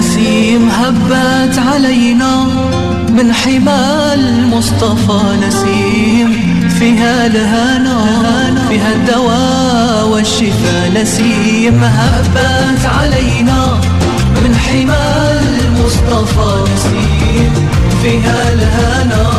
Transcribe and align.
نسيم 0.00 0.68
هبت 0.70 1.58
علينا 1.58 2.44
من 3.08 3.32
حمى 3.32 4.14
المصطفى 4.14 5.20
نسيم. 5.46 6.30
فيها 6.78 7.26
الهنا 7.26 7.98
فيها 8.68 8.92
الدواء 8.92 10.08
والشفاء 10.08 10.92
نسيم. 11.02 11.84
هبت 11.84 12.84
علينا 13.00 13.80
من 14.44 14.56
حمى 14.56 15.04
المصطفى 15.42 16.72
نسيم. 16.74 17.52
فيها 18.02 18.52
الهنا 18.52 19.30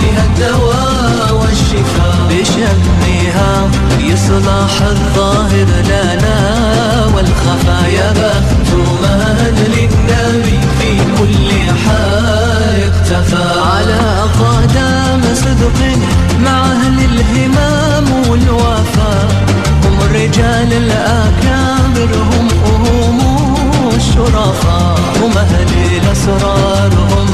فيها 0.00 0.24
الدواء 0.24 1.40
والشفاء. 1.40 2.16
بشمها 2.30 3.68
يصلح 4.00 4.82
الظاهر 4.82 5.66
لنا 5.84 6.38
والخفايا. 7.14 8.12
بخت 8.12 8.72
من 8.74 9.54
للنبي 9.74 10.58
في 10.78 10.90
كل 11.18 11.50
حال 11.84 12.82
اكتفى 12.88 13.60
على 13.60 14.00
قدم 14.40 15.34
صدق 15.34 15.78
مع 16.44 16.72
أهل 16.72 16.98
الهمام 17.04 18.28
والوفاء 18.30 19.28
هم 19.84 19.98
الرجال 20.02 20.72
الأكابر 20.72 22.14
هم 22.16 22.48
هم 22.66 23.20
الشرفاء 23.96 24.98
هم 25.22 25.38
أهل 25.38 25.68
الأسرار 26.02 26.92
هم 26.94 27.26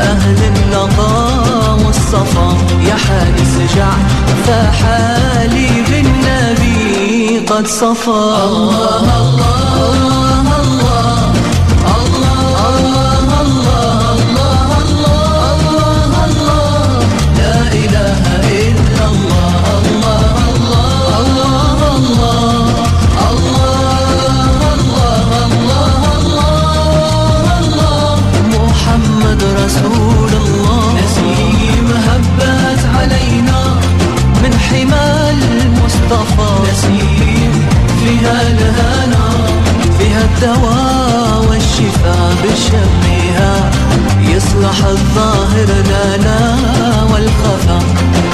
أهل 0.00 0.38
النقاء 0.44 1.78
والصفا. 1.86 2.56
يا 2.88 2.94
حارس 2.94 3.54
جع 3.76 3.92
فحالي 4.46 5.70
بالنبي 5.88 7.38
قد 7.38 7.66
الله 7.66 8.44
الله 8.44 9.04
الله 9.22 10.61
حمى 34.72 35.30
المصطفى 35.30 36.50
نسيم 36.72 37.52
فيها 38.00 38.42
الهنا 38.42 39.28
فيها 39.98 40.24
الدواء 40.24 41.44
والشفاء 41.48 42.34
بشمها. 42.44 43.70
يصلح 44.20 44.84
الظاهر 44.84 45.68
لنا 45.92 46.56
والخفا 47.12 47.78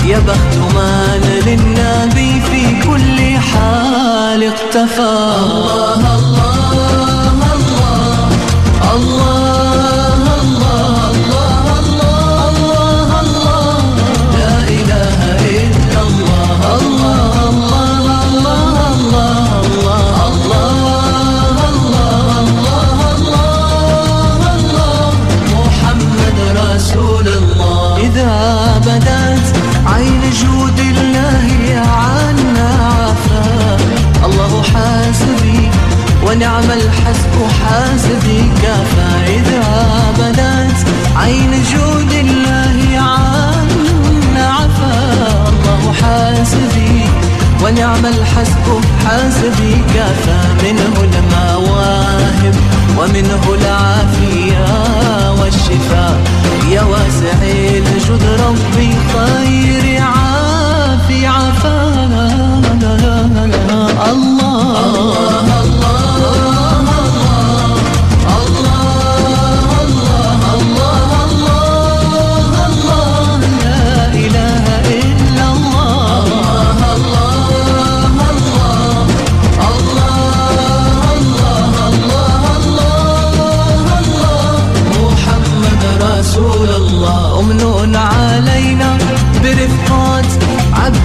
يا 0.05 0.19
بخت 0.19 0.55
من 0.75 1.21
للنبي 1.47 2.41
في 2.41 2.83
كل 2.89 3.39
حال 3.39 4.43
اقتفى. 4.45 5.01
الله 5.01 5.95
الله 5.95 7.33
الله 7.55 8.29
الله. 8.95 9.38
عين 41.29 41.53
جود 41.73 42.13
الله 42.13 43.01
عنا 43.01 44.47
عفا 44.49 44.95
الله 45.49 45.93
حاسبي 45.93 47.05
ونعم 47.63 48.07
الحسب 48.07 48.67
حاسبي 49.05 49.75
كفى 49.95 50.41
منه 50.65 50.95
المواهب 51.09 52.55
ومنه 52.99 53.45
العافية 53.61 54.67
والشفاء. 55.41 56.21
يا 56.71 56.83
واسع 56.83 57.39
الجود 57.43 58.23
ربي 58.47 58.91
خير 59.13 59.98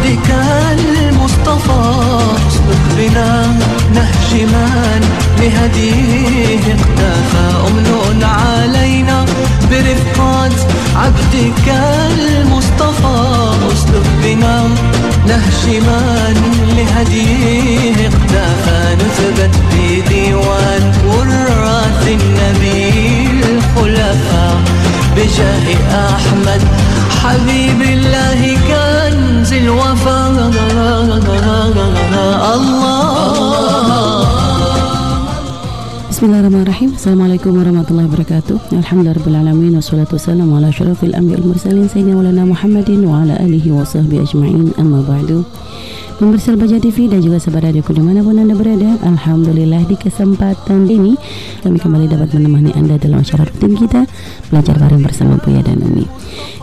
عبدك 0.03 0.29
المصطفى. 0.77 1.81
اسلك 2.47 2.83
بنا 2.97 3.31
نهج 3.95 4.31
من 4.33 5.01
لهديه 5.39 6.73
اقتفى. 6.73 7.67
أمن 7.67 8.23
علينا 8.23 9.25
برفقات 9.71 10.51
عبدك 10.95 11.67
المصطفى. 11.67 13.17
اسلك 13.73 14.07
بنا 14.23 14.69
نهج 15.27 15.81
لهديه 16.77 18.07
اقتفى. 18.07 18.95
نثبت 18.95 19.55
بديوان 19.71 20.93
وراث 21.07 22.07
النبي 22.07 23.29
الخلفاء. 23.49 24.61
بجاه 25.15 25.65
أحمد 26.15 26.61
حبيب 27.23 27.81
الله 27.81 28.57
كنز 28.67 28.82
الوفا 29.63 30.17
الله 30.27 31.07
بسم 36.11 36.23
الله 36.25 36.39
الرحمن 36.39 36.61
الرحيم. 36.61 36.89
السلام 36.99 37.21
عليكم 37.21 37.51
ورحمة 37.57 37.87
الله 37.91 38.05
وبركاته. 38.05 38.57
الحمد 38.73 39.01
لله 39.03 39.11
رب 39.11 39.27
العالمين 39.27 39.75
والصلاة 39.75 40.07
والسلام 40.11 40.53
على 40.53 40.71
شرف 40.71 41.03
الأنبياء 41.03 41.39
المرسلين 41.39 41.87
سيدنا 41.87 42.13
مولانا 42.15 42.43
محمد 42.45 42.89
وعلى 42.89 43.33
آله 43.45 43.65
وصحبه 43.71 44.17
أجمعين. 44.25 44.71
أما 44.79 44.99
بعد 45.09 45.43
Pemirsa 46.13 46.53
Baja 46.53 46.77
TV 46.77 47.09
dan 47.09 47.25
juga 47.25 47.41
sahabat 47.41 47.73
radioku 47.73 47.89
di 47.97 48.03
mana 48.05 48.21
pun 48.21 48.37
anda 48.37 48.53
berada 48.53 49.01
Alhamdulillah 49.01 49.81
di 49.89 49.97
kesempatan 49.97 50.85
ini 50.85 51.17
Kami 51.65 51.77
kembali 51.81 52.05
dapat 52.05 52.37
menemani 52.37 52.69
anda 52.77 53.01
dalam 53.01 53.25
acara 53.25 53.49
rutin 53.49 53.73
kita 53.73 54.05
Belajar 54.53 54.77
bareng 54.77 55.01
bersama 55.01 55.41
Buya 55.41 55.65
dan 55.65 55.81
Umi 55.81 56.05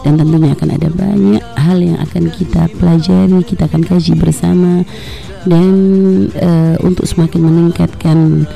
Dan 0.06 0.22
tentunya 0.22 0.54
akan 0.54 0.68
ada 0.70 0.88
banyak 0.94 1.44
hal 1.58 1.78
yang 1.82 1.98
akan 1.98 2.24
kita 2.30 2.70
pelajari 2.78 3.40
Kita 3.42 3.66
akan 3.66 3.82
kaji 3.82 4.12
bersama 4.14 4.86
Dan 5.42 5.74
eh, 6.38 6.76
untuk 6.86 7.10
semakin 7.10 7.42
meningkatkan 7.42 8.46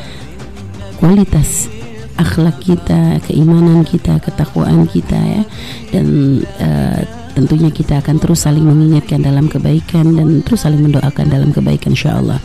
kualitas 1.02 1.66
akhlak 2.14 2.62
kita, 2.62 3.18
keimanan 3.26 3.82
kita, 3.82 4.22
ketakwaan 4.22 4.86
kita 4.86 5.18
ya. 5.18 5.42
Dan 5.90 6.38
uh, 6.62 7.23
tentunya 7.34 7.68
kita 7.68 8.00
akan 8.00 8.22
terus 8.22 8.46
saling 8.46 8.64
mengingatkan 8.64 9.20
dalam 9.20 9.50
kebaikan 9.50 10.14
dan 10.14 10.40
terus 10.46 10.64
saling 10.64 10.80
mendoakan 10.80 11.26
dalam 11.28 11.50
kebaikan 11.50 11.92
insyaallah. 11.92 12.40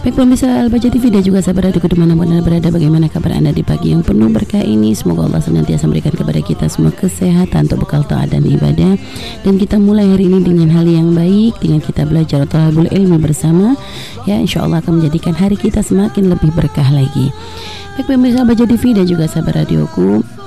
Baik 0.00 0.16
pemirsa 0.16 0.48
Al-Baja 0.64 0.88
TV 0.88 1.12
dan 1.12 1.20
juga 1.20 1.44
sahabat 1.44 1.68
radio 1.76 1.84
di 1.84 1.92
mana 2.00 2.16
pun 2.16 2.24
anda 2.24 2.40
berada 2.40 2.72
Bagaimana 2.72 3.12
kabar 3.12 3.36
anda 3.36 3.52
di 3.52 3.60
pagi 3.60 3.92
yang 3.92 4.00
penuh 4.00 4.32
berkah 4.32 4.64
ini? 4.64 4.96
Semoga 4.96 5.28
Allah 5.28 5.44
senantiasa 5.44 5.84
memberikan 5.84 6.16
kepada 6.16 6.40
kita 6.40 6.72
semua 6.72 6.88
kesehatan 6.96 7.68
Untuk 7.68 7.84
bekal 7.84 8.08
taat 8.08 8.32
dan 8.32 8.48
ibadah. 8.48 8.96
Dan 9.44 9.60
kita 9.60 9.76
mulai 9.76 10.08
hari 10.08 10.32
ini 10.32 10.40
dengan 10.40 10.72
hal 10.72 10.88
yang 10.88 11.12
baik 11.12 11.60
Dengan 11.60 11.84
kita 11.84 12.08
belajar 12.08 12.48
Thalabul 12.48 12.88
ilmi 12.88 13.20
bersama. 13.20 13.76
Ya 14.24 14.40
insya 14.40 14.64
Allah 14.64 14.80
akan 14.80 15.04
menjadikan 15.04 15.36
hari 15.36 15.60
kita 15.60 15.84
semakin 15.84 16.32
lebih 16.32 16.48
berkah 16.56 16.88
lagi. 16.88 17.28
Baik 18.00 18.08
pemirsa 18.08 18.48
Baja 18.48 18.64
TV 18.64 18.96
dan 18.96 19.04
juga 19.04 19.28
sahabat 19.28 19.68
radioku 19.68 20.39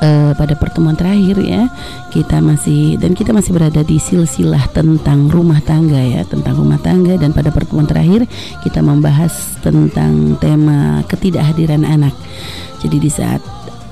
uh, 0.00 0.32
pada 0.34 0.56
pertemuan 0.56 0.96
terakhir 0.96 1.38
ya. 1.40 1.68
Kita 2.10 2.42
masih 2.42 2.98
dan 2.98 3.14
kita 3.14 3.30
masih 3.30 3.54
berada 3.54 3.84
di 3.84 4.00
silsilah 4.00 4.66
tentang 4.74 5.30
rumah 5.30 5.62
tangga 5.62 6.00
ya 6.00 6.26
tentang 6.26 6.58
rumah 6.58 6.80
tangga. 6.80 7.14
Dan 7.20 7.30
pada 7.30 7.52
pertemuan 7.54 7.86
terakhir 7.86 8.26
kita 8.66 8.82
membahas 8.82 9.60
tentang 9.62 10.36
tema 10.40 11.04
ketidakhadiran 11.06 11.86
anak. 11.86 12.12
Jadi 12.80 12.96
di 12.96 13.10
saat 13.12 13.44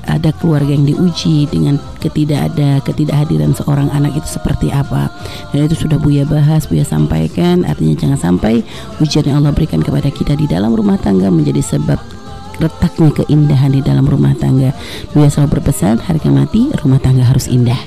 ada 0.09 0.33
keluarga 0.41 0.73
yang 0.73 0.89
diuji 0.89 1.45
dengan 1.53 1.77
ketidak 2.01 2.49
ada 2.53 2.81
ketidakhadiran 2.81 3.53
seorang 3.53 3.93
anak 3.93 4.17
itu 4.17 4.25
seperti 4.41 4.73
apa. 4.73 5.13
Dan 5.53 5.69
itu 5.69 5.77
sudah 5.77 6.01
Buya 6.01 6.25
bahas 6.25 6.65
Buya 6.65 6.83
sampaikan. 6.83 7.69
Artinya 7.69 7.95
jangan 7.95 8.19
sampai 8.19 8.65
ujian 9.05 9.29
yang 9.29 9.45
Allah 9.45 9.53
berikan 9.53 9.85
kepada 9.85 10.09
kita 10.09 10.33
di 10.35 10.49
dalam 10.49 10.73
rumah 10.73 10.97
tangga 10.97 11.29
menjadi 11.29 11.61
sebab 11.61 12.18
retaknya 12.61 13.11
keindahan 13.25 13.73
di 13.73 13.81
dalam 13.81 14.05
rumah 14.05 14.37
tangga. 14.37 14.77
Buya 15.17 15.33
selalu 15.33 15.59
berpesan 15.59 16.03
harga 16.05 16.29
mati 16.29 16.69
rumah 16.85 17.01
tangga 17.01 17.25
harus 17.25 17.49
indah. 17.49 17.79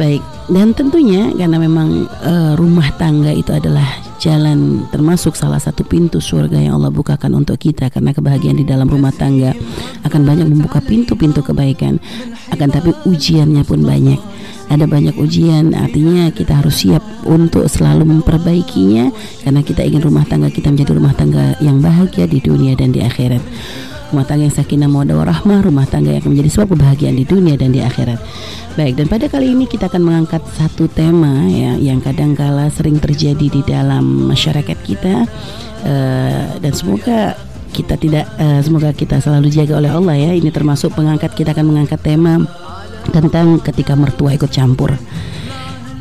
Baik, 0.00 0.24
dan 0.50 0.74
tentunya 0.74 1.30
karena 1.36 1.62
memang 1.62 2.08
uh, 2.24 2.58
rumah 2.58 2.90
tangga 2.98 3.30
itu 3.30 3.54
adalah 3.54 4.01
jalan 4.22 4.86
termasuk 4.94 5.34
salah 5.34 5.58
satu 5.58 5.82
pintu 5.82 6.22
surga 6.22 6.54
yang 6.54 6.78
Allah 6.78 6.94
bukakan 6.94 7.34
untuk 7.42 7.58
kita. 7.58 7.90
Karena 7.90 8.14
kebahagiaan 8.14 8.54
di 8.54 8.62
dalam 8.62 8.86
rumah 8.86 9.10
tangga 9.10 9.50
akan 10.06 10.22
banyak 10.22 10.46
membuka 10.46 10.78
pintu-pintu 10.78 11.42
kebaikan. 11.42 11.98
Akan 12.54 12.70
tapi 12.70 12.94
ujiannya 13.02 13.66
pun 13.66 13.82
banyak. 13.82 14.22
Ada 14.70 14.86
banyak 14.86 15.18
ujian 15.18 15.74
artinya 15.74 16.30
kita 16.30 16.62
harus 16.62 16.86
siap 16.86 17.02
untuk 17.26 17.66
selalu 17.66 18.06
memperbaikinya. 18.06 19.10
Karena 19.42 19.60
kita 19.66 19.82
ingin 19.82 20.06
rumah 20.06 20.22
tangga 20.22 20.54
kita 20.54 20.70
menjadi 20.70 20.94
rumah 20.94 21.14
tangga 21.18 21.58
yang 21.58 21.82
bahagia 21.82 22.30
di 22.30 22.38
dunia 22.38 22.78
dan 22.78 22.94
di 22.94 23.02
akhirat 23.02 23.42
rumah 24.12 24.28
tangga 24.28 24.44
yang 24.44 24.54
sakinah 24.54 24.88
mawaddah 24.92 25.16
warahmah 25.16 25.58
rumah 25.64 25.88
tangga 25.88 26.12
yang 26.12 26.20
akan 26.20 26.36
menjadi 26.36 26.50
sebab 26.52 26.76
kebahagiaan 26.76 27.16
di 27.16 27.24
dunia 27.24 27.56
dan 27.56 27.72
di 27.72 27.80
akhirat 27.80 28.20
baik 28.76 28.94
dan 29.00 29.06
pada 29.08 29.26
kali 29.32 29.56
ini 29.56 29.64
kita 29.64 29.88
akan 29.88 30.02
mengangkat 30.04 30.44
satu 30.52 30.86
tema 30.92 31.48
ya 31.48 31.74
yang 31.80 32.04
kadang 32.04 32.36
kala 32.36 32.68
sering 32.68 33.00
terjadi 33.00 33.48
di 33.48 33.64
dalam 33.64 34.28
masyarakat 34.28 34.78
kita 34.84 35.24
uh, 35.88 36.44
dan 36.60 36.72
semoga 36.76 37.40
kita 37.72 37.96
tidak 37.96 38.28
uh, 38.36 38.60
semoga 38.60 38.92
kita 38.92 39.16
selalu 39.18 39.48
dijaga 39.48 39.80
oleh 39.80 39.90
Allah 39.90 40.16
ya 40.20 40.30
ini 40.36 40.52
termasuk 40.52 40.92
pengangkat 40.92 41.32
kita 41.32 41.56
akan 41.56 41.72
mengangkat 41.72 42.04
tema 42.04 42.44
tentang 43.10 43.58
ketika 43.58 43.98
mertua 43.98 44.36
ikut 44.38 44.52
campur. 44.52 44.94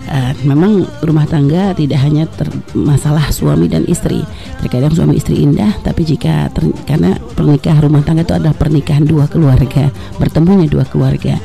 Uh, 0.08 0.34
memang 0.48 0.88
rumah 1.06 1.28
tangga 1.30 1.78
tidak 1.78 2.00
hanya 2.02 2.26
ter 2.26 2.50
masalah 2.74 3.28
suami 3.30 3.68
dan 3.68 3.84
istri. 3.86 4.24
Terkadang 4.64 4.96
suami 4.96 5.20
istri 5.20 5.44
indah, 5.44 5.76
tapi 5.84 6.08
jika 6.08 6.48
ter 6.56 6.72
karena 6.88 7.20
pernikahan 7.36 7.84
rumah 7.84 8.02
tangga 8.02 8.24
itu 8.24 8.34
adalah 8.34 8.56
pernikahan 8.56 9.04
dua 9.04 9.28
keluarga, 9.28 9.92
bertemunya 10.16 10.72
dua 10.72 10.88
keluarga. 10.88 11.36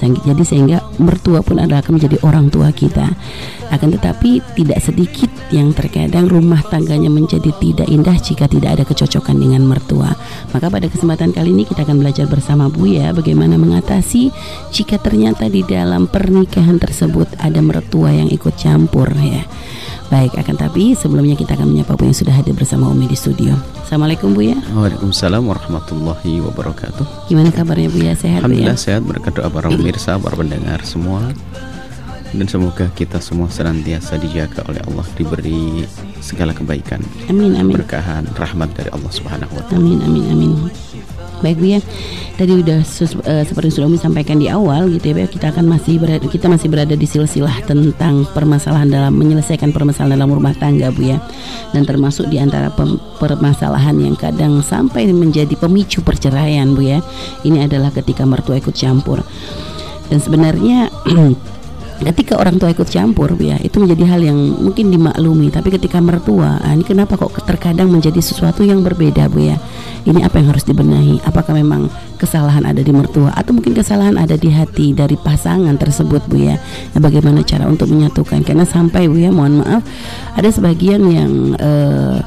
Jadi 0.00 0.44
sehingga 0.46 0.85
mertua 0.98 1.40
pun 1.42 1.60
adalah 1.60 1.82
akan 1.84 2.00
menjadi 2.00 2.16
orang 2.24 2.48
tua 2.48 2.72
kita. 2.72 3.08
Akan 3.74 3.90
tetapi 3.90 4.44
tidak 4.54 4.78
sedikit 4.78 5.30
yang 5.50 5.74
terkadang 5.74 6.30
rumah 6.30 6.62
tangganya 6.66 7.10
menjadi 7.10 7.50
tidak 7.58 7.88
indah 7.90 8.14
jika 8.18 8.46
tidak 8.46 8.78
ada 8.78 8.84
kecocokan 8.86 9.36
dengan 9.36 9.66
mertua. 9.66 10.14
Maka 10.54 10.70
pada 10.70 10.86
kesempatan 10.86 11.34
kali 11.34 11.50
ini 11.50 11.66
kita 11.66 11.82
akan 11.82 11.98
belajar 11.98 12.30
bersama 12.30 12.70
Bu 12.70 12.86
ya 12.86 13.10
bagaimana 13.10 13.58
mengatasi 13.58 14.30
jika 14.70 15.02
ternyata 15.02 15.50
di 15.50 15.66
dalam 15.66 16.06
pernikahan 16.06 16.78
tersebut 16.78 17.26
ada 17.42 17.58
mertua 17.58 18.14
yang 18.14 18.30
ikut 18.30 18.54
campur 18.54 19.10
ya. 19.18 19.42
Baik, 20.06 20.38
akan 20.38 20.54
tapi 20.54 20.94
sebelumnya 20.94 21.34
kita 21.34 21.58
akan 21.58 21.74
menyapa 21.74 21.98
Bu 21.98 22.06
yang 22.06 22.14
sudah 22.14 22.30
hadir 22.30 22.54
bersama 22.54 22.86
Umi 22.86 23.10
di 23.10 23.18
studio. 23.18 23.58
Assalamualaikum 23.82 24.38
Bu 24.38 24.46
ya. 24.46 24.58
Waalaikumsalam 24.70 25.42
warahmatullahi 25.42 26.38
wabarakatuh. 26.46 27.26
Gimana 27.26 27.50
kabarnya 27.50 27.90
Bu 27.90 27.98
ya? 27.98 28.14
Sehat 28.14 28.46
Alhamdulillah 28.46 28.78
Bu 28.78 28.80
ya? 28.80 28.86
sehat 28.86 29.02
berkat 29.02 29.32
doa 29.34 29.50
para 29.50 29.66
pemirsa, 29.66 30.14
para 30.22 30.38
pendengar 30.38 30.78
semua 30.86 31.34
dan 32.34 32.46
semoga 32.50 32.90
kita 32.92 33.22
semua 33.22 33.46
senantiasa 33.48 34.18
dijaga 34.18 34.66
oleh 34.66 34.82
Allah 34.84 35.06
diberi 35.14 35.86
segala 36.18 36.50
kebaikan 36.50 37.00
amin 37.30 37.54
amin 37.54 37.78
berkahan 37.78 38.26
rahmat 38.34 38.74
dari 38.74 38.90
Allah 38.90 39.12
Subhanahu 39.12 39.52
wa 39.54 39.62
taala 39.70 39.78
amin 39.78 39.98
amin 40.04 40.24
amin 40.34 40.52
baik 41.40 41.56
Bu 41.58 41.66
ya. 41.76 41.80
Tadi 42.36 42.52
udah 42.52 42.84
uh, 42.84 43.44
seperti 43.48 43.68
sudah 43.72 43.88
kami 43.88 43.96
sampaikan 43.96 44.36
di 44.36 44.52
awal 44.52 44.92
gitu 44.92 45.16
ya 45.16 45.24
kita 45.24 45.56
akan 45.56 45.64
masih 45.72 45.96
berada 45.96 46.20
kita 46.28 46.52
masih 46.52 46.68
berada 46.68 46.92
di 46.92 47.08
silsilah 47.08 47.64
tentang 47.64 48.28
permasalahan 48.36 48.92
dalam 48.92 49.16
menyelesaikan 49.16 49.72
permasalahan 49.72 50.20
dalam 50.20 50.36
rumah 50.36 50.52
tangga 50.56 50.92
Bu 50.92 51.16
ya. 51.16 51.18
Dan 51.72 51.88
termasuk 51.88 52.28
di 52.28 52.36
antara 52.36 52.68
permasalahan 53.16 53.96
yang 53.96 54.16
kadang 54.20 54.60
sampai 54.60 55.08
menjadi 55.08 55.56
pemicu 55.56 56.04
perceraian 56.04 56.76
Bu 56.76 56.84
ya. 56.84 57.00
Ini 57.42 57.64
adalah 57.66 57.88
ketika 57.92 58.28
mertua 58.28 58.60
ikut 58.60 58.76
campur. 58.76 59.24
Dan 60.06 60.22
sebenarnya 60.22 60.92
ketika 61.96 62.36
orang 62.36 62.60
tua 62.60 62.72
ikut 62.76 62.88
campur 62.88 63.32
ya 63.40 63.56
itu 63.60 63.80
menjadi 63.80 64.04
hal 64.04 64.20
yang 64.20 64.36
mungkin 64.36 64.92
dimaklumi. 64.92 65.48
Tapi 65.48 65.72
ketika 65.72 65.96
mertua 66.00 66.60
ah, 66.60 66.72
ini 66.76 66.84
kenapa 66.84 67.16
kok 67.16 67.32
terkadang 67.48 67.88
menjadi 67.88 68.20
sesuatu 68.20 68.60
yang 68.62 68.84
berbeda 68.84 69.32
bu 69.32 69.48
ya 69.48 69.56
ini 70.04 70.20
apa 70.20 70.38
yang 70.38 70.52
harus 70.52 70.68
dibenahi? 70.68 71.24
Apakah 71.24 71.56
memang 71.56 71.88
kesalahan 72.20 72.64
ada 72.68 72.80
di 72.84 72.92
mertua 72.92 73.32
atau 73.32 73.56
mungkin 73.56 73.72
kesalahan 73.72 74.20
ada 74.20 74.36
di 74.36 74.52
hati 74.52 74.92
dari 74.92 75.16
pasangan 75.16 75.76
tersebut 75.80 76.24
bu 76.28 76.36
ya 76.52 76.56
nah, 76.92 77.00
bagaimana 77.00 77.40
cara 77.42 77.64
untuk 77.64 77.88
menyatukan? 77.88 78.44
Karena 78.44 78.68
sampai 78.68 79.08
bu 79.08 79.16
ya 79.16 79.32
mohon 79.32 79.64
maaf 79.64 79.82
ada 80.36 80.48
sebagian 80.52 81.00
yang 81.08 81.56
uh, 81.56 82.20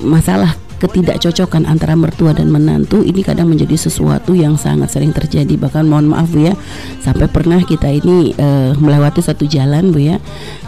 masalah 0.00 0.54
ketidakcocokan 0.80 1.68
antara 1.68 1.92
mertua 1.92 2.32
dan 2.32 2.48
menantu 2.48 3.04
ini 3.04 3.20
kadang 3.20 3.52
menjadi 3.52 3.76
sesuatu 3.76 4.32
yang 4.32 4.56
sangat 4.56 4.88
sering 4.88 5.12
terjadi. 5.12 5.60
Bahkan 5.60 5.84
mohon 5.84 6.08
maaf 6.08 6.32
Bu 6.32 6.48
ya 6.48 6.56
sampai 7.04 7.28
pernah 7.28 7.60
kita 7.60 7.92
ini 7.92 8.32
uh, 8.40 8.72
melewati 8.80 9.20
satu 9.20 9.44
jalan 9.44 9.92
Bu 9.92 10.00
ya 10.00 10.16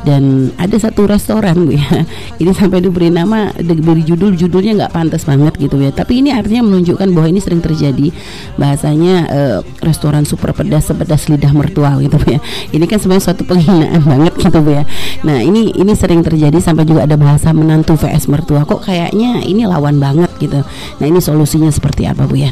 dan 0.05 0.53
ada 0.61 0.77
satu 0.77 1.09
restoran 1.09 1.65
Bu 1.65 1.73
ya. 1.81 2.05
Ini 2.43 2.51
sampai 2.53 2.83
diberi 2.83 3.07
nama 3.07 3.55
diberi 3.55 4.03
judul 4.03 4.35
judulnya 4.35 4.75
nggak 4.85 4.93
pantas 4.93 5.23
banget 5.23 5.55
gitu 5.63 5.79
ya. 5.79 5.95
Tapi 5.95 6.19
ini 6.19 6.35
artinya 6.35 6.67
menunjukkan 6.67 7.07
bahwa 7.15 7.31
ini 7.31 7.39
sering 7.39 7.63
terjadi. 7.63 8.11
Bahasanya 8.59 9.15
uh, 9.31 9.59
restoran 9.79 10.27
super 10.27 10.51
pedas 10.51 10.91
sepedas 10.91 11.31
lidah 11.31 11.55
mertua 11.55 12.03
gitu 12.03 12.19
Bu 12.19 12.35
ya. 12.35 12.41
Ini 12.75 12.85
kan 12.91 12.99
sebenarnya 12.99 13.25
suatu 13.31 13.47
penghinaan 13.47 14.03
banget 14.03 14.35
gitu 14.43 14.59
Bu 14.59 14.75
ya. 14.75 14.85
Nah 15.23 15.39
ini 15.39 15.71
ini 15.71 15.95
sering 15.95 16.27
terjadi 16.27 16.59
sampai 16.59 16.83
juga 16.83 17.07
ada 17.07 17.15
bahasa 17.15 17.55
menantu 17.55 17.95
vs 17.95 18.27
mertua. 18.27 18.67
Kok 18.67 18.83
kayaknya 18.83 19.47
ini 19.47 19.63
lawan 19.71 20.02
banget 20.03 20.31
gitu. 20.43 20.59
Nah 20.99 21.07
ini 21.07 21.23
solusinya 21.23 21.71
seperti 21.71 22.11
apa 22.11 22.27
Bu 22.27 22.35
ya? 22.35 22.51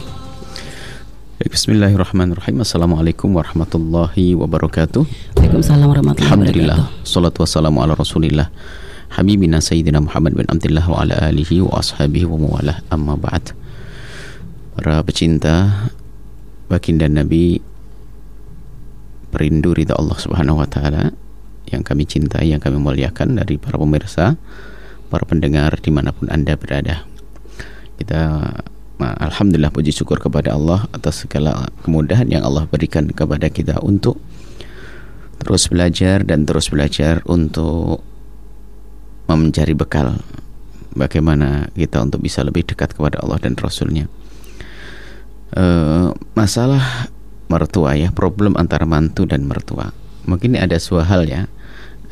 Bismillahirrahmanirrahim. 1.43 2.63
Assalamualaikum 2.63 3.35
warahmatullahi 3.35 4.39
wabarakatuh. 4.39 5.03
Waalaikumsalam 5.35 5.89
warahmatullahi 5.91 6.31
Alhamdulillah. 6.31 6.79
Salatu 7.03 7.43
wassalamu 7.43 7.83
ala 7.83 7.99
rasulillah. 7.99 8.53
Habibina 9.11 9.59
Sayyidina 9.59 9.99
Muhammad 9.99 10.39
bin 10.39 10.47
Abdullah 10.47 10.87
Wa 10.87 11.03
ala 11.03 11.19
alihi 11.27 11.67
wa 11.67 11.83
ashabihi 11.83 12.31
wa 12.31 12.39
muwalah 12.39 12.79
Amma 12.95 13.19
ba'd. 13.19 13.51
Para 14.79 15.03
pecinta 15.03 15.91
Baginda 16.71 17.11
Nabi 17.11 17.59
Perindu 19.35 19.75
ridha 19.75 19.99
Allah 19.99 20.15
subhanahu 20.15 20.63
wa 20.63 20.69
ta'ala 20.71 21.11
Yang 21.75 21.83
kami 21.83 22.07
cintai, 22.07 22.55
yang 22.55 22.63
kami 22.63 22.79
muliakan 22.79 23.43
Dari 23.43 23.59
para 23.59 23.83
pemirsa 23.83 24.39
Para 25.11 25.27
pendengar 25.27 25.75
di 25.83 25.91
mana 25.91 26.15
pun 26.15 26.31
anda 26.31 26.55
berada 26.55 27.10
kita 28.01 28.49
Alhamdulillah 29.01 29.73
puji 29.73 29.97
syukur 29.97 30.21
kepada 30.21 30.53
Allah 30.53 30.85
atas 30.93 31.25
segala 31.25 31.73
kemudahan 31.85 32.29
yang 32.29 32.45
Allah 32.45 32.69
berikan 32.69 33.09
kepada 33.09 33.49
kita 33.49 33.81
untuk 33.81 34.21
terus 35.41 35.73
belajar 35.73 36.21
dan 36.21 36.45
terus 36.45 36.69
belajar 36.69 37.25
untuk 37.25 38.05
mencari 39.25 39.73
bekal 39.73 40.21
bagaimana 40.93 41.73
kita 41.73 42.03
untuk 42.05 42.21
bisa 42.21 42.45
lebih 42.45 42.69
dekat 42.69 42.93
kepada 42.93 43.25
Allah 43.25 43.41
dan 43.41 43.57
Rasulnya. 43.57 44.05
E, 45.57 45.65
masalah 46.37 47.09
mertua 47.49 47.97
ya 47.97 48.13
problem 48.13 48.53
antara 48.61 48.85
mantu 48.85 49.25
dan 49.25 49.49
mertua. 49.49 49.97
Mungkin 50.29 50.61
ada 50.61 50.77
sebuah 50.77 51.09
hal 51.09 51.25
ya 51.25 51.49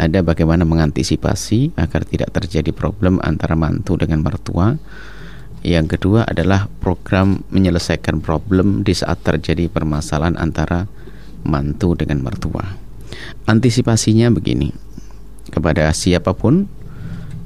ada 0.00 0.24
bagaimana 0.24 0.64
mengantisipasi 0.64 1.76
agar 1.76 2.06
tidak 2.08 2.32
terjadi 2.32 2.70
problem 2.72 3.20
antara 3.20 3.58
mantu 3.58 3.98
dengan 3.98 4.24
mertua 4.24 4.78
yang 5.66 5.90
kedua 5.90 6.24
adalah 6.28 6.70
program 6.78 7.42
menyelesaikan 7.50 8.22
problem 8.22 8.86
di 8.86 8.94
saat 8.94 9.20
terjadi 9.26 9.66
permasalahan 9.66 10.38
antara 10.38 10.86
mantu 11.42 11.98
dengan 11.98 12.22
mertua. 12.22 12.78
Antisipasinya 13.48 14.30
begini, 14.30 14.70
kepada 15.50 15.90
siapa 15.90 16.36
pun 16.36 16.68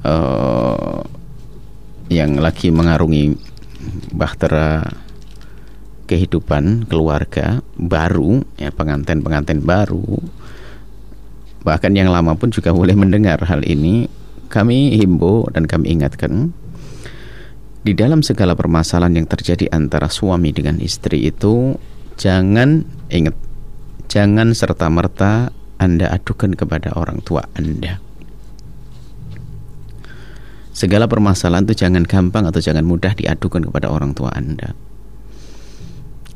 uh, 0.05 1.01
yang 2.11 2.37
lagi 2.37 2.69
mengarungi 2.69 3.33
bahtera 4.13 4.85
kehidupan 6.05 6.85
keluarga 6.91 7.63
baru, 7.79 8.43
ya 8.59 8.69
pengantin-pengantin 8.69 9.63
baru, 9.63 10.19
bahkan 11.63 11.95
yang 11.95 12.11
lama 12.11 12.35
pun 12.35 12.51
juga 12.51 12.75
boleh 12.75 12.93
mendengar 12.93 13.41
hal 13.47 13.63
ini. 13.65 14.11
Kami 14.53 15.01
himbau 15.01 15.49
dan 15.49 15.65
kami 15.65 15.97
ingatkan 15.97 16.53
di 17.83 17.91
dalam 17.91 18.23
segala 18.23 18.55
permasalahan 18.55 19.19
yang 19.23 19.27
terjadi 19.27 19.67
antara 19.75 20.07
suami 20.07 20.55
dengan 20.55 20.79
istri 20.79 21.27
itu 21.27 21.75
jangan 22.15 22.87
ingat 23.11 23.35
jangan 24.07 24.55
serta-merta 24.55 25.51
Anda 25.83 26.07
adukan 26.15 26.55
kepada 26.55 26.95
orang 26.95 27.19
tua 27.27 27.43
Anda. 27.59 27.99
Segala 30.73 31.05
permasalahan 31.05 31.69
itu 31.69 31.85
jangan 31.85 32.07
gampang 32.07 32.49
atau 32.49 32.57
jangan 32.63 32.87
mudah 32.87 33.13
diadukan 33.13 33.67
kepada 33.67 33.91
orang 33.91 34.15
tua 34.15 34.31
Anda. 34.33 34.73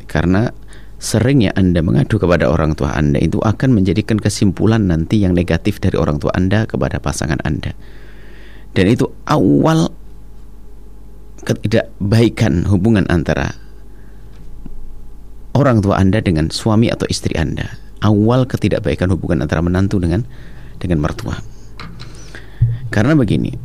Karena 0.06 0.52
seringnya 1.00 1.56
Anda 1.56 1.80
mengadu 1.80 2.20
kepada 2.20 2.52
orang 2.52 2.76
tua 2.76 2.92
Anda 2.94 3.24
itu 3.24 3.40
akan 3.40 3.72
menjadikan 3.72 4.20
kesimpulan 4.20 4.92
nanti 4.92 5.24
yang 5.24 5.32
negatif 5.32 5.80
dari 5.80 5.96
orang 5.96 6.20
tua 6.20 6.36
Anda 6.36 6.68
kepada 6.68 7.00
pasangan 7.00 7.40
Anda. 7.48 7.72
Dan 8.76 8.94
itu 8.94 9.10
awal 9.26 9.90
ketidakbaikan 11.48 12.68
hubungan 12.68 13.08
antara 13.08 13.56
orang 15.56 15.80
tua 15.80 15.96
Anda 15.96 16.20
dengan 16.20 16.52
suami 16.52 16.92
atau 16.92 17.08
istri 17.08 17.40
Anda. 17.40 17.72
Awal 18.04 18.46
ketidakbaikan 18.46 19.08
hubungan 19.16 19.48
antara 19.48 19.64
menantu 19.64 20.04
dengan 20.04 20.28
dengan 20.78 21.00
mertua. 21.00 21.40
Karena 22.92 23.16
begini, 23.16 23.56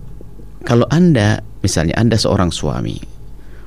kalau 0.62 0.86
Anda, 0.88 1.42
misalnya 1.60 1.98
Anda 1.98 2.16
seorang 2.16 2.54
suami, 2.54 2.96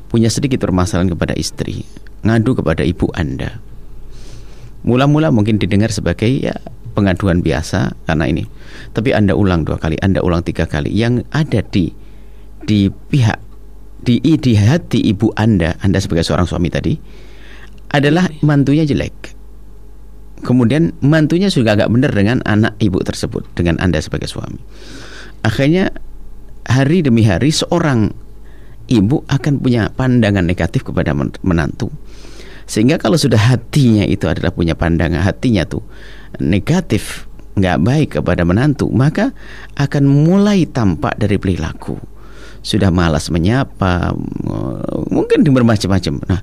punya 0.10 0.32
sedikit 0.32 0.64
permasalahan 0.64 1.12
kepada 1.12 1.36
istri, 1.38 1.86
ngadu 2.24 2.58
kepada 2.58 2.82
ibu 2.82 3.12
Anda. 3.14 3.62
Mula-mula 4.88 5.30
mungkin 5.30 5.62
didengar 5.62 5.92
sebagai 5.94 6.30
ya 6.30 6.56
pengaduan 6.98 7.44
biasa 7.44 7.94
karena 8.08 8.26
ini. 8.26 8.48
Tapi 8.96 9.12
Anda 9.14 9.38
ulang 9.38 9.68
dua 9.68 9.78
kali, 9.78 10.00
Anda 10.02 10.24
ulang 10.24 10.42
tiga 10.42 10.66
kali. 10.66 10.90
Yang 10.90 11.28
ada 11.30 11.62
di 11.62 11.94
di 12.66 12.90
pihak 12.90 13.45
di 14.06 14.22
di 14.22 14.54
hati 14.54 15.02
ibu 15.02 15.34
Anda, 15.34 15.74
Anda 15.82 15.98
sebagai 15.98 16.22
seorang 16.22 16.46
suami 16.46 16.70
tadi 16.70 16.94
adalah 17.90 18.30
mantunya 18.46 18.86
jelek. 18.86 19.34
Kemudian 20.46 20.94
mantunya 21.02 21.50
juga 21.50 21.74
agak 21.74 21.90
benar 21.90 22.14
dengan 22.14 22.46
anak 22.46 22.78
ibu 22.78 23.02
tersebut, 23.02 23.50
dengan 23.58 23.82
Anda 23.82 23.98
sebagai 23.98 24.30
suami. 24.30 24.62
Akhirnya 25.42 25.90
hari 26.70 27.02
demi 27.02 27.26
hari 27.26 27.50
seorang 27.50 28.14
ibu 28.86 29.26
akan 29.26 29.54
punya 29.58 29.90
pandangan 29.90 30.46
negatif 30.46 30.86
kepada 30.86 31.18
menantu. 31.42 31.90
Sehingga 32.66 32.98
kalau 32.98 33.18
sudah 33.18 33.38
hatinya 33.38 34.06
itu 34.06 34.26
adalah 34.26 34.54
punya 34.54 34.74
pandangan 34.74 35.22
hatinya 35.22 35.66
tuh 35.66 35.86
negatif, 36.42 37.30
nggak 37.58 37.78
baik 37.82 38.10
kepada 38.22 38.42
menantu, 38.46 38.90
maka 38.90 39.32
akan 39.78 40.04
mulai 40.06 40.66
tampak 40.70 41.18
dari 41.18 41.38
perilaku. 41.38 42.15
Sudah 42.66 42.90
malas 42.90 43.30
menyapa, 43.30 44.18
mungkin 45.14 45.46
bermacam-macam. 45.46 46.14
Nah, 46.26 46.42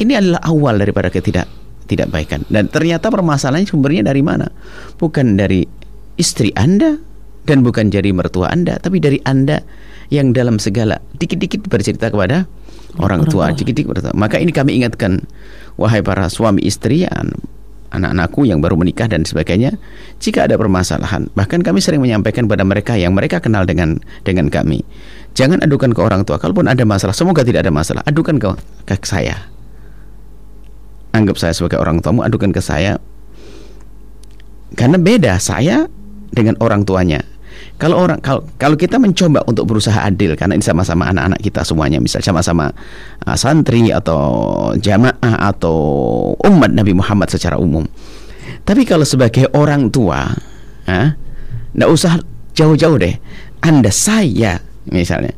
ini 0.00 0.16
adalah 0.16 0.40
awal 0.48 0.80
daripada 0.80 1.12
ketidak 1.12 1.44
tidak 1.84 2.08
baikan. 2.08 2.48
Dan 2.48 2.72
ternyata 2.72 3.12
permasalahannya 3.12 3.68
sumbernya 3.68 4.08
dari 4.08 4.24
mana? 4.24 4.48
Bukan 4.96 5.36
dari 5.36 5.68
istri 6.16 6.48
Anda, 6.56 6.96
dan 7.44 7.60
bukan 7.60 7.92
dari 7.92 8.14
mertua 8.14 8.48
Anda, 8.48 8.80
tapi 8.80 9.02
dari 9.02 9.20
Anda 9.28 9.60
yang 10.08 10.32
dalam 10.32 10.56
segala 10.56 11.02
dikit-dikit 11.18 11.68
bercerita 11.68 12.08
kepada 12.08 12.46
orang 13.02 13.26
tua, 13.26 13.50
dikit-dikit 13.52 14.14
Maka 14.16 14.40
ini 14.40 14.54
kami 14.54 14.80
ingatkan 14.80 15.22
wahai 15.76 16.00
para 16.00 16.30
suami 16.32 16.64
istri 16.64 17.04
anak-anakku 17.90 18.46
yang 18.46 18.62
baru 18.62 18.78
menikah 18.78 19.10
dan 19.10 19.26
sebagainya, 19.26 19.74
jika 20.22 20.46
ada 20.46 20.54
permasalahan, 20.56 21.26
bahkan 21.34 21.60
kami 21.60 21.82
sering 21.82 22.02
menyampaikan 22.02 22.46
pada 22.46 22.62
mereka 22.62 22.94
yang 22.94 23.14
mereka 23.14 23.42
kenal 23.42 23.66
dengan 23.66 23.98
dengan 24.22 24.48
kami. 24.48 24.82
Jangan 25.34 25.62
adukan 25.62 25.94
ke 25.94 26.00
orang 26.02 26.26
tua. 26.26 26.38
Kalaupun 26.38 26.66
ada 26.66 26.82
masalah, 26.82 27.14
semoga 27.14 27.46
tidak 27.46 27.66
ada 27.66 27.72
masalah, 27.74 28.02
adukan 28.06 28.38
ke, 28.38 28.48
ke 28.86 28.94
saya. 29.06 29.46
Anggap 31.10 31.38
saya 31.38 31.54
sebagai 31.54 31.78
orang 31.78 32.02
tuamu, 32.02 32.22
adukan 32.22 32.54
ke 32.54 32.62
saya. 32.62 32.98
Karena 34.78 34.98
beda 34.98 35.38
saya 35.42 35.90
dengan 36.30 36.54
orang 36.62 36.86
tuanya. 36.86 37.26
Kalau 37.80 37.96
orang 37.96 38.20
kalau, 38.20 38.44
kalau 38.60 38.76
kita 38.76 39.00
mencoba 39.00 39.40
untuk 39.48 39.64
berusaha 39.64 40.04
adil 40.04 40.36
karena 40.36 40.52
ini 40.52 40.60
sama-sama 40.60 41.08
anak-anak 41.08 41.40
kita 41.40 41.64
semuanya 41.64 41.96
misal 41.96 42.20
sama-sama 42.20 42.68
uh, 43.24 43.36
santri 43.40 43.88
atau 43.88 44.20
jamaah 44.76 45.48
atau 45.48 45.76
umat 46.44 46.76
Nabi 46.76 46.92
Muhammad 46.92 47.32
secara 47.32 47.56
umum. 47.56 47.88
Tapi 48.68 48.84
kalau 48.84 49.08
sebagai 49.08 49.48
orang 49.56 49.88
tua, 49.88 50.28
tidak 50.84 51.88
uh, 51.88 51.96
usah 51.96 52.20
jauh-jauh 52.52 53.00
deh. 53.00 53.16
Anda 53.64 53.88
saya 53.88 54.60
misalnya 54.84 55.32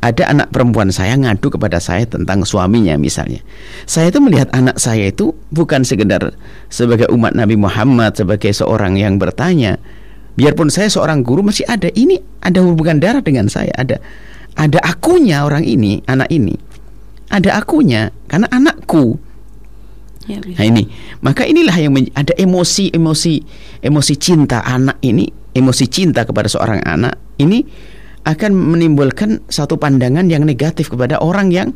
ada 0.00 0.32
anak 0.32 0.48
perempuan 0.48 0.88
saya 0.88 1.12
ngadu 1.12 1.52
kepada 1.52 1.76
saya 1.76 2.08
tentang 2.08 2.46
suaminya 2.48 2.96
misalnya. 2.96 3.44
Saya 3.84 4.08
itu 4.08 4.22
melihat 4.22 4.48
anak 4.56 4.80
saya 4.80 5.12
itu 5.12 5.36
bukan 5.52 5.84
sekedar 5.84 6.32
sebagai 6.72 7.10
umat 7.12 7.36
Nabi 7.36 7.58
Muhammad 7.60 8.16
sebagai 8.16 8.54
seorang 8.54 8.96
yang 8.96 9.20
bertanya, 9.20 9.76
biarpun 10.40 10.72
saya 10.72 10.88
seorang 10.88 11.20
guru 11.20 11.44
masih 11.44 11.68
ada. 11.68 11.92
Ini 11.92 12.16
ada 12.40 12.64
hubungan 12.64 12.96
darah 12.96 13.20
dengan 13.20 13.52
saya. 13.52 13.70
Ada 13.76 14.00
ada 14.56 14.78
akunya 14.80 15.44
orang 15.44 15.68
ini 15.68 16.00
anak 16.08 16.32
ini. 16.32 16.56
Ada 17.28 17.60
akunya 17.60 18.08
karena 18.26 18.48
anakku. 18.48 19.20
Ya, 20.24 20.40
nah 20.40 20.64
ini. 20.64 20.88
Maka 21.20 21.44
inilah 21.44 21.76
yang 21.76 21.92
ada 22.16 22.32
emosi 22.32 22.96
emosi 22.96 23.34
emosi 23.84 24.14
cinta 24.16 24.64
anak 24.64 24.96
ini 25.04 25.28
emosi 25.52 25.84
cinta 25.92 26.24
kepada 26.24 26.48
seorang 26.48 26.80
anak 26.88 27.18
ini 27.36 27.64
akan 28.24 28.52
menimbulkan 28.52 29.44
satu 29.48 29.80
pandangan 29.80 30.28
yang 30.28 30.44
negatif 30.44 30.92
kepada 30.92 31.20
orang 31.20 31.48
yang 31.52 31.68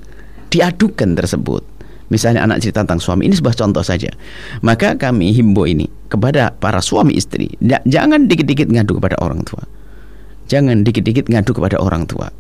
diadukan 0.52 1.16
tersebut 1.16 1.73
Misalnya 2.14 2.46
anak 2.46 2.62
cerita 2.62 2.86
tentang 2.86 3.02
suami, 3.02 3.26
ini 3.26 3.34
sebuah 3.34 3.58
contoh 3.58 3.82
saja. 3.82 4.06
Maka 4.62 4.94
kami 4.94 5.34
himbo 5.34 5.66
ini 5.66 5.90
kepada 6.06 6.54
para 6.54 6.78
suami 6.78 7.18
istri, 7.18 7.50
jangan 7.90 8.30
dikit-dikit 8.30 8.70
ngadu 8.70 9.02
kepada 9.02 9.18
orang 9.18 9.42
tua. 9.42 9.66
Jangan 10.46 10.86
dikit-dikit 10.86 11.26
ngadu 11.26 11.50
kepada 11.50 11.82
orang 11.82 12.06
tua. 12.06 12.30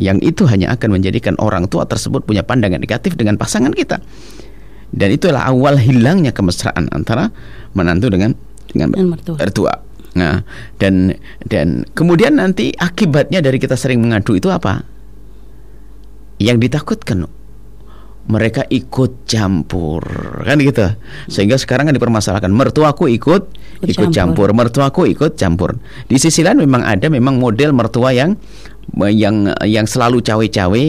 Yang 0.00 0.32
itu 0.32 0.48
hanya 0.48 0.72
akan 0.72 0.96
menjadikan 0.96 1.36
orang 1.36 1.68
tua 1.68 1.84
tersebut 1.84 2.24
punya 2.24 2.40
pandangan 2.40 2.80
negatif 2.80 3.12
dengan 3.20 3.36
pasangan 3.36 3.76
kita. 3.76 4.00
Dan 4.88 5.08
itulah 5.12 5.44
awal 5.44 5.76
hilangnya 5.76 6.32
kemesraan 6.32 6.88
antara 6.96 7.28
menantu 7.76 8.08
dengan 8.08 8.32
dengan 8.72 8.96
mertua. 8.96 9.36
mertua. 9.36 9.72
Nah, 10.16 10.44
dan 10.80 11.16
dan 11.44 11.84
kemudian 11.92 12.40
nanti 12.40 12.72
akibatnya 12.72 13.44
dari 13.44 13.60
kita 13.60 13.76
sering 13.76 14.00
mengadu 14.00 14.32
itu 14.36 14.48
apa? 14.48 14.84
Yang 16.40 16.68
ditakutkan 16.68 17.28
mereka 18.30 18.62
ikut 18.70 19.26
campur 19.26 20.02
kan 20.46 20.54
gitu 20.62 20.94
sehingga 21.26 21.58
sekarang 21.58 21.90
kan 21.90 21.94
dipermasalahkan 21.98 22.54
mertuaku 22.54 23.10
ikut 23.10 23.50
ikut, 23.82 23.88
ikut 23.90 24.08
campur. 24.14 24.46
campur 24.46 24.48
mertuaku 24.54 25.02
ikut 25.10 25.34
campur 25.34 25.70
di 26.06 26.16
sisi 26.22 26.46
lain 26.46 26.62
memang 26.62 26.86
ada 26.86 27.10
memang 27.10 27.42
model 27.42 27.74
mertua 27.74 28.14
yang 28.14 28.38
yang 29.10 29.50
yang 29.66 29.86
selalu 29.90 30.22
cawe-cawe 30.22 30.84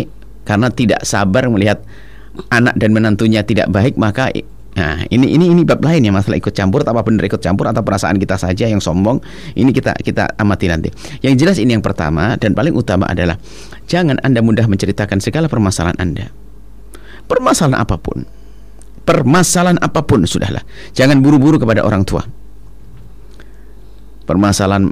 karena 0.46 0.68
tidak 0.70 1.02
sabar 1.02 1.50
melihat 1.50 1.82
anak 2.54 2.78
dan 2.78 2.94
menantunya 2.94 3.42
tidak 3.42 3.70
baik 3.74 3.98
maka 3.98 4.30
Nah, 4.74 5.06
ini 5.14 5.38
ini 5.38 5.54
ini 5.54 5.62
bab 5.62 5.86
lain 5.86 6.02
ya 6.02 6.10
masalah 6.10 6.42
ikut 6.42 6.50
campur 6.50 6.82
apa 6.82 7.06
benar 7.06 7.30
ikut 7.30 7.38
campur 7.38 7.70
atau 7.70 7.86
perasaan 7.86 8.18
kita 8.18 8.42
saja 8.42 8.66
yang 8.66 8.82
sombong. 8.82 9.22
Ini 9.54 9.70
kita 9.70 9.94
kita 10.02 10.34
amati 10.42 10.66
nanti. 10.66 10.90
Yang 11.22 11.34
jelas 11.46 11.58
ini 11.62 11.78
yang 11.78 11.86
pertama 11.86 12.34
dan 12.42 12.58
paling 12.58 12.74
utama 12.74 13.06
adalah 13.06 13.38
jangan 13.86 14.18
Anda 14.26 14.42
mudah 14.42 14.66
menceritakan 14.66 15.22
segala 15.22 15.46
permasalahan 15.46 16.02
Anda 16.02 16.34
permasalahan 17.34 17.82
apa 17.82 17.98
pun 17.98 18.22
permasalahan 19.04 19.80
apa 19.84 20.02
pun 20.04 20.24
sudahlah. 20.24 20.64
Jangan 20.96 21.20
buru-buru 21.20 21.60
kepada 21.60 21.84
orang 21.84 22.08
tua. 22.08 22.24
Permasalahan 24.24 24.88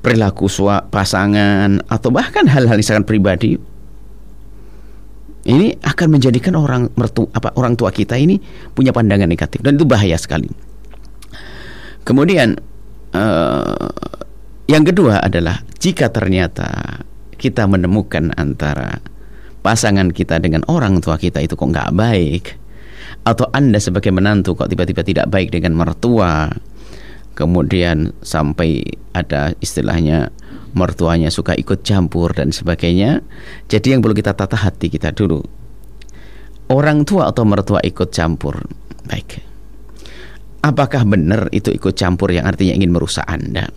perilaku 0.00 0.48
sua, 0.48 0.84
pasangan 0.88 1.84
atau 1.84 2.08
bahkan 2.08 2.48
hal-hal 2.48 2.80
sangat 2.80 3.04
pribadi 3.04 3.56
ini 5.44 5.76
akan 5.76 6.16
menjadikan 6.16 6.56
orang 6.56 6.88
mertu 6.96 7.28
apa 7.36 7.52
orang 7.60 7.76
tua 7.76 7.92
kita 7.92 8.16
ini 8.16 8.40
punya 8.72 8.96
pandangan 8.96 9.28
negatif. 9.28 9.60
Dan 9.60 9.76
itu 9.76 9.84
bahaya 9.84 10.16
sekali. 10.16 10.48
Kemudian 12.04 12.56
uh, 13.12 13.92
yang 14.64 14.84
kedua 14.88 15.20
adalah 15.20 15.60
jika 15.76 16.08
ternyata 16.08 17.00
kita 17.36 17.68
menemukan 17.68 18.32
antara 18.40 19.04
pasangan 19.64 20.12
kita 20.12 20.36
dengan 20.44 20.60
orang 20.68 21.00
tua 21.00 21.16
kita 21.16 21.40
itu 21.40 21.56
kok 21.56 21.64
nggak 21.72 21.96
baik? 21.96 22.44
Atau 23.24 23.48
anda 23.56 23.80
sebagai 23.80 24.12
menantu 24.12 24.52
kok 24.52 24.68
tiba-tiba 24.68 25.00
tidak 25.00 25.32
baik 25.32 25.48
dengan 25.48 25.72
mertua? 25.72 26.52
Kemudian 27.32 28.12
sampai 28.20 28.84
ada 29.16 29.56
istilahnya 29.58 30.28
mertuanya 30.76 31.32
suka 31.32 31.56
ikut 31.56 31.80
campur 31.82 32.36
dan 32.36 32.52
sebagainya. 32.52 33.24
Jadi 33.72 33.96
yang 33.96 34.04
perlu 34.04 34.12
kita 34.12 34.36
tata 34.36 34.54
hati 34.54 34.92
kita 34.92 35.10
dulu. 35.16 35.40
Orang 36.68 37.08
tua 37.08 37.32
atau 37.32 37.48
mertua 37.48 37.80
ikut 37.80 38.12
campur? 38.12 38.60
Baik. 39.08 39.40
Apakah 40.64 41.02
benar 41.08 41.48
itu 41.50 41.72
ikut 41.72 41.96
campur 41.96 42.30
yang 42.30 42.44
artinya 42.44 42.76
ingin 42.76 42.92
merusak 42.92 43.24
anda? 43.26 43.68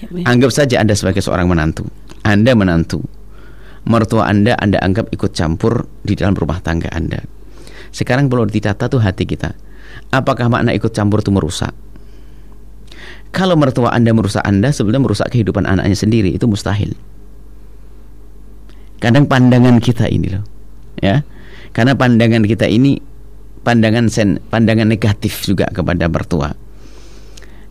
Ya, 0.00 0.08
anggap 0.28 0.52
saja 0.52 0.80
anda 0.80 0.92
sebagai 0.96 1.24
seorang 1.24 1.48
menantu. 1.48 1.88
Anda 2.24 2.56
menantu 2.56 3.04
mertua 3.84 4.28
Anda 4.28 4.56
Anda 4.56 4.80
anggap 4.80 5.12
ikut 5.12 5.32
campur 5.36 5.88
di 6.04 6.16
dalam 6.16 6.36
rumah 6.36 6.60
tangga 6.60 6.88
Anda. 6.92 7.20
Sekarang 7.94 8.26
perlu 8.26 8.48
ditata 8.48 8.90
tuh 8.90 9.00
hati 9.00 9.24
kita. 9.28 9.54
apakah 10.10 10.50
makna 10.50 10.74
ikut 10.74 10.90
campur 10.90 11.22
itu 11.22 11.30
merusak? 11.30 11.70
Kalau 13.34 13.58
mertua 13.58 13.90
Anda 13.90 14.14
merusak 14.14 14.46
Anda, 14.46 14.70
sebenarnya 14.70 15.02
merusak 15.02 15.28
kehidupan 15.34 15.66
anaknya 15.66 15.98
sendiri, 15.98 16.30
itu 16.34 16.46
mustahil. 16.46 16.94
Kadang 19.02 19.26
pandangan 19.26 19.82
kita 19.82 20.06
ini 20.06 20.38
loh, 20.38 20.46
ya. 21.02 21.26
Karena 21.74 21.98
pandangan 21.98 22.46
kita 22.46 22.70
ini 22.70 23.02
pandangan 23.66 24.06
sen, 24.06 24.38
pandangan 24.38 24.86
negatif 24.86 25.42
juga 25.42 25.66
kepada 25.74 26.06
mertua. 26.06 26.54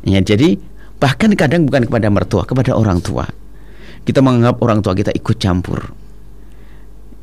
Ya, 0.04 0.20
jadi 0.20 0.60
bahkan 1.00 1.32
kadang 1.40 1.64
bukan 1.64 1.88
kepada 1.88 2.12
mertua, 2.12 2.44
kepada 2.44 2.76
orang 2.76 3.00
tua. 3.00 3.24
Kita 4.04 4.20
menganggap 4.20 4.60
orang 4.60 4.84
tua 4.84 4.92
kita 4.92 5.16
ikut 5.16 5.40
campur. 5.40 6.03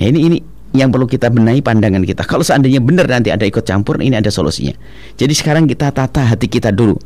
Ya, 0.00 0.08
ini 0.08 0.18
ini 0.32 0.38
yang 0.72 0.88
perlu 0.88 1.04
kita 1.04 1.28
benahi 1.28 1.60
pandangan 1.60 2.00
kita. 2.00 2.24
Kalau 2.24 2.40
seandainya 2.40 2.80
benar 2.80 3.04
nanti 3.04 3.28
ada 3.28 3.44
ikut 3.44 3.62
campur, 3.68 4.00
ini 4.00 4.16
ada 4.16 4.32
solusinya. 4.32 4.72
Jadi 5.20 5.34
sekarang 5.36 5.68
kita 5.68 5.92
tata 5.92 6.24
hati 6.24 6.48
kita 6.48 6.72
dulu. 6.72 6.96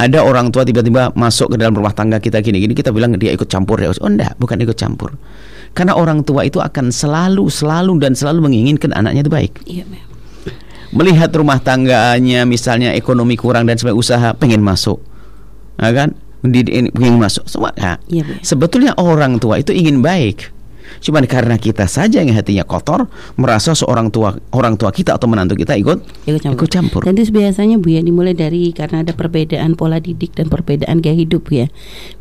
Ada 0.00 0.24
orang 0.24 0.48
tua 0.48 0.64
tiba-tiba 0.64 1.12
masuk 1.12 1.54
ke 1.54 1.56
dalam 1.60 1.76
rumah 1.76 1.92
tangga 1.92 2.18
kita 2.18 2.40
gini-gini 2.40 2.72
kita 2.72 2.90
bilang 2.90 3.14
dia 3.20 3.36
ikut 3.36 3.46
campur 3.46 3.78
ya. 3.78 3.92
Oh 4.00 4.08
enggak 4.08 4.34
bukan 4.40 4.56
ikut 4.64 4.74
campur. 4.74 5.14
Karena 5.76 5.92
orang 5.92 6.24
tua 6.24 6.48
itu 6.48 6.58
akan 6.58 6.88
selalu 6.88 7.52
selalu 7.52 8.00
dan 8.00 8.16
selalu 8.16 8.48
menginginkan 8.48 8.96
anaknya 8.96 9.28
itu 9.28 9.32
baik. 9.32 9.52
Iya, 9.68 9.84
melihat 10.92 11.32
rumah 11.36 11.60
tangganya 11.60 12.44
misalnya 12.48 12.92
ekonomi 12.96 13.36
kurang 13.36 13.68
dan 13.68 13.76
sebagainya 13.76 14.00
usaha 14.00 14.28
pengen 14.36 14.64
masuk. 14.64 15.00
Ya 15.76 15.92
kan? 15.92 16.16
Pengen 16.42 17.16
masuk. 17.20 17.44
Nah, 17.76 17.96
iya, 18.10 18.24
sebetulnya 18.40 18.96
orang 18.98 19.38
tua 19.38 19.60
itu 19.62 19.70
ingin 19.70 20.02
baik 20.02 20.50
Cuma 21.02 21.18
karena 21.26 21.58
kita 21.58 21.90
saja 21.90 22.22
yang 22.22 22.30
hatinya 22.38 22.62
kotor, 22.62 23.10
merasa 23.34 23.74
seorang 23.74 24.08
tua 24.14 24.38
orang 24.54 24.78
tua 24.78 24.94
kita 24.94 25.18
atau 25.18 25.26
menantu 25.26 25.58
kita 25.58 25.74
ikut 25.74 25.98
ikut 26.30 26.40
campur. 26.40 26.56
Ikut 26.62 26.70
campur. 26.70 27.00
Dan 27.02 27.18
itu 27.18 27.34
biasanya 27.34 27.76
Bu 27.82 27.90
ya 27.90 28.00
dimulai 28.00 28.38
dari 28.38 28.70
karena 28.70 29.02
ada 29.02 29.10
perbedaan 29.10 29.74
pola 29.74 29.98
didik 29.98 30.38
dan 30.38 30.46
perbedaan 30.46 31.02
gaya 31.02 31.18
hidup 31.18 31.50
ya. 31.50 31.66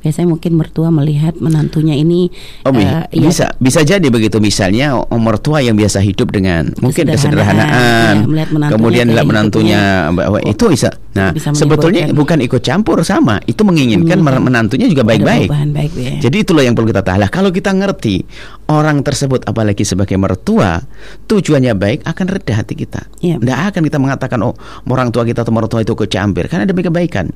Biasanya 0.01 0.33
mungkin 0.33 0.57
mertua 0.57 0.89
melihat 0.89 1.37
menantunya 1.37 1.93
ini 1.93 2.33
Oh, 2.65 2.73
uh, 2.73 3.05
bisa 3.13 3.53
ya, 3.53 3.57
bisa 3.61 3.79
jadi 3.85 4.07
begitu 4.09 4.41
misalnya 4.41 4.97
mertua 5.13 5.61
yang 5.61 5.77
biasa 5.77 6.01
hidup 6.01 6.33
dengan 6.33 6.73
mungkin 6.81 7.05
kesederhanaan, 7.09 8.25
ya, 8.25 8.45
kemudian 8.73 9.13
lihat 9.13 9.27
menantunya 9.27 10.09
bahwa 10.09 10.41
ya. 10.41 10.53
itu 10.53 10.63
bisa. 10.69 10.89
Nah, 11.11 11.35
bisa 11.35 11.51
sebetulnya 11.51 12.07
bukan 12.15 12.39
ikut 12.39 12.63
campur 12.63 13.03
sama, 13.03 13.43
itu 13.43 13.61
menginginkan 13.67 14.23
menantunya 14.23 14.87
juga 14.87 15.03
baik-baik. 15.03 15.49
ya. 15.97 16.13
Jadi 16.23 16.37
itulah 16.41 16.63
yang 16.63 16.73
perlu 16.73 16.89
kita 16.89 17.03
tahu. 17.03 17.19
Kalau 17.27 17.49
kita 17.51 17.75
ngerti 17.75 18.23
orang 18.71 19.03
tersebut 19.03 19.43
apalagi 19.43 19.83
sebagai 19.83 20.15
mertua 20.15 20.79
tujuannya 21.27 21.75
baik 21.75 21.99
akan 22.07 22.25
reda 22.31 22.53
hati 22.63 22.73
kita. 22.79 23.03
Ya. 23.19 23.35
Tidak 23.35 23.59
akan 23.75 23.81
kita 23.83 23.97
mengatakan 23.99 24.39
oh 24.41 24.55
orang 24.87 25.11
tua 25.11 25.27
kita 25.27 25.43
atau 25.43 25.51
mertua 25.51 25.83
itu 25.83 25.93
kecampur 25.93 26.47
karena 26.47 26.63
demi 26.63 26.81
kebaikan. 26.81 27.29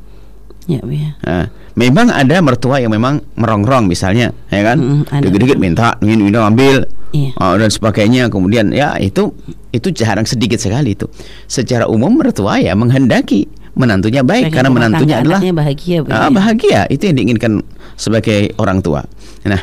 Ya, 0.65 0.82
ya. 0.82 1.13
Nah, 1.22 1.46
memang 1.77 2.10
ada 2.10 2.42
mertua 2.42 2.82
yang 2.82 2.89
memang 2.89 3.22
merongrong 3.38 3.86
misalnya, 3.86 4.34
ya 4.50 4.65
kan? 4.65 4.82
Mm, 4.82 5.22
Dikit-dikit 5.22 5.62
minta, 5.62 5.94
ingin 6.01 6.25
minta 6.25 6.42
ambil, 6.42 6.89
ya. 7.13 7.38
oh, 7.38 7.54
dan 7.54 7.70
sebagainya. 7.70 8.34
Kemudian 8.34 8.74
ya 8.74 8.98
itu 8.98 9.30
itu 9.70 9.94
jarang 9.94 10.25
sedikit 10.25 10.58
sekali 10.58 10.98
itu. 10.98 11.06
Secara 11.46 11.86
umum 11.86 12.18
mertua 12.18 12.58
ya 12.58 12.74
menghendaki 12.74 13.46
menantunya 13.77 14.25
baik 14.25 14.50
Bagi 14.50 14.56
karena 14.56 14.70
menantunya 14.72 15.15
adalah 15.22 15.39
bahagia, 15.44 15.98
ah, 16.10 16.32
bahagia. 16.34 16.89
Itu 16.89 17.13
yang 17.13 17.15
diinginkan 17.22 17.62
sebagai 17.94 18.56
orang 18.58 18.82
tua. 18.82 19.06
Nah, 19.46 19.62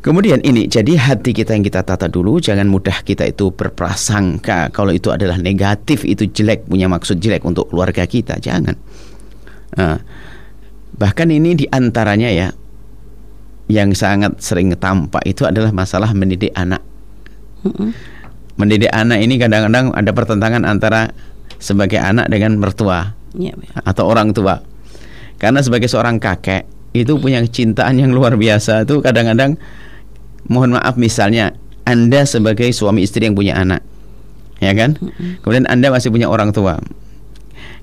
Kemudian 0.00 0.40
ini 0.40 0.64
jadi 0.64 0.96
hati 0.96 1.36
kita 1.36 1.52
yang 1.52 1.60
kita 1.60 1.84
tata 1.84 2.08
dulu 2.08 2.40
jangan 2.40 2.64
mudah 2.72 3.04
kita 3.04 3.28
itu 3.28 3.52
berprasangka 3.52 4.72
kalau 4.72 4.96
itu 4.96 5.12
adalah 5.12 5.36
negatif 5.36 6.08
itu 6.08 6.24
jelek 6.24 6.64
punya 6.64 6.88
maksud 6.88 7.20
jelek 7.20 7.44
untuk 7.44 7.68
keluarga 7.68 8.08
kita 8.08 8.40
jangan. 8.40 8.80
Nah, 9.76 10.00
bahkan 10.96 11.28
ini 11.28 11.52
di 11.52 11.68
antaranya 11.68 12.32
ya 12.32 12.48
yang 13.68 13.92
sangat 13.92 14.40
sering 14.40 14.72
tampak 14.80 15.20
itu 15.28 15.44
adalah 15.44 15.68
masalah 15.68 16.16
mendidik 16.16 16.56
anak. 16.56 16.80
Mendidik 18.56 18.88
anak 18.96 19.20
ini 19.20 19.36
kadang-kadang 19.36 19.92
ada 19.92 20.10
pertentangan 20.16 20.64
antara 20.64 21.12
sebagai 21.60 22.00
anak 22.00 22.32
dengan 22.32 22.56
mertua 22.56 23.12
ya, 23.36 23.52
atau 23.84 24.08
orang 24.08 24.32
tua. 24.32 24.64
Karena 25.36 25.60
sebagai 25.60 25.92
seorang 25.92 26.16
kakek 26.16 26.64
itu 26.96 27.20
punya 27.20 27.44
kecintaan 27.44 28.00
yang 28.00 28.16
luar 28.16 28.40
biasa 28.40 28.88
itu 28.88 29.04
kadang-kadang 29.04 29.60
mohon 30.50 30.74
maaf 30.74 30.98
misalnya 30.98 31.54
Anda 31.86 32.26
sebagai 32.26 32.68
suami 32.74 33.06
istri 33.06 33.24
yang 33.24 33.38
punya 33.38 33.54
anak 33.56 33.80
ya 34.60 34.76
kan? 34.76 34.98
Kemudian 35.40 35.64
Anda 35.66 35.88
masih 35.88 36.12
punya 36.12 36.28
orang 36.28 36.52
tua. 36.52 36.76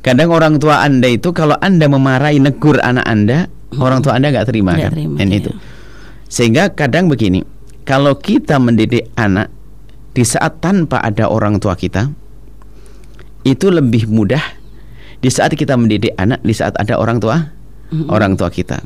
Kadang 0.06 0.30
orang 0.30 0.62
tua 0.62 0.86
Anda 0.86 1.10
itu 1.10 1.34
kalau 1.34 1.58
Anda 1.58 1.90
memarahi 1.90 2.38
negur 2.38 2.78
anak 2.78 3.06
Anda 3.08 3.50
orang 3.82 4.06
tua 4.06 4.16
Anda 4.16 4.30
nggak 4.30 4.48
terima 4.48 4.78
gak 4.78 4.82
kan? 4.86 4.92
terima, 4.94 5.16
Dan 5.18 5.28
ya. 5.34 5.38
itu. 5.42 5.52
Sehingga 6.30 6.70
kadang 6.72 7.10
begini 7.10 7.42
kalau 7.88 8.14
kita 8.20 8.62
mendidik 8.62 9.10
anak 9.18 9.50
di 10.14 10.22
saat 10.28 10.60
tanpa 10.62 11.02
ada 11.02 11.30
orang 11.32 11.58
tua 11.58 11.74
kita 11.74 12.12
itu 13.48 13.68
lebih 13.72 14.12
mudah 14.12 14.44
di 15.24 15.30
saat 15.32 15.56
kita 15.56 15.80
mendidik 15.80 16.14
anak 16.20 16.44
di 16.44 16.52
saat 16.52 16.76
ada 16.76 17.00
orang 17.00 17.18
tua 17.22 17.54
orang 18.12 18.36
tua 18.36 18.52
kita 18.52 18.82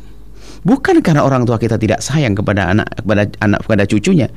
bukan 0.62 1.02
karena 1.02 1.26
orang 1.26 1.46
tua 1.46 1.58
kita 1.58 1.78
tidak 1.78 2.00
sayang 2.02 2.38
kepada 2.38 2.72
anak 2.74 2.88
kepada 3.02 3.24
anak 3.42 3.60
kepada 3.66 3.84
cucunya? 3.90 4.28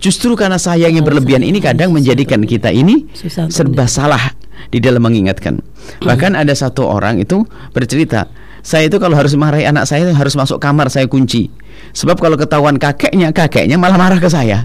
Justru 0.00 0.34
karena 0.34 0.56
sayang 0.56 0.96
yang 0.96 1.04
berlebihan 1.04 1.44
ini 1.44 1.60
kadang 1.60 1.92
menjadikan 1.92 2.42
kita 2.44 2.72
ini 2.72 3.08
serba 3.48 3.84
salah 3.88 4.32
di 4.72 4.80
dalam 4.80 5.04
mengingatkan. 5.04 5.60
Bahkan 6.00 6.34
ada 6.34 6.52
satu 6.56 6.88
orang 6.88 7.20
itu 7.20 7.44
bercerita 7.76 8.28
saya 8.64 8.88
itu 8.88 8.96
kalau 8.96 9.12
harus 9.12 9.36
marahi 9.36 9.68
anak 9.68 9.84
saya 9.84 10.08
harus 10.16 10.32
masuk 10.32 10.56
kamar 10.56 10.88
saya 10.88 11.04
kunci. 11.04 11.52
Sebab 11.92 12.16
kalau 12.16 12.40
ketahuan 12.40 12.80
kakeknya 12.80 13.28
kakeknya 13.36 13.76
malah 13.76 14.00
marah 14.00 14.16
ke 14.16 14.32
saya. 14.32 14.64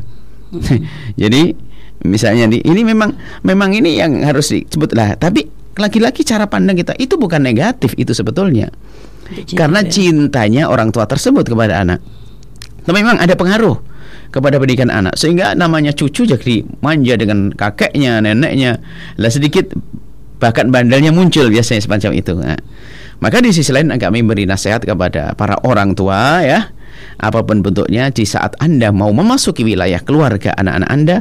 Jadi 1.21 1.51
misalnya 2.07 2.47
ini 2.47 2.81
memang 2.87 3.19
memang 3.43 3.75
ini 3.75 3.99
yang 3.99 4.23
harus 4.23 4.55
disebut 4.55 4.95
lah. 4.95 5.19
Tapi 5.19 5.51
lagi-lagi 5.75 6.23
cara 6.23 6.47
pandang 6.47 6.79
kita 6.79 6.95
itu 6.95 7.19
bukan 7.19 7.43
negatif 7.43 7.91
itu 7.99 8.15
sebetulnya 8.15 8.71
karena 9.53 9.85
cintanya 9.85 10.67
orang 10.69 10.93
tua 10.93 11.05
tersebut 11.05 11.45
kepada 11.45 11.81
anak. 11.83 11.99
Tapi 12.85 12.97
memang 13.05 13.21
ada 13.21 13.37
pengaruh 13.37 13.77
kepada 14.29 14.61
pendidikan 14.61 14.93
anak 14.93 15.17
sehingga 15.17 15.57
namanya 15.57 15.93
cucu 15.93 16.25
jadi 16.25 16.65
manja 16.81 17.13
dengan 17.17 17.49
kakeknya, 17.53 18.21
neneknya. 18.21 18.81
Lah 19.17 19.29
sedikit 19.29 19.73
bahkan 20.39 20.71
bandelnya 20.71 21.11
muncul 21.11 21.51
biasanya 21.51 21.81
semacam 21.83 22.11
itu. 22.15 22.33
Nah, 22.37 22.57
maka 23.19 23.43
di 23.43 23.51
sisi 23.51 23.75
lain 23.75 23.91
kami 23.91 24.23
beri 24.23 24.47
nasihat 24.47 24.85
kepada 24.85 25.35
para 25.35 25.59
orang 25.67 25.91
tua 25.93 26.41
ya 26.45 26.71
apa 27.19 27.43
pun 27.43 27.59
bentuknya 27.59 28.07
di 28.15 28.23
saat 28.23 28.55
Anda 28.63 28.95
mau 28.95 29.11
memasuki 29.11 29.67
wilayah 29.67 29.99
keluarga 29.99 30.55
anak-anak 30.55 30.89
Anda, 30.89 31.17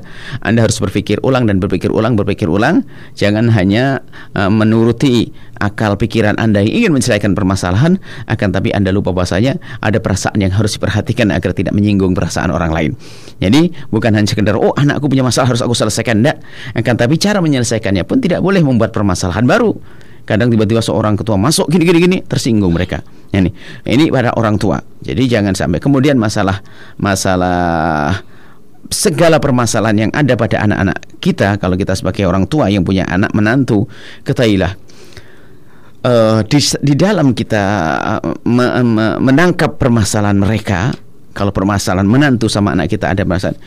Anda 0.47 0.61
harus 0.71 0.79
berpikir 0.79 1.19
ulang 1.27 1.51
dan 1.51 1.59
berpikir 1.59 1.91
ulang, 1.91 2.15
berpikir 2.15 2.47
ulang. 2.47 2.87
Jangan 3.19 3.51
hanya 3.51 4.07
uh, 4.39 4.47
menuruti 4.47 5.35
akal 5.59 5.99
pikiran 5.99 6.39
Anda 6.39 6.63
yang 6.65 6.87
ingin 6.87 6.91
menyelesaikan 6.97 7.35
permasalahan, 7.35 7.99
akan 8.27 8.49
tapi 8.51 8.71
Anda 8.75 8.95
lupa 8.95 9.11
bahwasanya 9.15 9.59
ada 9.83 9.99
perasaan 9.99 10.39
yang 10.39 10.55
harus 10.55 10.79
diperhatikan 10.79 11.35
agar 11.35 11.55
tidak 11.55 11.75
menyinggung 11.75 12.15
perasaan 12.15 12.51
orang 12.51 12.71
lain. 12.73 12.91
Jadi 13.39 13.71
bukan 13.93 14.15
hanya 14.15 14.27
sekedar 14.27 14.59
oh 14.59 14.75
anakku 14.75 15.07
punya 15.07 15.23
masalah 15.27 15.55
harus 15.55 15.63
aku 15.63 15.75
selesaikan, 15.75 16.23
tidak. 16.23 16.43
Akan 16.75 16.95
tapi 16.97 17.19
cara 17.21 17.39
menyelesaikannya 17.39 18.03
pun 18.07 18.19
tidak 18.19 18.43
boleh 18.43 18.63
membuat 18.63 18.91
permasalahan 18.91 19.45
baru. 19.45 19.75
Kadang 20.29 20.53
tiba-tiba 20.53 20.85
seorang 20.85 21.17
ketua 21.17 21.41
masuk 21.41 21.73
gini-gini 21.73 21.99
gini 22.05 22.19
tersinggung 22.21 22.77
mereka. 22.77 23.01
Ini 23.33 23.49
ini 23.89 24.13
pada 24.13 24.37
orang 24.37 24.61
tua. 24.61 24.77
Jadi 25.01 25.25
jangan 25.25 25.57
sampai 25.57 25.81
kemudian 25.81 26.21
masalah 26.21 26.61
masalah 27.01 28.13
segala 28.93 29.41
permasalahan 29.41 30.09
yang 30.09 30.13
ada 30.13 30.37
pada 30.37 30.65
anak-anak 30.65 30.99
kita 31.21 31.57
kalau 31.61 31.77
kita 31.77 31.93
sebagai 31.93 32.25
orang 32.25 32.49
tua 32.49 32.73
yang 32.73 32.85
punya 32.85 33.05
anak 33.05 33.33
menantu 33.37 33.85
ketahuilah 34.25 34.77
uh, 36.05 36.45
di, 36.45 36.59
di 36.85 36.95
dalam 36.95 37.33
kita 37.33 37.63
uh, 38.21 38.35
me, 38.45 38.67
me, 38.85 39.07
menangkap 39.23 39.81
permasalahan 39.81 40.39
mereka 40.39 40.93
kalau 41.33 41.55
permasalahan 41.55 42.07
menantu 42.07 42.51
sama 42.51 42.75
anak 42.75 42.93
kita 42.93 43.15
ada 43.15 43.23
permasalahan 43.23 43.59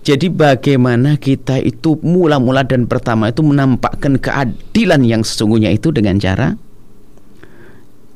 jadi 0.00 0.32
bagaimana 0.32 1.20
kita 1.20 1.60
itu 1.60 2.00
mula-mula 2.00 2.64
dan 2.64 2.88
pertama 2.88 3.28
itu 3.28 3.44
menampakkan 3.44 4.16
keadilan 4.16 5.04
yang 5.04 5.20
sesungguhnya 5.20 5.68
itu 5.70 5.92
dengan 5.92 6.16
cara 6.16 6.56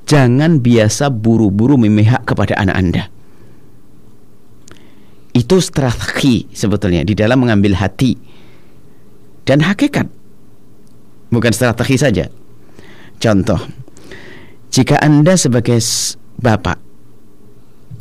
jangan 0.04 0.60
biasa 0.60 1.12
buru-buru 1.12 1.80
memihak 1.80 2.24
kepada 2.28 2.56
anak 2.60 2.76
Anda. 2.76 3.04
Itu 5.34 5.58
strategi 5.58 6.46
sebetulnya 6.54 7.02
di 7.02 7.12
dalam 7.18 7.42
mengambil 7.42 7.74
hati 7.74 8.14
dan 9.42 9.60
hakikat. 9.66 10.06
Bukan 11.34 11.50
strategi 11.50 11.98
saja. 11.98 12.24
Contoh, 13.18 13.60
jika 14.70 15.00
Anda 15.00 15.38
sebagai 15.38 15.80
bapak, 16.40 16.78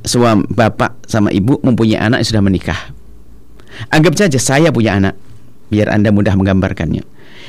suami 0.03 0.43
bapak 0.51 1.07
sama 1.07 1.31
ibu 1.31 1.59
mempunyai 1.63 2.01
anak 2.01 2.25
yang 2.25 2.29
sudah 2.33 2.43
menikah, 2.43 2.79
Anggap 3.89 4.13
saja 4.17 4.37
saya 4.37 4.69
punya 4.69 4.97
anak, 4.97 5.15
biar 5.73 5.89
Anda 5.89 6.13
mudah 6.13 6.37
menggambarkannya. 6.37 7.01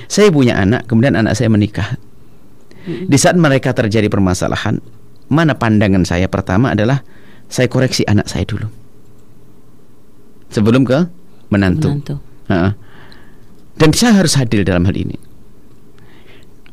Saya 0.09 0.29
punya 0.33 0.57
anak, 0.57 0.88
kemudian 0.88 1.16
anak 1.16 1.37
saya 1.37 1.53
menikah. 1.53 1.96
Di 2.85 3.16
saat 3.16 3.37
mereka 3.37 3.72
terjadi 3.72 4.09
permasalahan, 4.12 4.81
mana 5.33 5.57
pandangan 5.57 6.05
saya 6.05 6.29
pertama 6.29 6.72
adalah 6.77 7.00
saya 7.48 7.68
koreksi 7.68 8.05
anak 8.05 8.29
saya 8.29 8.44
dulu. 8.44 8.68
Sebelum 10.53 10.85
ke 10.85 11.09
menantu. 11.48 11.88
Menantu. 11.92 12.14
Ha. 12.53 12.77
Dan 13.74 13.90
saya 13.96 14.20
harus 14.20 14.37
hadir 14.37 14.62
dalam 14.62 14.85
hal 14.85 14.94
ini. 14.94 15.16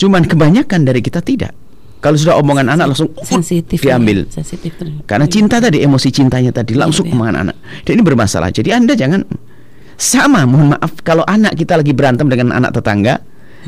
Cuman 0.01 0.25
kebanyakan 0.25 0.81
dari 0.81 0.97
kita 0.99 1.21
tidak. 1.21 1.53
Kalau 2.01 2.17
sudah 2.17 2.33
omongan 2.41 2.73
anak 2.73 2.89
langsung 2.89 3.13
sensitif 3.21 3.77
diambil. 3.77 4.25
ya, 4.25 4.41
sensitif 4.41 4.73
terhadap- 4.73 5.05
Karena 5.05 5.29
cinta 5.29 5.61
tadi, 5.61 5.85
emosi 5.85 6.09
cintanya 6.09 6.49
tadi 6.49 6.73
langsung 6.73 7.05
Iya, 7.05 7.13
omongan 7.13 7.35
anak. 7.37 7.55
Dan 7.85 7.91
ini 7.93 8.03
bermasalah. 8.03 8.49
Jadi 8.49 8.73
Anda 8.73 8.97
jangan 8.97 9.21
sama, 9.93 10.49
mohon 10.49 10.73
maaf 10.73 10.97
kalau 11.05 11.21
anak 11.21 11.53
kita 11.53 11.77
lagi 11.77 11.93
berantem 11.93 12.25
dengan 12.25 12.57
anak 12.57 12.73
tetangga, 12.73 13.21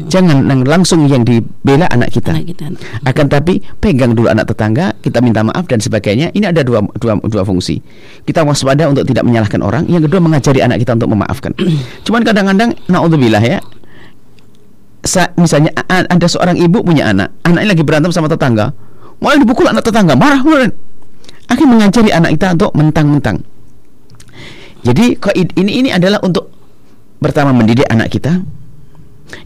jangan 0.09 0.49
lang- 0.49 0.65
langsung 0.65 1.05
yang 1.05 1.21
dibela 1.21 1.85
anak 1.85 2.09
kita. 2.09 2.33
anak 2.33 2.49
kita 2.49 2.65
Akan 3.05 3.29
tapi 3.29 3.61
pegang 3.77 4.17
dulu 4.17 4.25
anak 4.25 4.49
tetangga, 4.49 4.97
kita 4.97 5.21
minta 5.21 5.45
maaf 5.45 5.69
dan 5.69 5.77
sebagainya. 5.77 6.33
Ini 6.33 6.49
ada 6.49 6.65
dua 6.65 6.81
dua 6.97 7.21
dua 7.21 7.43
fungsi. 7.45 7.77
Kita 8.25 8.41
waspada 8.41 8.89
untuk 8.89 9.05
tidak 9.05 9.21
menyalahkan 9.21 9.61
orang, 9.61 9.85
yang 9.85 10.01
kedua 10.01 10.17
mengajari 10.17 10.65
anak 10.65 10.81
kita 10.81 10.97
untuk 10.97 11.13
memaafkan. 11.13 11.53
Cuman 12.09 12.25
kadang-kadang 12.25 12.73
naudzubillah 12.89 13.45
ya. 13.45 13.61
Sa- 15.03 15.35
misalnya 15.35 15.75
ada 15.91 16.27
seorang 16.31 16.55
ibu 16.55 16.79
punya 16.79 17.11
anak, 17.11 17.35
anaknya 17.43 17.75
lagi 17.75 17.83
berantem 17.83 18.11
sama 18.15 18.31
tetangga. 18.31 18.71
Mulai 19.19 19.43
dipukul 19.43 19.67
anak 19.67 19.83
tetangga, 19.83 20.15
marah 20.15 20.39
mulai. 20.43 20.71
Akhirnya 21.51 21.75
mengajari 21.75 22.09
anak 22.11 22.39
kita 22.39 22.55
untuk 22.55 22.71
mentang-mentang. 22.71 23.43
Jadi 24.83 25.15
ini 25.59 25.71
ini 25.83 25.89
adalah 25.91 26.19
untuk 26.23 26.51
pertama 27.19 27.55
mendidik 27.55 27.87
anak 27.87 28.11
kita, 28.11 28.43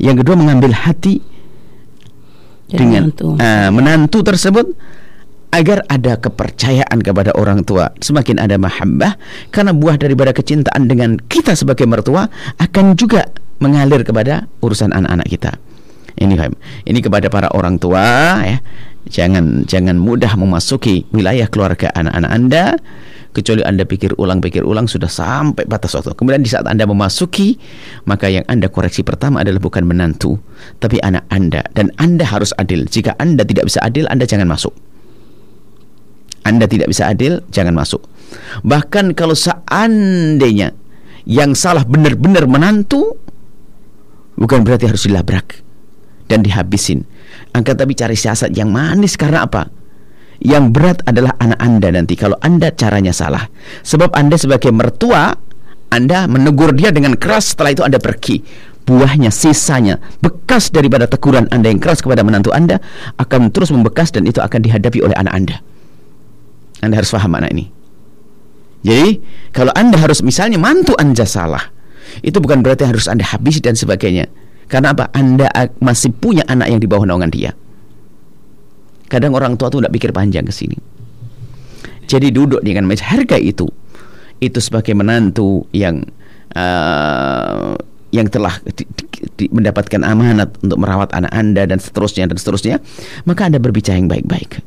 yang 0.01 0.17
kedua 0.17 0.33
mengambil 0.33 0.73
hati 0.73 1.21
Jadi 2.69 2.77
dengan 2.77 3.03
menantu. 3.13 3.27
ah, 3.37 3.69
menantu 3.69 4.19
tersebut 4.25 4.65
agar 5.53 5.85
ada 5.87 6.19
kepercayaan 6.19 6.99
kepada 6.99 7.31
orang 7.37 7.63
tua 7.63 7.93
semakin 8.03 8.41
ada 8.41 8.59
mahabbah 8.59 9.15
karena 9.53 9.71
buah 9.71 9.95
daripada 9.95 10.35
kecintaan 10.35 10.89
dengan 10.91 11.15
kita 11.17 11.55
sebagai 11.55 11.87
mertua 11.87 12.27
akan 12.59 12.99
juga 12.99 13.29
mengalir 13.57 14.01
kepada 14.05 14.45
urusan 14.61 14.93
anak-anak 14.93 15.27
kita. 15.29 15.51
Ini 16.17 16.33
ini 16.89 16.99
kepada 16.99 17.29
para 17.29 17.53
orang 17.53 17.77
tua 17.77 18.41
ya. 18.41 18.57
Jangan 19.07 19.69
jangan 19.69 19.95
mudah 20.01 20.33
memasuki 20.35 21.05
wilayah 21.13 21.45
keluarga 21.47 21.93
anak-anak 21.93 22.31
anda. 22.33 22.65
Kecuali 23.31 23.61
anda 23.61 23.85
pikir 23.85 24.17
ulang 24.17 24.41
pikir 24.41 24.65
ulang 24.65 24.89
sudah 24.89 25.05
sampai 25.05 25.69
batas 25.69 25.93
waktu. 25.93 26.17
Kemudian 26.17 26.41
di 26.41 26.49
saat 26.49 26.65
anda 26.65 26.89
memasuki 26.89 27.61
maka 28.09 28.33
yang 28.33 28.41
anda 28.49 28.65
koreksi 28.65 29.05
pertama 29.05 29.45
adalah 29.45 29.61
bukan 29.61 29.85
menantu 29.85 30.41
tapi 30.81 30.97
anak 31.05 31.29
anda. 31.29 31.61
Dan 31.77 31.93
anda 32.01 32.25
harus 32.25 32.49
adil. 32.57 32.89
Jika 32.89 33.13
anda 33.21 33.45
tidak 33.45 33.69
bisa 33.69 33.85
adil 33.85 34.09
anda 34.09 34.25
jangan 34.25 34.49
masuk. 34.49 34.73
Anda 36.47 36.63
tidak 36.63 36.87
bisa 36.87 37.11
adil, 37.11 37.43
jangan 37.51 37.75
masuk. 37.75 37.99
Bahkan 38.63 39.19
kalau 39.19 39.35
seandainya 39.35 40.71
yang 41.27 41.51
salah 41.59 41.83
benar-benar 41.83 42.47
menantu, 42.47 43.19
bukan 44.37 44.61
berarti 44.63 44.85
harus 44.87 45.09
dilabrak 45.09 45.65
dan 46.29 46.45
dihabisin. 46.45 47.03
Angkat 47.51 47.75
tapi 47.81 47.97
cari 47.97 48.15
siasat 48.15 48.53
yang 48.53 48.69
manis 48.69 49.17
karena 49.17 49.43
apa? 49.43 49.67
Yang 50.37 50.65
berat 50.69 50.99
adalah 51.09 51.33
anak 51.41 51.57
Anda 51.57 51.89
nanti 51.89 52.13
kalau 52.13 52.37
Anda 52.39 52.69
caranya 52.69 53.09
salah. 53.09 53.49
Sebab 53.81 54.13
Anda 54.13 54.37
sebagai 54.37 54.69
mertua, 54.69 55.33
Anda 55.89 56.29
menegur 56.29 56.77
dia 56.77 56.93
dengan 56.93 57.17
keras 57.17 57.57
setelah 57.57 57.73
itu 57.73 57.81
Anda 57.81 57.97
pergi. 57.97 58.45
Buahnya, 58.87 59.35
sisanya, 59.35 59.99
bekas 60.23 60.71
daripada 60.71 61.11
teguran 61.11 61.49
Anda 61.51 61.67
yang 61.67 61.81
keras 61.83 61.99
kepada 61.99 62.23
menantu 62.23 62.55
Anda 62.55 62.79
akan 63.19 63.51
terus 63.51 63.73
membekas 63.73 64.15
dan 64.15 64.23
itu 64.23 64.39
akan 64.39 64.63
dihadapi 64.63 65.03
oleh 65.03 65.17
anak 65.17 65.33
Anda. 65.35 65.57
Anda 66.79 66.95
harus 67.01 67.11
paham 67.11 67.35
makna 67.35 67.51
ini. 67.51 67.67
Jadi, 68.87 69.19
kalau 69.51 69.73
Anda 69.75 69.99
harus 69.99 70.23
misalnya 70.23 70.55
mantu 70.61 70.95
Anda 70.95 71.27
salah, 71.27 71.67
itu 72.23 72.37
bukan 72.37 72.63
berarti 72.63 72.87
harus 72.87 73.05
Anda 73.09 73.25
habisi 73.25 73.59
dan 73.59 73.75
sebagainya. 73.77 74.27
Karena 74.67 74.91
apa? 74.91 75.07
Anda 75.15 75.47
masih 75.79 76.11
punya 76.11 76.43
anak 76.47 76.67
yang 76.67 76.79
di 76.83 76.87
bawah 76.89 77.07
naungan 77.07 77.31
dia. 77.31 77.55
Kadang 79.07 79.31
orang 79.35 79.55
tua 79.55 79.71
tuh 79.71 79.79
tidak 79.79 79.95
pikir 79.95 80.11
panjang 80.11 80.43
ke 80.43 80.51
sini. 80.51 80.77
Jadi 82.07 82.31
duduk 82.31 82.59
dengan 82.63 82.83
meja 82.83 83.07
harga 83.07 83.39
itu. 83.39 83.67
Itu 84.37 84.59
sebagai 84.59 84.91
menantu 84.93 85.65
yang 85.71 86.03
uh, 86.53 87.73
yang 88.11 88.27
telah 88.27 88.59
di- 88.75 88.87
di- 89.39 89.51
mendapatkan 89.51 90.03
amanat 90.03 90.51
untuk 90.63 90.77
merawat 90.79 91.15
anak 91.15 91.31
Anda 91.31 91.63
dan 91.63 91.79
seterusnya 91.79 92.27
dan 92.27 92.37
seterusnya, 92.37 92.75
maka 93.23 93.47
Anda 93.47 93.59
berbicara 93.59 93.97
yang 93.99 94.11
baik-baik. 94.11 94.59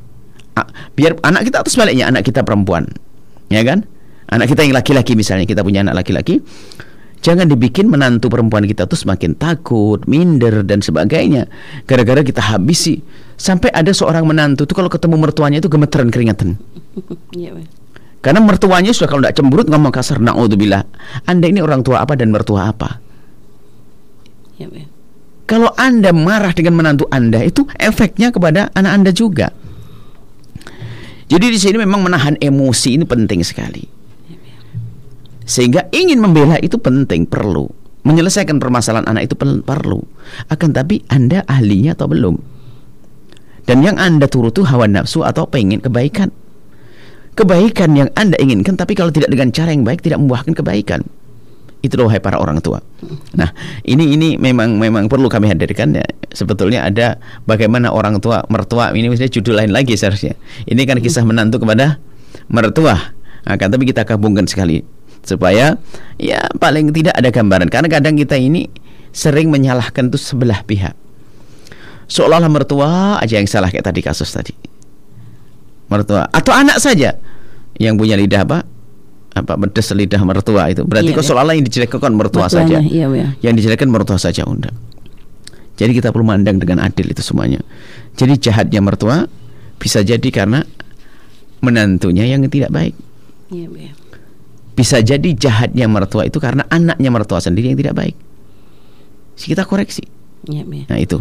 Biar 0.96 1.16
anak 1.24 1.48
kita 1.48 1.64
atau 1.64 1.72
sebaliknya 1.72 2.12
anak 2.12 2.26
kita 2.26 2.44
perempuan 2.44 2.84
ya 3.50 3.66
kan 3.66 3.84
anak 4.30 4.48
kita 4.48 4.64
yang 4.64 4.74
laki-laki 4.78 5.18
misalnya 5.18 5.44
kita 5.44 5.60
punya 5.66 5.82
anak 5.82 6.00
laki-laki 6.00 6.40
jangan 7.20 7.46
dibikin 7.48 7.88
menantu 7.88 8.28
perempuan 8.28 8.64
kita 8.64 8.84
tuh 8.84 8.96
semakin 8.96 9.36
takut 9.36 10.04
minder 10.08 10.64
dan 10.64 10.80
sebagainya. 10.84 11.46
Gara-gara 11.84 12.20
kita 12.24 12.40
habisi. 12.40 13.00
Sampai 13.40 13.72
ada 13.72 13.88
seorang 13.88 14.28
menantu 14.28 14.68
tuh 14.68 14.76
kalau 14.76 14.92
ketemu 14.92 15.16
mertuanya 15.16 15.64
itu 15.64 15.72
gemeteran 15.72 16.12
keringetan 16.12 16.60
Iya, 17.32 17.56
karena 18.20 18.44
mertuanya 18.44 18.92
sudah 18.92 19.08
kalau 19.08 19.24
tidak 19.24 19.40
cemberut 19.40 19.66
ngomong 19.72 19.88
kasar 19.88 20.20
naudzubillah. 20.20 20.84
Anda 21.24 21.48
ini 21.48 21.64
orang 21.64 21.80
tua 21.80 22.04
apa 22.04 22.20
dan 22.20 22.28
mertua 22.28 22.68
apa? 22.68 23.00
Iya, 24.60 24.84
kalau 25.48 25.72
anda 25.74 26.12
marah 26.12 26.52
dengan 26.52 26.76
menantu 26.76 27.08
anda 27.08 27.40
itu 27.40 27.64
efeknya 27.80 28.28
kepada 28.28 28.68
anak 28.76 28.92
anda 28.92 29.10
juga. 29.10 29.50
Jadi 31.30 31.46
di 31.48 31.58
sini 31.58 31.80
memang 31.80 32.04
menahan 32.04 32.36
emosi 32.36 33.00
ini 33.00 33.04
penting 33.08 33.40
sekali. 33.40 33.99
Sehingga 35.44 35.88
ingin 35.90 36.20
membela 36.20 36.60
itu 36.60 36.76
penting, 36.76 37.26
perlu. 37.26 37.68
Menyelesaikan 38.00 38.56
permasalahan 38.56 39.04
anak 39.04 39.28
itu 39.28 39.34
perlu. 39.36 40.00
Akan 40.48 40.72
tapi 40.72 41.04
Anda 41.12 41.44
ahlinya 41.44 41.92
atau 41.92 42.08
belum? 42.08 42.36
Dan 43.68 43.84
yang 43.84 44.00
Anda 44.00 44.24
turut 44.24 44.56
itu 44.56 44.64
hawa 44.64 44.88
nafsu 44.88 45.20
atau 45.20 45.44
pengen 45.44 45.84
kebaikan. 45.84 46.32
Kebaikan 47.36 47.94
yang 47.94 48.08
Anda 48.16 48.40
inginkan 48.40 48.74
tapi 48.74 48.96
kalau 48.96 49.12
tidak 49.12 49.30
dengan 49.30 49.52
cara 49.52 49.70
yang 49.70 49.84
baik 49.84 50.00
tidak 50.00 50.18
membuahkan 50.18 50.56
kebaikan. 50.56 51.04
Itu 51.80 51.96
loh 51.96 52.12
para 52.20 52.36
orang 52.36 52.60
tua. 52.60 52.76
Nah, 53.36 53.48
ini 53.88 54.12
ini 54.12 54.28
memang 54.36 54.76
memang 54.76 55.08
perlu 55.08 55.32
kami 55.32 55.48
hadirkan 55.48 55.96
ya. 55.96 56.04
Sebetulnya 56.28 56.84
ada 56.84 57.16
bagaimana 57.48 57.88
orang 57.88 58.20
tua 58.20 58.44
mertua 58.52 58.92
ini 58.92 59.08
misalnya 59.08 59.32
judul 59.32 59.56
lain 59.56 59.72
lagi 59.72 59.96
seharusnya. 59.96 60.36
Ini 60.68 60.82
kan 60.84 61.00
kisah 61.00 61.24
menantu 61.24 61.64
kepada 61.64 61.96
mertua. 62.52 63.16
Nah, 63.48 63.56
kan 63.56 63.72
tapi 63.72 63.88
kita 63.88 64.04
gabungkan 64.04 64.44
sekali 64.44 64.84
supaya 65.20 65.76
ya 66.16 66.40
paling 66.56 66.90
tidak 66.90 67.14
ada 67.14 67.28
gambaran 67.28 67.68
karena 67.68 67.88
kadang 67.88 68.14
kita 68.16 68.36
ini 68.36 68.66
sering 69.10 69.50
menyalahkan 69.52 70.08
tuh 70.08 70.20
sebelah 70.20 70.62
pihak. 70.64 70.94
Seolah-olah 72.10 72.50
mertua 72.50 72.90
aja 73.22 73.38
yang 73.38 73.46
salah 73.46 73.70
kayak 73.70 73.86
tadi 73.86 74.00
kasus 74.02 74.30
tadi. 74.34 74.50
Mertua 75.90 76.26
atau 76.30 76.52
anak 76.54 76.78
saja 76.78 77.14
yang 77.78 77.94
punya 77.98 78.14
lidah 78.18 78.42
apa? 78.46 78.60
apa 79.30 79.54
pedes 79.54 79.94
lidah 79.94 80.18
mertua 80.26 80.74
itu 80.74 80.82
berarti 80.82 81.14
Iya, 81.14 81.14
kok 81.14 81.22
iya. 81.22 81.28
seolah-olah 81.30 81.54
yang 81.54 81.66
dijelekkan 81.70 82.12
mertua 82.18 82.50
Mertuanya, 82.50 82.66
saja 82.66 82.78
Iya, 82.82 83.06
Pak. 83.06 83.30
yang 83.46 83.54
dijelekkan 83.54 83.88
mertua 83.88 84.18
saja 84.18 84.42
undang 84.42 84.74
jadi 85.78 85.94
kita 85.94 86.10
perlu 86.10 86.26
mandang 86.26 86.58
dengan 86.58 86.82
adil 86.82 87.06
itu 87.14 87.22
semuanya 87.22 87.62
jadi 88.18 88.34
jahatnya 88.34 88.82
mertua 88.82 89.30
bisa 89.78 90.02
jadi 90.02 90.28
karena 90.34 90.66
menantunya 91.62 92.26
yang 92.26 92.42
tidak 92.50 92.74
baik 92.74 92.98
Iya, 93.54 93.70
Pak. 93.70 93.99
Bisa 94.72 94.98
jadi 94.98 95.28
jahatnya 95.30 95.86
mertua 95.86 96.24
itu 96.24 96.36
karena 96.36 96.64
anaknya 96.66 97.08
mertua 97.08 97.38
sendiri 97.38 97.68
yang 97.68 97.78
tidak 97.78 97.94
baik 97.94 98.16
kita 99.36 99.62
koreksi 99.62 100.04
Iya, 100.42 100.64
Pak. 100.64 100.88
nah 100.88 100.98
itu 100.98 101.18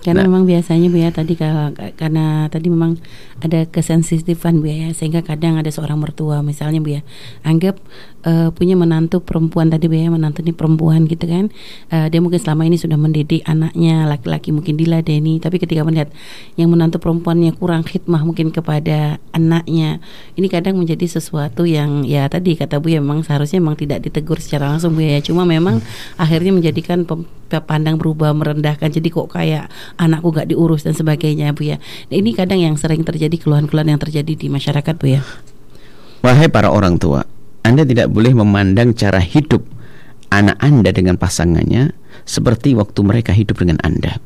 Karena 0.00 0.24
Nah. 0.24 0.32
memang 0.32 0.48
biasanya 0.48 0.88
Bu 0.88 0.96
ya 0.96 1.12
tadi 1.12 1.36
ka- 1.36 1.76
ka- 1.76 1.92
karena 1.92 2.48
tadi 2.48 2.72
memang 2.72 2.96
ada 3.38 3.68
kesensitifan 3.68 4.56
Bu 4.56 4.66
ya 4.66 4.88
sehingga 4.90 5.20
kadang 5.20 5.60
ada 5.60 5.68
seorang 5.68 6.00
mertua 6.00 6.40
misalnya 6.40 6.80
Bu 6.80 6.88
ya 6.90 7.04
anggap 7.42 7.76
eh, 8.26 8.48
punya 8.52 8.74
menantu 8.74 9.22
perempuan 9.22 9.70
tadi 9.70 9.86
ya 9.90 10.10
menantu 10.10 10.42
ini 10.44 10.52
perempuan 10.52 11.04
gitu 11.06 11.26
kan 11.26 11.50
Eh, 11.90 12.06
dia 12.06 12.22
mungkin 12.22 12.38
selama 12.38 12.70
ini 12.70 12.78
sudah 12.78 12.94
mendidik 12.94 13.42
anaknya 13.50 14.06
laki-laki 14.06 14.54
mungkin 14.54 14.78
diladeni 14.78 15.42
tapi 15.42 15.58
ketika 15.58 15.82
melihat 15.82 16.06
yang 16.54 16.70
menantu 16.70 17.02
perempuannya 17.02 17.50
kurang 17.58 17.82
khidmah 17.82 18.22
mungkin 18.22 18.54
kepada 18.54 19.18
anaknya 19.34 19.98
ini 20.38 20.46
kadang 20.46 20.78
menjadi 20.78 21.18
sesuatu 21.18 21.66
yang 21.66 22.06
ya 22.06 22.30
tadi 22.30 22.54
kata 22.54 22.78
Bu 22.78 22.94
ya 22.94 23.02
memang 23.02 23.26
seharusnya 23.26 23.58
memang 23.58 23.74
tidak 23.74 24.06
ditegur 24.06 24.38
secara 24.38 24.70
langsung 24.70 24.94
Bu 24.94 25.02
ya 25.02 25.18
cuma 25.18 25.42
memang 25.42 25.82
akhirnya 26.14 26.54
menjadikan 26.54 27.02
pandang 27.50 27.98
berubah 27.98 28.30
merendahkan 28.38 28.94
jadi 28.94 29.08
kok 29.10 29.34
kayak 29.34 29.66
anakku 29.98 30.30
gak 30.30 30.46
diurus 30.46 30.86
dan 30.86 30.94
sebagainya 30.94 31.50
Bu 31.50 31.74
ya. 31.74 31.82
Nah, 32.06 32.16
ini 32.22 32.30
kadang 32.38 32.62
yang 32.62 32.78
sering 32.78 33.02
terjadi 33.02 33.34
keluhan-keluhan 33.34 33.90
yang 33.90 33.98
terjadi 33.98 34.30
di 34.38 34.46
masyarakat 34.46 34.94
Bu 34.94 35.06
ya. 35.10 35.26
Wahai 36.22 36.46
para 36.46 36.70
orang 36.70 37.02
tua, 37.02 37.26
Anda 37.60 37.84
tidak 37.84 38.08
boleh 38.10 38.32
memandang 38.32 38.96
cara 38.96 39.20
hidup 39.20 39.62
anak 40.32 40.56
Anda 40.62 40.90
dengan 40.94 41.20
pasangannya 41.20 41.92
seperti 42.24 42.72
waktu 42.78 43.00
mereka 43.04 43.34
hidup 43.34 43.60
dengan 43.60 43.76
Anda. 43.84 44.16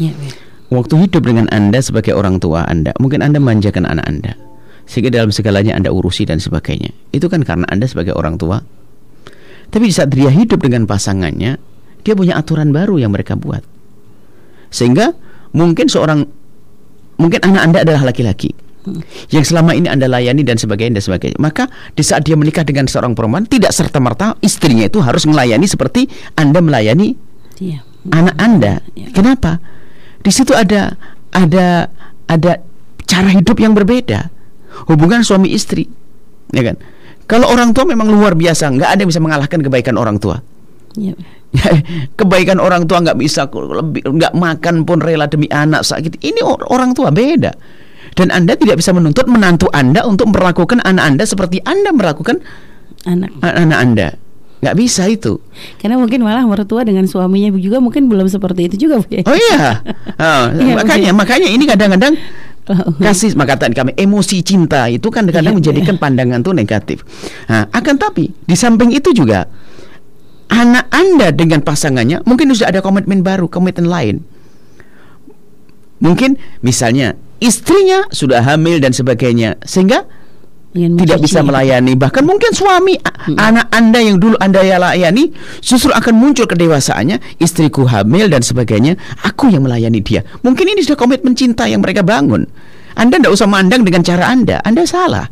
Ya, 0.00 0.10
ya. 0.10 0.32
Waktu 0.72 1.04
hidup 1.04 1.28
dengan 1.28 1.52
Anda 1.52 1.84
sebagai 1.84 2.16
orang 2.16 2.40
tua 2.40 2.64
Anda, 2.64 2.96
mungkin 2.96 3.20
Anda 3.20 3.36
manjakan 3.36 3.84
anak 3.84 4.06
Anda. 4.08 4.32
Sehingga 4.88 5.12
dalam 5.12 5.28
segalanya 5.28 5.76
Anda 5.76 5.92
urusi 5.92 6.24
dan 6.24 6.40
sebagainya. 6.40 6.90
Itu 7.12 7.28
kan 7.28 7.44
karena 7.44 7.68
Anda 7.68 7.84
sebagai 7.84 8.16
orang 8.16 8.40
tua. 8.40 8.64
Tapi 9.68 9.84
di 9.88 9.94
saat 9.94 10.10
dia 10.10 10.32
hidup 10.32 10.64
dengan 10.64 10.88
pasangannya, 10.88 11.60
dia 12.02 12.14
punya 12.16 12.40
aturan 12.40 12.72
baru 12.72 12.98
yang 12.98 13.12
mereka 13.12 13.36
buat. 13.36 13.62
Sehingga 14.72 15.12
mungkin 15.52 15.92
seorang 15.92 16.24
mungkin 17.20 17.40
anak 17.44 17.62
Anda 17.62 17.78
adalah 17.84 18.08
laki-laki 18.10 18.61
yang 19.30 19.44
selama 19.46 19.78
ini 19.78 19.86
Anda 19.86 20.10
layani 20.10 20.42
dan 20.42 20.58
sebagainya 20.58 20.98
dan 20.98 21.04
sebagainya. 21.04 21.38
Maka 21.38 21.70
di 21.94 22.02
saat 22.02 22.26
dia 22.26 22.34
menikah 22.34 22.66
dengan 22.66 22.90
seorang 22.90 23.14
perempuan 23.14 23.46
tidak 23.46 23.70
serta-merta 23.70 24.34
istrinya 24.42 24.86
itu 24.86 24.98
harus 24.98 25.22
melayani 25.24 25.66
seperti 25.70 26.10
Anda 26.34 26.58
melayani 26.58 27.14
Iya. 27.62 27.86
anak 28.10 28.36
Anda. 28.42 28.74
Ya. 28.98 29.08
Kenapa? 29.14 29.62
Di 30.22 30.30
situ 30.34 30.50
ada 30.50 30.98
ada 31.30 31.86
ada 32.26 32.52
cara 33.06 33.28
hidup 33.30 33.62
yang 33.62 33.74
berbeda. 33.74 34.30
Hubungan 34.90 35.22
suami 35.22 35.54
istri. 35.54 35.86
Ya 36.50 36.62
kan? 36.66 36.76
Kalau 37.30 37.48
orang 37.48 37.70
tua 37.70 37.86
memang 37.86 38.10
luar 38.10 38.34
biasa, 38.34 38.68
nggak 38.72 38.88
ada 38.92 39.00
yang 39.06 39.10
bisa 39.10 39.22
mengalahkan 39.22 39.62
kebaikan 39.62 39.94
orang 39.94 40.18
tua. 40.18 40.42
Ya. 40.98 41.14
kebaikan 42.18 42.58
orang 42.58 42.88
tua 42.88 43.04
nggak 43.04 43.18
bisa 43.20 43.44
lebih 43.52 44.08
nggak 44.08 44.32
makan 44.32 44.88
pun 44.88 44.98
rela 44.98 45.28
demi 45.30 45.46
anak 45.52 45.86
sakit. 45.86 46.18
Ini 46.18 46.40
or- 46.42 46.66
orang 46.72 46.96
tua 46.96 47.12
beda. 47.12 47.52
Dan 48.12 48.28
Anda 48.28 48.54
tidak 48.54 48.76
bisa 48.78 48.92
menuntut 48.92 49.24
menantu 49.24 49.72
Anda 49.72 50.04
untuk 50.04 50.28
memperlakukan 50.30 50.84
anak 50.84 51.04
Anda 51.04 51.24
seperti 51.24 51.64
Anda 51.64 51.96
melakukan 51.96 52.44
Anak. 53.02 53.32
anak 53.40 53.78
Anda. 53.80 54.08
Nggak 54.62 54.76
bisa 54.78 55.10
itu. 55.10 55.42
Karena 55.82 55.98
mungkin 55.98 56.22
malah 56.22 56.46
mertua 56.46 56.86
dengan 56.86 57.02
suaminya 57.10 57.50
juga 57.58 57.82
mungkin 57.82 58.06
belum 58.06 58.30
seperti 58.30 58.70
itu 58.70 58.86
juga, 58.86 59.02
Bu. 59.02 59.10
ya. 59.10 59.22
Oh 59.26 59.34
iya. 59.34 59.82
Ah, 60.14 60.52
Iya, 60.62 60.78
makanya 60.78 61.10
makanya 61.10 61.48
ini 61.50 61.64
kadang-kadang 61.66 62.14
Oh. 62.62 62.94
kasih 63.02 63.34
maka 63.34 63.58
tadi 63.58 63.74
kami 63.74 63.90
emosi 63.98 64.38
cinta 64.46 64.86
itu 64.86 65.10
kan 65.10 65.26
kadang 65.26 65.50
Iya, 65.50 65.58
menjadikan 65.58 65.98
pandangan 65.98 66.46
tuh 66.46 66.54
negatif. 66.54 67.02
Nah, 67.50 67.66
akan 67.74 67.98
tapi 67.98 68.30
di 68.30 68.54
samping 68.54 68.94
itu 68.94 69.10
juga 69.10 69.50
anak 70.46 70.86
Anda 70.94 71.34
dengan 71.34 71.58
pasangannya 71.66 72.22
mungkin 72.22 72.54
sudah 72.54 72.70
ada 72.70 72.78
komitmen 72.78 73.26
baru, 73.26 73.50
komitmen 73.50 73.90
lain. 73.90 74.22
Mungkin 75.98 76.38
misalnya 76.62 77.18
istrinya 77.42 78.06
sudah 78.14 78.38
hamil 78.46 78.78
dan 78.78 78.94
sebagainya 78.94 79.58
sehingga 79.66 80.06
Ingin 80.72 80.96
tidak 81.04 81.20
bisa 81.20 81.42
ya. 81.42 81.44
melayani. 81.44 81.92
Bahkan 82.00 82.24
mungkin 82.24 82.56
suami 82.56 82.96
a- 82.96 83.28
anak 83.36 83.68
anda 83.68 84.00
yang 84.00 84.16
dulu 84.16 84.40
anda 84.40 84.64
ya 84.64 84.80
layani 84.80 85.28
justru 85.60 85.92
akan 85.92 86.16
muncul 86.16 86.48
kedewasaannya 86.48 87.36
istriku 87.44 87.84
hamil 87.84 88.32
dan 88.32 88.40
sebagainya 88.40 88.96
aku 89.20 89.52
yang 89.52 89.68
melayani 89.68 90.00
dia. 90.00 90.24
Mungkin 90.40 90.72
ini 90.72 90.80
sudah 90.80 90.96
komitmen 90.96 91.36
cinta 91.36 91.68
yang 91.68 91.84
mereka 91.84 92.00
bangun. 92.00 92.48
Anda 92.96 93.20
tidak 93.20 93.36
usah 93.36 93.48
mandang 93.52 93.84
dengan 93.84 94.00
cara 94.00 94.32
anda. 94.32 94.64
Anda 94.64 94.88
salah. 94.88 95.28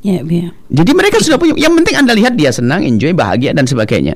Ya, 0.00 0.22
ya. 0.22 0.54
jadi 0.70 0.94
mereka 0.94 1.18
sudah 1.18 1.42
punya 1.42 1.58
yang 1.58 1.74
penting 1.74 1.98
anda 1.98 2.14
lihat 2.14 2.38
dia 2.38 2.54
senang 2.54 2.86
enjoy 2.86 3.10
bahagia 3.18 3.50
dan 3.50 3.66
sebagainya 3.66 4.14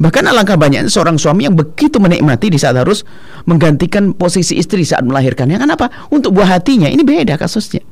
bahkan 0.00 0.24
alangkah 0.24 0.56
banyaknya 0.56 0.88
seorang 0.88 1.20
suami 1.20 1.44
yang 1.44 1.52
begitu 1.52 2.00
menikmati 2.00 2.48
di 2.48 2.56
saat 2.56 2.74
harus 2.74 3.04
menggantikan 3.44 4.16
posisi 4.16 4.56
istri 4.56 4.80
saat 4.82 5.04
melahirkannya. 5.04 5.60
Kenapa? 5.60 5.92
Untuk 6.08 6.32
buah 6.32 6.56
hatinya. 6.56 6.88
Ini 6.88 7.04
beda 7.04 7.36
kasusnya. 7.36 7.84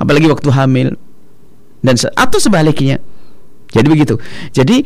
Apalagi 0.00 0.24
waktu 0.32 0.48
hamil 0.48 0.88
dan 1.84 2.00
se- 2.00 2.12
atau 2.16 2.40
sebaliknya. 2.40 2.96
Jadi 3.68 3.86
begitu. 3.92 4.16
Jadi 4.56 4.80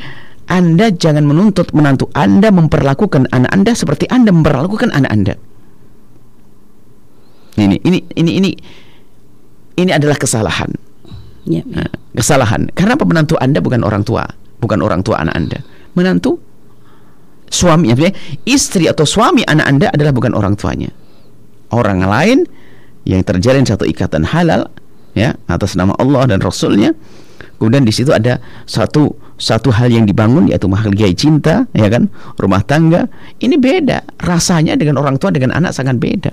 anda 0.50 0.90
jangan 0.90 1.22
menuntut 1.26 1.70
menantu 1.70 2.10
anda 2.18 2.50
memperlakukan 2.50 3.30
anak 3.30 3.50
anda 3.54 3.72
seperti 3.74 4.10
anda 4.10 4.34
memperlakukan 4.34 4.90
anak 4.90 5.10
anda. 5.14 5.34
Ini 7.56 7.80
ini 7.86 7.98
ini 8.18 8.30
ini 8.36 8.50
ini 9.76 9.90
adalah 9.94 10.18
kesalahan. 10.18 10.70
Ya, 11.46 11.62
Bu. 11.62 11.78
Nah, 11.78 11.90
kesalahan. 12.18 12.66
Karena 12.74 12.98
apa? 12.98 13.06
Menantu 13.06 13.38
Anda 13.38 13.62
bukan 13.62 13.86
orang 13.86 14.02
tua, 14.02 14.26
bukan 14.58 14.82
orang 14.82 15.06
tua 15.06 15.22
anak 15.22 15.34
Anda. 15.38 15.58
Menantu 15.94 16.42
suami, 17.50 17.92
istri 18.46 18.90
atau 18.90 19.06
suami 19.06 19.46
anak 19.46 19.66
Anda 19.66 19.86
adalah 19.92 20.12
bukan 20.12 20.32
orang 20.34 20.54
tuanya. 20.58 20.90
Orang 21.70 22.02
lain 22.02 22.46
yang 23.06 23.22
terjalin 23.22 23.66
satu 23.66 23.86
ikatan 23.86 24.26
halal 24.26 24.70
ya 25.14 25.34
atas 25.50 25.74
nama 25.74 25.94
Allah 25.98 26.30
dan 26.30 26.38
Rasulnya. 26.42 26.92
Kemudian 27.56 27.88
di 27.88 27.92
situ 27.94 28.12
ada 28.12 28.36
satu 28.68 29.16
satu 29.40 29.72
hal 29.72 29.88
yang 29.88 30.04
dibangun 30.04 30.48
yaitu 30.48 30.68
menghargai 30.68 31.16
cinta, 31.16 31.64
ya 31.72 31.88
kan, 31.88 32.12
rumah 32.36 32.60
tangga. 32.60 33.08
Ini 33.40 33.56
beda 33.56 34.20
rasanya 34.20 34.76
dengan 34.76 35.00
orang 35.00 35.16
tua 35.16 35.32
dengan 35.32 35.56
anak 35.56 35.72
sangat 35.72 35.96
beda. 35.96 36.32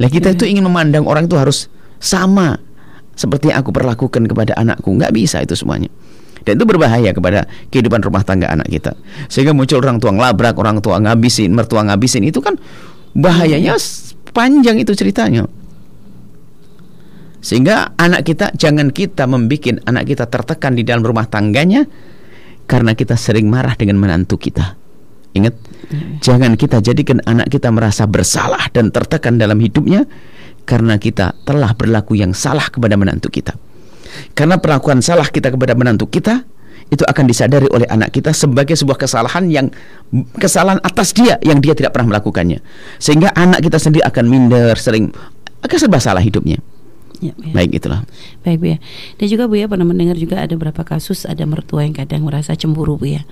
Lah 0.00 0.08
kita 0.10 0.36
itu 0.36 0.44
ingin 0.44 0.66
memandang 0.66 1.08
orang 1.08 1.30
itu 1.30 1.36
harus 1.38 1.72
sama 1.96 2.60
seperti 3.14 3.54
yang 3.54 3.62
aku 3.62 3.70
perlakukan 3.70 4.26
kepada 4.26 4.52
anakku, 4.58 4.90
nggak 4.90 5.14
bisa 5.14 5.40
itu 5.40 5.54
semuanya. 5.54 5.88
Dan 6.44 6.60
itu 6.60 6.64
berbahaya 6.68 7.10
kepada 7.16 7.48
kehidupan 7.72 8.04
rumah 8.04 8.20
tangga 8.20 8.52
anak 8.52 8.68
kita. 8.68 8.92
Sehingga 9.32 9.56
muncul 9.56 9.80
orang 9.80 9.96
tua 9.96 10.12
ngelabrak, 10.12 10.54
orang 10.60 10.78
tua 10.84 11.00
ngabisin, 11.00 11.56
mertua 11.56 11.88
ngabisin 11.88 12.28
itu 12.28 12.44
kan 12.44 12.60
bahayanya 13.16 13.80
s- 13.80 14.12
panjang 14.36 14.76
itu 14.76 14.92
ceritanya. 14.92 15.48
Sehingga 17.44 17.92
anak 18.00 18.24
kita 18.24 18.52
jangan 18.56 18.88
kita 18.88 19.28
membuat 19.28 19.84
anak 19.84 20.04
kita 20.08 20.24
tertekan 20.28 20.76
di 20.76 20.84
dalam 20.84 21.04
rumah 21.04 21.28
tangganya 21.28 21.84
karena 22.64 22.96
kita 22.96 23.20
sering 23.20 23.48
marah 23.52 23.76
dengan 23.76 24.00
menantu 24.00 24.40
kita. 24.40 24.80
Ingat, 25.34 25.54
jangan 26.22 26.54
kita 26.54 26.78
jadikan 26.78 27.20
anak 27.26 27.50
kita 27.50 27.68
merasa 27.68 28.06
bersalah 28.06 28.70
dan 28.70 28.94
tertekan 28.94 29.34
dalam 29.36 29.58
hidupnya 29.58 30.06
karena 30.64 30.96
kita 30.96 31.36
telah 31.44 31.74
berlaku 31.76 32.16
yang 32.16 32.32
salah 32.32 32.64
kepada 32.70 32.96
menantu 32.96 33.28
kita. 33.28 33.52
Karena 34.32 34.58
perlakuan 34.58 35.02
salah 35.02 35.26
kita 35.28 35.50
kepada 35.50 35.74
menantu 35.74 36.10
kita 36.10 36.44
itu 36.92 37.00
akan 37.04 37.24
disadari 37.24 37.64
oleh 37.72 37.88
anak 37.88 38.12
kita 38.12 38.36
sebagai 38.36 38.76
sebuah 38.76 39.00
kesalahan 39.00 39.48
yang 39.48 39.66
kesalahan 40.36 40.78
atas 40.84 41.16
dia 41.16 41.40
yang 41.40 41.58
dia 41.58 41.72
tidak 41.72 41.96
pernah 41.96 42.16
melakukannya. 42.16 42.60
Sehingga 43.00 43.32
anak 43.32 43.64
kita 43.64 43.80
sendiri 43.80 44.04
akan 44.04 44.24
minder, 44.28 44.76
sering 44.76 45.08
akan 45.64 45.76
serba 45.80 45.98
salah 45.98 46.20
hidupnya. 46.20 46.60
Ya, 47.22 47.32
ya. 47.40 47.54
Baik 47.56 47.80
itulah. 47.80 48.04
Baik 48.44 48.58
Bu 48.60 48.66
ya. 48.76 48.78
Dan 49.16 49.26
juga 49.32 49.48
Bu 49.48 49.56
ya 49.56 49.66
pernah 49.70 49.88
mendengar 49.88 50.18
juga 50.20 50.44
ada 50.44 50.52
beberapa 50.52 50.84
kasus 50.84 51.24
ada 51.24 51.46
mertua 51.48 51.86
yang 51.86 51.96
kadang 51.96 52.26
merasa 52.26 52.52
cemburu 52.52 53.00
Bu 53.00 53.16
ya. 53.16 53.22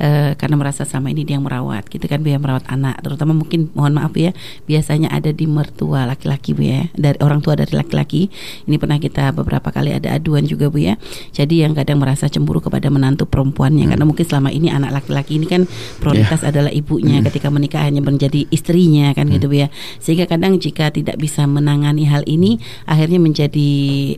Eh, 0.00 0.32
karena 0.40 0.56
merasa 0.56 0.88
sama 0.88 1.12
ini 1.12 1.28
dia 1.28 1.36
yang 1.36 1.44
merawat 1.44 1.84
gitu 1.92 2.08
kan 2.08 2.24
Bu 2.24 2.32
ya 2.32 2.40
merawat 2.40 2.64
anak. 2.72 3.04
Terutama 3.04 3.36
mungkin 3.36 3.68
mohon 3.76 3.92
maaf 3.92 4.16
ya 4.16 4.32
biasanya 4.64 5.12
ada 5.12 5.28
di 5.28 5.44
mertua 5.44 6.08
laki-laki 6.08 6.56
Bu 6.56 6.64
ya 6.64 6.88
dari 6.96 7.20
orang 7.20 7.44
tua 7.44 7.52
dari 7.52 7.68
laki-laki. 7.76 8.32
Ini 8.64 8.80
pernah 8.80 8.96
kita 8.96 9.28
beberapa 9.36 9.68
kali 9.68 9.92
ada 9.92 10.16
aduan 10.16 10.48
juga 10.48 10.72
Bu 10.72 10.80
ya 10.80 10.96
jadi 11.36 11.68
yang 11.68 11.76
kadang 11.76 12.00
merasa 12.00 12.32
cemburu 12.32 12.64
kepada 12.64 12.88
menantu 12.88 13.28
perempuannya. 13.28 13.92
Karena 13.92 14.08
mungkin 14.08 14.24
selama 14.24 14.48
ini 14.48 14.72
anak 14.72 15.04
laki-laki 15.04 15.36
ini 15.36 15.44
kan 15.44 15.68
prioritas 16.00 16.48
adalah 16.48 16.72
ibunya 16.72 17.20
ketika 17.28 17.52
menikah 17.52 17.84
hanya 17.84 18.00
menjadi 18.00 18.48
istrinya 18.48 19.12
kan 19.12 19.28
gitu 19.28 19.52
Bu 19.52 19.60
ya 19.60 19.68
sehingga 20.00 20.24
kadang 20.24 20.56
jika 20.56 20.88
tidak 20.88 21.20
bisa 21.20 21.44
menangani 21.44 22.08
hal 22.08 22.24
ini 22.24 22.56
akhirnya 22.88 23.20
menjadi 23.20 23.68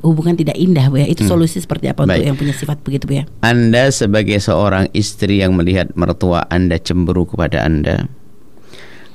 hubungan 0.06 0.38
tidak 0.38 0.54
indah 0.54 0.86
Bu 0.86 1.02
ya 1.02 1.10
itu 1.10 1.26
solusi 1.26 1.58
seperti 1.58 1.90
apa 1.90 2.06
untuk 2.06 2.22
Baik. 2.22 2.30
yang 2.30 2.38
punya 2.38 2.54
sifat 2.54 2.78
begitu 2.86 3.10
Bu 3.10 3.14
ya 3.18 3.24
Anda 3.42 3.90
sebagai 3.90 4.38
seorang 4.38 4.86
istri 4.94 5.42
yang 5.42 5.58
melihat 5.58 5.71
mertua 5.94 6.46
Anda 6.48 6.76
cemburu 6.78 7.28
kepada 7.28 7.64
Anda, 7.64 8.06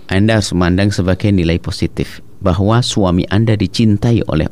Anda 0.08 0.39
harus 0.39 0.52
memandang 0.56 0.89
sebagai 0.93 1.30
nilai 1.32 1.60
positif 1.60 2.24
bahwa 2.39 2.80
suami 2.80 3.26
Anda 3.28 3.58
dicintai 3.58 4.24
oleh 4.30 4.48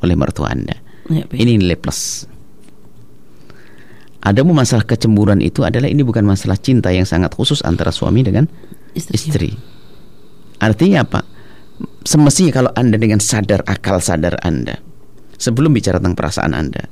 oleh 0.00 0.16
mertua 0.16 0.52
Anda. 0.52 0.76
Ya. 1.10 1.26
Ini 1.26 1.60
nilai 1.60 1.76
plus. 1.76 2.26
Ada 4.20 4.44
masalah 4.44 4.84
kecemburuan 4.84 5.40
itu 5.40 5.64
adalah 5.64 5.88
ini 5.88 6.04
bukan 6.04 6.28
masalah 6.28 6.60
cinta 6.60 6.92
yang 6.92 7.08
sangat 7.08 7.32
khusus 7.32 7.64
antara 7.64 7.88
suami 7.88 8.20
dengan 8.20 8.44
Istri. 8.92 9.14
istri. 9.16 9.50
Artinya 10.60 11.08
apa? 11.08 11.24
Semestinya 12.04 12.52
kalau 12.52 12.70
Anda 12.76 13.00
dengan 13.00 13.16
sadar 13.16 13.64
akal 13.64 13.96
sadar 14.04 14.36
Anda 14.44 14.76
sebelum 15.40 15.72
bicara 15.72 15.96
tentang 15.96 16.20
perasaan 16.20 16.52
Anda, 16.52 16.84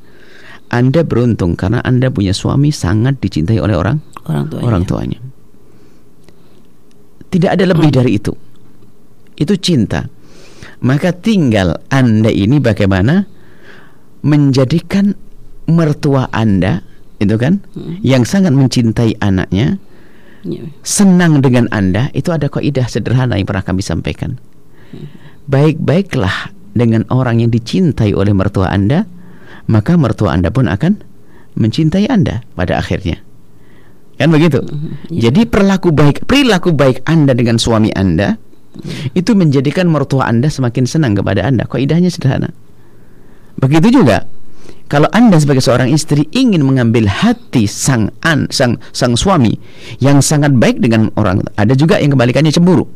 Anda 0.69 1.01
beruntung 1.05 1.57
karena 1.57 1.81
Anda 1.81 2.13
punya 2.13 2.37
suami 2.37 2.69
sangat 2.69 3.21
dicintai 3.21 3.57
oleh 3.57 3.77
orang 3.77 3.99
orang 4.29 4.45
tuanya 4.49 4.65
orang 4.69 4.83
tuanya. 4.85 5.19
Tidak 7.29 7.51
ada 7.53 7.65
lebih 7.69 7.93
dari 7.93 8.17
itu. 8.17 8.33
Itu 9.37 9.55
cinta. 9.61 10.09
Maka 10.81 11.13
tinggal 11.13 11.81
Anda 11.93 12.33
ini 12.33 12.61
bagaimana 12.61 13.29
menjadikan 14.25 15.13
mertua 15.69 16.33
Anda 16.33 16.81
itu 17.19 17.35
kan 17.37 17.61
yang 18.01 18.25
sangat 18.25 18.55
mencintai 18.55 19.19
anaknya 19.21 19.77
Ya, 20.47 20.63
Bu. 20.63 20.71
senang 20.87 21.43
dengan 21.43 21.67
Anda 21.75 22.15
itu 22.15 22.31
ada 22.31 22.47
kaidah 22.47 22.87
sederhana 22.87 23.35
yang 23.35 23.45
pernah 23.51 23.67
kami 23.67 23.83
sampaikan. 23.83 24.39
Baik-baiklah 25.51 26.55
dengan 26.79 27.03
orang 27.11 27.43
yang 27.43 27.51
dicintai 27.51 28.15
oleh 28.15 28.31
mertua 28.31 28.71
Anda, 28.71 29.03
maka 29.69 29.95
mertua 29.95 30.33
Anda 30.35 30.49
pun 30.51 30.67
akan 30.67 30.99
mencintai 31.55 32.09
Anda 32.09 32.43
pada 32.57 32.81
akhirnya. 32.81 33.21
Kan 34.19 34.35
begitu. 34.35 34.59
iya. 35.13 35.31
Jadi 35.31 35.47
perilaku 35.47 35.95
baik 35.95 36.27
perilaku 36.27 36.75
baik 36.75 37.07
Anda 37.07 37.39
dengan 37.39 37.61
suami 37.61 37.95
Anda 37.95 38.35
itu 39.15 39.35
menjadikan 39.39 39.87
mertua 39.87 40.27
Anda 40.27 40.51
semakin 40.51 40.91
senang 40.91 41.15
kepada 41.15 41.47
Anda. 41.47 41.71
Kaidahnya 41.71 42.11
sederhana. 42.11 42.51
Begitu 43.59 44.03
juga 44.03 44.27
kalau 44.91 45.07
Anda 45.15 45.39
sebagai 45.39 45.63
seorang 45.63 45.93
istri 45.95 46.27
ingin 46.35 46.67
mengambil 46.67 47.07
hati 47.07 47.71
sang 47.71 48.11
an 48.27 48.51
sang 48.51 48.81
sang 48.91 49.15
suami 49.15 49.55
yang 50.03 50.19
sangat 50.19 50.51
baik 50.57 50.83
dengan 50.83 51.13
orang 51.15 51.45
ada 51.55 51.75
juga 51.79 52.03
yang 52.03 52.15
kebalikannya 52.15 52.51
cemburu. 52.51 52.89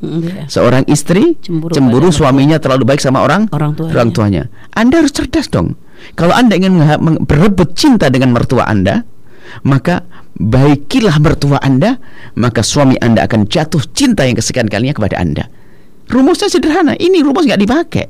Mm, 0.00 0.20
iya. 0.24 0.44
Seorang 0.48 0.88
istri 0.88 1.36
Cemburu 1.44 1.76
cemburu, 1.76 2.08
suaminya 2.08 2.56
terlalu 2.56 2.88
baik 2.88 3.04
sama 3.04 3.20
orang 3.20 3.52
Orang 3.52 3.76
tuanya. 3.76 3.92
orang 3.92 4.08
tuanya. 4.16 4.42
Anda 4.72 5.04
harus 5.04 5.12
cerdas 5.12 5.52
dong. 5.52 5.76
Kalau 6.16 6.34
Anda 6.34 6.56
ingin 6.56 6.80
berebut 7.24 7.76
cinta 7.76 8.08
dengan 8.08 8.32
mertua 8.34 8.66
Anda, 8.66 9.04
maka 9.66 10.04
baikilah 10.38 11.20
mertua 11.20 11.60
Anda, 11.60 12.00
maka 12.36 12.64
suami 12.64 12.96
Anda 13.00 13.26
akan 13.26 13.46
jatuh 13.50 13.82
cinta 13.92 14.24
yang 14.24 14.38
kesekian 14.38 14.70
kalinya 14.70 14.96
kepada 14.96 15.20
Anda. 15.20 15.48
Rumusnya 16.10 16.50
sederhana. 16.50 16.98
Ini 16.98 17.22
rumus 17.22 17.46
nggak 17.46 17.62
dipakai. 17.62 18.06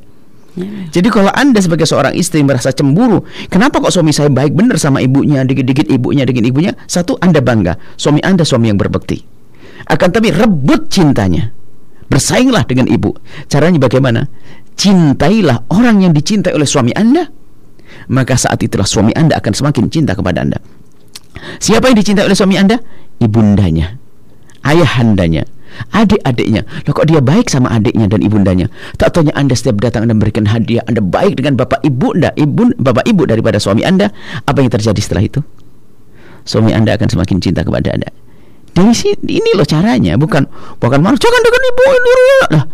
Iya. 0.59 0.91
Jadi 0.99 1.09
kalau 1.15 1.31
anda 1.31 1.63
sebagai 1.63 1.87
seorang 1.87 2.11
istri 2.19 2.43
merasa 2.43 2.75
cemburu, 2.75 3.23
kenapa 3.47 3.79
kok 3.79 3.95
suami 3.95 4.11
saya 4.11 4.33
baik 4.33 4.57
benar 4.57 4.83
sama 4.83 4.99
ibunya, 4.99 5.47
dikit-dikit 5.47 5.87
ibunya, 5.87 6.27
dikit 6.27 6.43
ibunya? 6.43 6.75
Satu, 6.91 7.15
anda 7.23 7.39
bangga, 7.39 7.79
suami 7.95 8.19
anda 8.27 8.43
suami 8.43 8.67
yang 8.73 8.81
berbakti. 8.81 9.23
Akan 9.87 10.11
tapi 10.11 10.35
rebut 10.35 10.91
cintanya, 10.91 11.55
bersainglah 12.11 12.67
dengan 12.67 12.91
ibu. 12.91 13.15
Caranya 13.47 13.79
bagaimana? 13.79 14.27
Cintailah 14.75 15.71
orang 15.71 16.03
yang 16.03 16.13
dicintai 16.17 16.51
oleh 16.51 16.67
suami 16.67 16.91
anda, 16.99 17.31
maka 18.11 18.35
saat 18.37 18.61
itulah 18.61 18.87
suami 18.87 19.15
anda 19.15 19.39
akan 19.39 19.53
semakin 19.55 19.87
cinta 19.89 20.13
kepada 20.15 20.43
anda. 20.45 20.59
Siapa 21.63 21.89
yang 21.91 21.97
dicintai 21.97 22.27
oleh 22.27 22.37
suami 22.37 22.59
anda? 22.59 22.83
Ibundanya, 23.21 24.01
ayahandanya, 24.65 25.45
adik-adiknya. 25.95 26.67
Loh 26.89 26.93
kok 26.93 27.07
dia 27.07 27.21
baik 27.23 27.49
sama 27.49 27.71
adiknya 27.73 28.11
dan 28.11 28.21
ibundanya? 28.25 28.67
Tak 28.99 29.17
tanya 29.17 29.33
anda 29.37 29.55
setiap 29.55 29.79
datang 29.81 30.09
anda 30.09 30.15
memberikan 30.17 30.49
hadiah, 30.49 30.83
anda 30.89 31.01
baik 31.01 31.39
dengan 31.39 31.61
bapak 31.61 31.81
ibu 31.87 32.17
anda, 32.17 32.35
ibu, 32.35 32.75
bapak 32.77 33.05
ibu 33.07 33.23
daripada 33.29 33.61
suami 33.63 33.87
anda. 33.87 34.11
Apa 34.45 34.61
yang 34.65 34.73
terjadi 34.73 35.01
setelah 35.01 35.25
itu? 35.25 35.41
Suami 36.45 36.73
anda 36.73 36.97
akan 36.97 37.09
semakin 37.09 37.37
cinta 37.39 37.61
kepada 37.63 37.93
anda. 37.95 38.09
Dari 38.71 38.95
sini 38.95 39.43
ini 39.43 39.51
loh 39.59 39.67
caranya, 39.67 40.15
bukan 40.15 40.47
bukan 40.79 40.99
malah 41.03 41.19
jangan 41.19 41.41
dengan 41.43 41.63
ibu 41.67 41.85
ini 41.91 42.13
lah. 42.55 42.65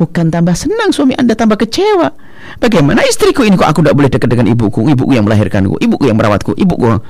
Bukan 0.00 0.32
tambah 0.32 0.56
senang 0.56 0.90
suami 0.96 1.12
anda 1.14 1.36
tambah 1.36 1.60
kecewa. 1.60 2.08
Bagaimana 2.60 3.00
istriku 3.06 3.46
ini 3.46 3.56
kok 3.56 3.68
aku 3.68 3.80
tidak 3.80 3.96
boleh 3.96 4.10
dekat 4.12 4.28
dengan 4.28 4.46
ibuku, 4.50 4.88
ibuku 4.90 5.12
yang 5.16 5.24
melahirkanku, 5.24 5.80
ibuku 5.80 6.04
yang 6.08 6.16
merawatku, 6.18 6.52
ibuku. 6.56 7.00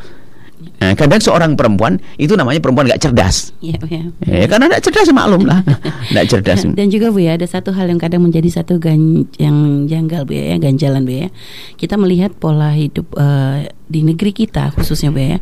Nah, 0.80 0.96
kadang 0.96 1.20
seorang 1.20 1.56
perempuan 1.56 2.00
itu 2.16 2.32
namanya 2.36 2.60
perempuan 2.60 2.88
nggak 2.88 3.00
cerdas. 3.00 3.52
Iya, 3.60 3.80
iya. 3.88 4.02
Ya, 4.24 4.46
karena 4.48 4.68
tidak 4.68 4.82
cerdas 4.88 5.08
maklum 5.12 5.44
lah, 5.44 5.60
tidak 6.08 6.26
cerdas. 6.28 6.64
Dan 6.64 6.88
juga 6.88 7.12
Bu 7.12 7.20
ya 7.20 7.36
ada 7.36 7.44
satu 7.44 7.72
hal 7.72 7.88
yang 7.88 8.00
kadang 8.00 8.24
menjadi 8.24 8.48
satu 8.48 8.80
gan 8.80 9.28
yang 9.36 9.88
janggal 9.88 10.24
Bu 10.24 10.32
ya, 10.36 10.56
ganjalan 10.56 11.04
Bu 11.04 11.12
ya. 11.12 11.28
Kita 11.76 12.00
melihat 12.00 12.32
pola 12.36 12.72
hidup 12.72 13.12
eh, 13.16 13.72
di 13.90 14.06
negeri 14.06 14.30
kita 14.30 14.70
khususnya 14.70 15.10
Bu 15.10 15.18
ya. 15.18 15.38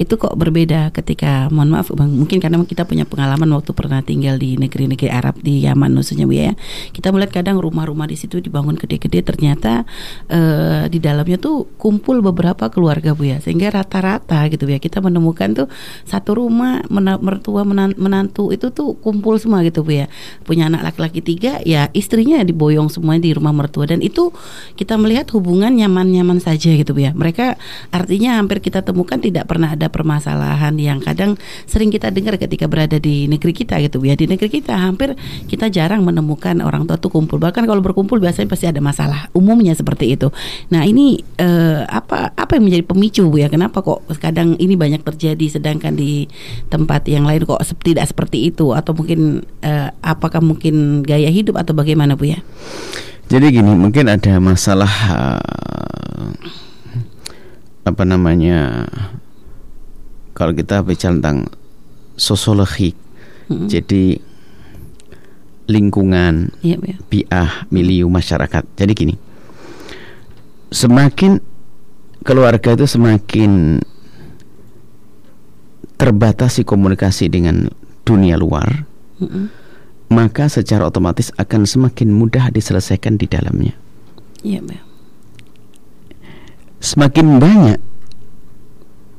Itu 0.00 0.16
kok 0.16 0.32
berbeda 0.40 0.88
ketika 0.96 1.52
mohon 1.52 1.68
maaf 1.68 1.92
Bang, 1.92 2.16
mungkin 2.16 2.40
karena 2.40 2.56
kita 2.64 2.88
punya 2.88 3.04
pengalaman 3.04 3.52
waktu 3.52 3.76
pernah 3.76 4.00
tinggal 4.00 4.40
di 4.40 4.56
negeri-negeri 4.56 5.12
Arab 5.12 5.36
di 5.44 5.68
Yaman 5.68 5.92
khususnya 6.00 6.24
Bu 6.24 6.32
ya. 6.32 6.56
Kita 6.96 7.12
melihat 7.12 7.44
kadang 7.44 7.60
rumah-rumah 7.60 8.08
di 8.08 8.16
situ 8.16 8.40
dibangun 8.40 8.80
gede-gede 8.80 9.20
ternyata 9.20 9.84
eh, 10.32 10.88
di 10.88 10.96
dalamnya 10.96 11.36
tuh 11.36 11.68
kumpul 11.76 12.24
beberapa 12.24 12.72
keluarga 12.72 13.12
Bu 13.12 13.28
ya. 13.28 13.36
Sehingga 13.44 13.68
rata-rata 13.68 14.48
gitu 14.48 14.64
ya 14.64 14.80
kita 14.80 15.04
menemukan 15.04 15.52
tuh 15.52 15.68
satu 16.08 16.40
rumah 16.40 16.80
mertua 17.20 17.68
menan- 17.68 17.98
menantu 18.00 18.48
itu 18.48 18.72
tuh 18.72 18.96
kumpul 19.04 19.36
semua 19.36 19.60
gitu 19.60 19.84
Bu 19.84 20.00
ya. 20.00 20.06
Punya 20.48 20.72
anak 20.72 20.88
laki-laki 20.88 21.20
tiga 21.20 21.60
ya 21.68 21.92
istrinya 21.92 22.40
diboyong 22.40 22.88
semuanya 22.88 23.28
di 23.28 23.36
rumah 23.36 23.52
mertua 23.52 23.84
dan 23.84 24.00
itu 24.00 24.32
kita 24.78 24.96
melihat 24.96 25.28
hubungan 25.36 25.76
nyaman-nyaman 25.76 26.40
saja 26.40 26.72
gitu 26.72 26.96
Bu 26.96 27.04
ya. 27.04 27.12
Mereka 27.12 27.60
artinya 27.90 28.38
hampir 28.38 28.62
kita 28.62 28.82
temukan 28.82 29.18
tidak 29.18 29.46
pernah 29.50 29.74
ada 29.74 29.90
permasalahan 29.90 30.74
yang 30.78 30.98
kadang 31.02 31.34
sering 31.66 31.90
kita 31.90 32.10
dengar 32.10 32.38
ketika 32.38 32.70
berada 32.70 32.96
di 32.96 33.26
negeri 33.26 33.52
kita 33.54 33.78
gitu 33.82 34.02
ya. 34.02 34.14
Di 34.14 34.30
negeri 34.30 34.48
kita 34.50 34.74
hampir 34.74 35.14
kita 35.46 35.68
jarang 35.68 36.02
menemukan 36.06 36.58
orang 36.62 36.86
tua 36.86 36.96
tuh 36.96 37.10
kumpul. 37.12 37.36
Bahkan 37.42 37.66
kalau 37.66 37.82
berkumpul 37.82 38.22
biasanya 38.22 38.48
pasti 38.50 38.66
ada 38.70 38.78
masalah. 38.82 39.28
Umumnya 39.34 39.74
seperti 39.74 40.14
itu. 40.14 40.30
Nah, 40.70 40.86
ini 40.86 41.20
eh, 41.38 41.82
apa 41.84 42.32
apa 42.34 42.52
yang 42.56 42.70
menjadi 42.70 42.84
pemicu 42.86 43.26
Bu 43.28 43.42
ya? 43.42 43.50
Kenapa 43.50 43.82
kok 43.82 44.06
kadang 44.18 44.56
ini 44.56 44.74
banyak 44.78 45.02
terjadi 45.04 45.60
sedangkan 45.60 45.94
di 45.94 46.30
tempat 46.70 47.06
yang 47.10 47.26
lain 47.26 47.44
kok 47.44 47.60
tidak 47.82 48.06
seperti 48.08 48.50
itu 48.50 48.72
atau 48.72 48.94
mungkin 48.94 49.42
eh, 49.60 49.88
apakah 50.00 50.40
mungkin 50.40 51.02
gaya 51.02 51.28
hidup 51.28 51.58
atau 51.60 51.74
bagaimana 51.76 52.14
Bu 52.14 52.30
ya? 52.30 52.40
Jadi 53.30 53.46
gini, 53.54 53.72
mungkin 53.78 54.10
ada 54.10 54.42
masalah 54.42 54.90
uh, 55.06 56.34
apa 57.90 58.06
namanya? 58.06 58.86
Kalau 60.32 60.54
kita 60.54 60.80
bicara 60.80 61.18
tentang 61.18 61.50
sosiologi, 62.16 62.94
Mm-mm. 63.50 63.68
jadi 63.68 64.16
lingkungan, 65.70 66.50
Iya, 66.64 66.76
Bu 66.80 66.86
ya. 66.90 66.96
biah, 67.06 67.50
milieu 67.68 68.10
masyarakat. 68.10 68.64
Jadi 68.74 68.92
gini, 68.96 69.14
semakin 70.70 71.38
keluarga 72.26 72.74
itu 72.74 72.86
semakin 72.90 73.78
terbatasi 76.00 76.64
komunikasi 76.64 77.28
dengan 77.28 77.68
dunia 78.08 78.34
luar, 78.40 78.88
Mm-mm. 79.20 79.52
maka 80.08 80.48
secara 80.48 80.88
otomatis 80.88 81.30
akan 81.36 81.68
semakin 81.68 82.08
mudah 82.10 82.48
diselesaikan 82.50 83.20
di 83.20 83.28
dalamnya. 83.28 83.76
Iya, 84.40 84.64
Bu 84.64 84.72
ya. 84.72 84.82
Semakin 86.80 87.36
banyak 87.38 87.78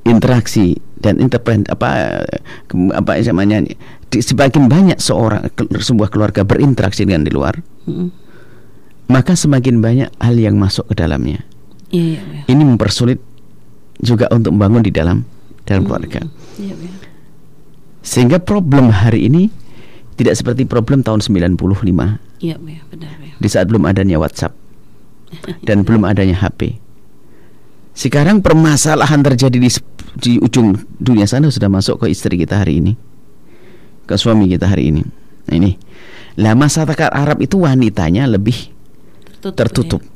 interaksi 0.01 0.81
dan 0.97 1.17
interpret 1.21 1.65
apa 1.69 2.21
apa 2.93 3.11
namanya 3.21 3.65
semakin 4.11 4.65
banyak 4.69 4.97
seorang 4.97 5.49
sebuah 5.77 6.09
keluarga 6.09 6.41
berinteraksi 6.41 7.05
dengan 7.05 7.25
di 7.25 7.31
luar, 7.33 7.61
Mm-mm. 7.85 8.09
maka 9.09 9.37
semakin 9.37 9.77
banyak 9.81 10.09
hal 10.17 10.35
yang 10.37 10.57
masuk 10.57 10.89
ke 10.89 10.97
dalamnya. 10.97 11.45
Iya, 11.93 12.19
Bu 12.25 12.31
ya. 12.33 12.43
Ini 12.49 12.63
mempersulit 12.65 13.19
juga 14.01 14.25
untuk 14.33 14.57
membangun 14.57 14.81
di 14.81 14.91
dalam 14.93 15.21
dalam 15.69 15.85
keluarga. 15.85 16.25
Iya, 16.57 16.73
Bu 16.73 16.83
ya. 16.85 16.93
Sehingga 18.01 18.41
problem 18.41 18.89
hari 18.89 19.29
ini 19.29 19.53
tidak 20.17 20.33
seperti 20.33 20.65
problem 20.65 21.05
tahun 21.05 21.21
95 21.21 21.61
Iya, 22.41 22.57
Bu 22.57 22.67
ya. 22.73 22.81
Benar, 22.89 23.13
ya. 23.21 23.33
di 23.37 23.47
saat 23.49 23.69
belum 23.69 23.85
adanya 23.85 24.17
WhatsApp 24.17 24.57
dan 25.69 25.85
belum 25.85 26.09
adanya 26.09 26.41
HP. 26.41 26.80
Sekarang 27.91 28.39
permasalahan 28.39 29.19
terjadi 29.21 29.57
di 29.59 29.69
di 30.11 30.31
ujung 30.39 30.75
dunia 30.97 31.27
sana 31.27 31.47
sudah 31.51 31.67
masuk 31.67 32.03
ke 32.03 32.11
istri 32.11 32.39
kita 32.39 32.59
hari 32.63 32.79
ini. 32.79 32.93
Ke 34.07 34.15
suami 34.15 34.47
kita 34.47 34.67
hari 34.67 34.91
ini. 34.91 35.03
Nah, 35.47 35.55
ini. 35.55 35.75
Lah 36.39 36.55
masyarakat 36.55 37.11
Arab 37.11 37.43
itu 37.43 37.59
wanitanya 37.59 38.23
lebih 38.27 38.71
Tertutup. 39.43 39.55
tertutup. 39.99 40.01
Ya. 40.01 40.09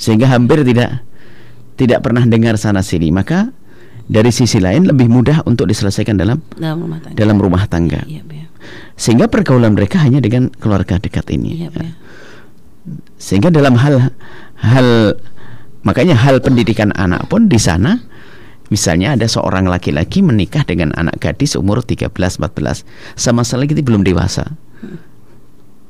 Sehingga 0.00 0.26
hampir 0.32 0.64
tidak 0.64 1.04
tidak 1.76 2.00
pernah 2.02 2.24
dengar 2.24 2.56
sana 2.56 2.80
sini. 2.80 3.12
Maka 3.12 3.52
dari 4.08 4.32
sisi 4.32 4.56
lain 4.58 4.88
lebih 4.88 5.06
mudah 5.12 5.44
untuk 5.44 5.68
diselesaikan 5.68 6.16
dalam 6.16 6.40
Dalam 6.56 6.80
rumah 6.80 6.98
tangga. 7.04 7.16
dalam 7.16 7.36
rumah 7.36 7.62
tangga. 7.68 8.00
Bu 8.08 8.34
ya. 8.34 8.46
Sehingga 8.96 9.28
pergaulan 9.28 9.76
mereka 9.76 10.00
hanya 10.00 10.18
dengan 10.24 10.48
keluarga 10.48 10.96
dekat 10.96 11.28
ini. 11.28 11.68
Bu 11.68 11.76
ya. 11.84 11.92
Sehingga 13.20 13.52
dalam 13.52 13.76
hal 13.76 14.08
hal 14.64 14.88
makanya 15.80 16.14
hal 16.14 16.38
pendidikan 16.38 16.90
anak 16.92 17.26
pun 17.26 17.46
di 17.46 17.56
sana 17.56 18.02
misalnya 18.68 19.16
ada 19.16 19.24
seorang 19.24 19.64
laki-laki 19.64 20.20
menikah 20.20 20.60
dengan 20.62 20.92
anak 20.92 21.16
gadis 21.18 21.54
umur 21.54 21.80
13 21.80 22.12
14 22.12 22.84
sama 23.14 23.40
sekali 23.40 23.64
kita 23.66 23.80
belum 23.80 24.04
dewasa. 24.04 24.44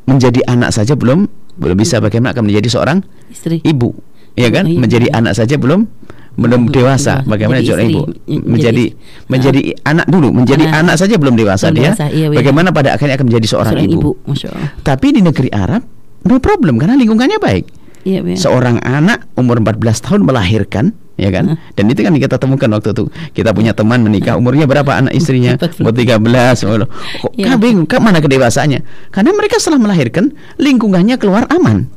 Menjadi 0.09 0.41
anak 0.47 0.73
saja 0.73 0.97
belum 0.97 1.29
belum 1.59 1.77
bisa 1.77 1.99
bagaimana 1.99 2.33
akan 2.33 2.49
menjadi 2.49 2.69
seorang 2.71 2.99
Istri. 3.29 3.61
ibu. 3.61 3.93
Ya 4.39 4.49
kan? 4.49 4.65
Iya. 4.65 4.79
Menjadi 4.79 5.07
anak 5.11 5.35
saja 5.35 5.59
belum 5.59 5.85
belum 6.39 6.71
dewasa. 6.71 7.27
Bagaimana 7.27 7.59
seorang 7.61 7.91
ibu 7.91 8.03
Menjadi- 8.07 8.47
menjadi 8.47 8.85
menjadi 9.27 9.61
anak 9.83 10.07
dulu, 10.07 10.29
menjadi 10.33 10.65
Anak. 10.65 10.81
anak 10.87 10.97
saja 10.97 11.15
belum 11.19 11.35
dewasa 11.35 11.67
Belum 11.69 11.77
dia. 11.77 11.91
dewasa, 11.91 12.07
iya, 12.09 12.27
iya. 12.31 12.37
Bagaimana 12.39 12.71
pada 12.71 12.95
akhirnya 12.95 13.19
akan 13.19 13.27
menjadi 13.27 13.47
seorang, 13.51 13.75
Seorang 13.75 13.91
ibu. 13.91 14.15
ibu. 14.15 14.33
Tapi 14.81 15.07
di 15.11 15.21
negeri 15.21 15.51
Arab 15.51 15.83
no 16.23 16.39
problem 16.39 16.79
karena 16.79 16.95
lingkungannya 16.95 17.37
baik. 17.37 17.65
Iya, 18.03 18.23
Bu 18.23 18.33
ya. 18.33 18.39
Seorang 18.39 18.79
anak 18.81 19.27
umur 19.35 19.59
14 19.59 19.79
tahun 20.01 20.21
melahirkan, 20.23 20.85
ya 21.15 21.29
kan? 21.29 21.59
Dan 21.75 21.85
itu 21.89 22.01
kan 22.01 22.15
kita 22.15 22.37
temukan 22.37 22.71
waktu 22.71 22.93
itu. 22.93 23.05
Kita 23.33 23.51
punya 23.51 23.73
teman 23.73 24.01
menikah 24.01 24.35
umurnya 24.35 24.65
berapa 24.65 24.95
anak 24.95 25.13
istrinya? 25.13 25.55
14. 25.61 25.83
Umur 25.83 25.93
13. 25.93 26.65
Oh, 26.65 26.77
loh. 26.79 26.89
Kok 27.21 27.33
Ya. 27.35 27.59
bingung, 27.59 27.85
kah 27.85 27.99
mana 27.99 28.19
kedewasaannya? 28.19 29.11
Karena 29.11 29.31
mereka 29.33 29.59
setelah 29.59 29.81
melahirkan 29.81 30.31
lingkungannya 30.57 31.17
keluar 31.17 31.45
aman. 31.49 31.91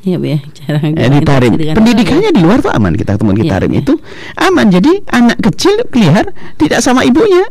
Iya 0.00 0.16
Bu 0.16 0.32
ya. 0.32 0.40
Cara 0.56 0.80
di 0.80 1.20
Tarim. 1.20 1.52
dengan- 1.60 1.76
Pendidikannya 1.76 2.30
di 2.32 2.40
luar 2.40 2.64
tuh 2.64 2.72
aman 2.72 2.96
kita 2.96 3.20
ketemu 3.20 3.32
di 3.36 3.42
Iya, 3.44 3.52
Tarim 3.52 3.70
iya. 3.70 3.80
itu 3.80 3.94
aman. 4.38 4.66
Jadi 4.72 4.92
anak 5.06 5.36
kecil 5.42 5.74
kelihar 5.88 6.32
tidak 6.56 6.80
sama 6.80 7.04
ibunya. 7.04 7.44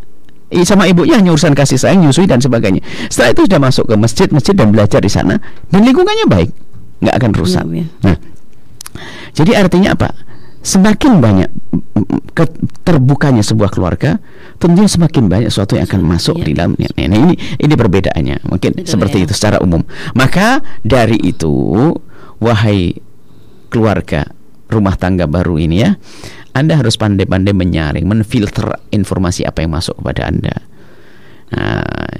Sama 0.65 0.89
ibunya 0.89 1.21
hanya 1.21 1.29
urusan 1.29 1.53
kasih 1.53 1.77
sayang, 1.77 2.01
nyusui 2.01 2.25
dan 2.25 2.41
sebagainya. 2.41 2.81
Setelah 3.05 3.37
itu 3.37 3.41
sudah 3.45 3.59
masuk 3.61 3.85
ke 3.85 3.93
masjid-masjid 3.93 4.57
dan 4.57 4.73
belajar 4.73 4.97
di 4.97 5.05
sana 5.05 5.37
dan 5.69 5.85
lingkungannya 5.85 6.25
baik, 6.25 6.49
nggak 6.99 7.15
akan 7.15 7.31
rusak. 7.35 7.63
Iya, 7.67 7.73
iya. 7.75 7.85
Nah, 8.03 8.17
jadi 9.35 9.51
artinya 9.59 9.95
apa? 9.95 10.09
Semakin 10.59 11.23
banyak 11.23 11.47
mm, 11.47 11.83
mm, 12.03 12.21
terbukanya 12.83 13.39
sebuah 13.39 13.71
keluarga, 13.71 14.19
tentunya 14.59 14.91
semakin 14.91 15.31
banyak 15.31 15.47
sesuatu 15.47 15.79
yang 15.79 15.87
akan 15.87 16.03
masuk 16.03 16.35
Iya. 16.43 16.45
di 16.45 16.51
dalamnya. 16.51 16.89
Nah, 16.99 17.03
ini 17.15 17.35
ini 17.37 17.73
perbedaannya. 17.79 18.37
Mungkin 18.43 18.71
Betul, 18.83 18.91
seperti 18.91 19.17
ya. 19.19 19.23
itu 19.23 19.33
secara 19.33 19.57
umum. 19.63 19.79
Maka 20.19 20.59
dari 20.83 21.15
itu, 21.23 21.95
wahai 22.43 22.99
keluarga 23.71 24.27
rumah 24.67 24.99
tangga 24.99 25.31
baru 25.31 25.55
ini 25.57 25.79
ya, 25.79 25.95
Anda 26.51 26.75
harus 26.75 26.99
pandai-pandai 26.99 27.55
menyaring, 27.55 28.03
menfilter 28.03 28.83
informasi 28.91 29.47
apa 29.47 29.63
yang 29.63 29.71
masuk 29.71 29.95
kepada 30.03 30.27
Anda. 30.27 30.55
Nah, 31.55 32.19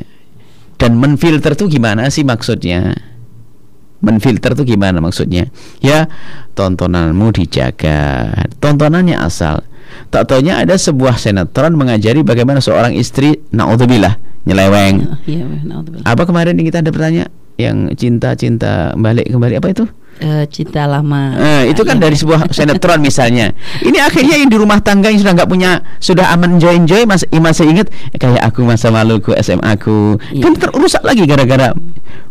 dan 0.80 0.96
menfilter 0.96 1.60
tuh 1.60 1.68
gimana 1.68 2.08
sih 2.08 2.24
maksudnya? 2.24 2.96
Menfilter 4.00 4.56
tuh 4.56 4.64
gimana 4.64 5.00
maksudnya? 5.00 5.52
Ya, 5.80 6.08
tontonanmu 6.56 7.36
dijaga. 7.36 8.32
Tontonannya 8.58 9.20
asal. 9.20 9.64
Tak 10.08 10.30
taunya 10.30 10.62
ada 10.62 10.78
sebuah 10.78 11.18
sinetron 11.18 11.74
mengajari 11.74 12.22
bagaimana 12.22 12.62
seorang 12.62 12.93
istri 12.93 13.41
naudzubillah 13.50 14.16
nyeleweng. 14.45 14.95
Bu. 15.26 15.36
Naudzubillah. 15.66 16.06
Apa 16.06 16.24
kemarin 16.24 16.56
yang 16.56 16.68
kita 16.68 16.80
ada 16.80 16.89
bertanya 16.89 17.26
yang 17.60 17.91
cinta-cinta 17.91 18.95
balik 18.95 19.28
kembali 19.28 19.60
apa 19.60 19.68
itu? 19.70 19.86
Eh, 20.20 20.43
cinta 20.52 20.84
lama. 20.84 21.32
Eh, 21.36 21.72
itu 21.72 21.82
kan 21.84 21.95
Iya. 21.95 22.04
dari 22.06 22.16
sebuah 22.16 22.39
sinetron 22.56 23.00
misalnya. 23.00 23.56
Ini 23.80 23.97
akhirnya 24.00 24.36
yang 24.38 24.52
di 24.52 24.58
rumah 24.60 24.80
tangga 24.80 25.08
yang 25.08 25.20
sudah 25.20 25.32
nggak 25.32 25.47
punya, 25.47 25.80
sudah 25.97 26.32
aman 26.32 26.60
enjoy 26.60 26.76
enjoy 26.76 27.08
mas, 27.08 27.24
masih 27.30 27.68
ingat 27.68 27.88
kayak 28.16 28.43
aku 28.43 28.64
masa 28.64 28.91
laluku 28.91 29.32
SMA 29.36 29.64
aku 29.76 30.20
Iya. 30.32 30.43
kan 30.43 30.54
terusak 30.56 31.04
lagi 31.04 31.24
gara-gara 31.24 31.72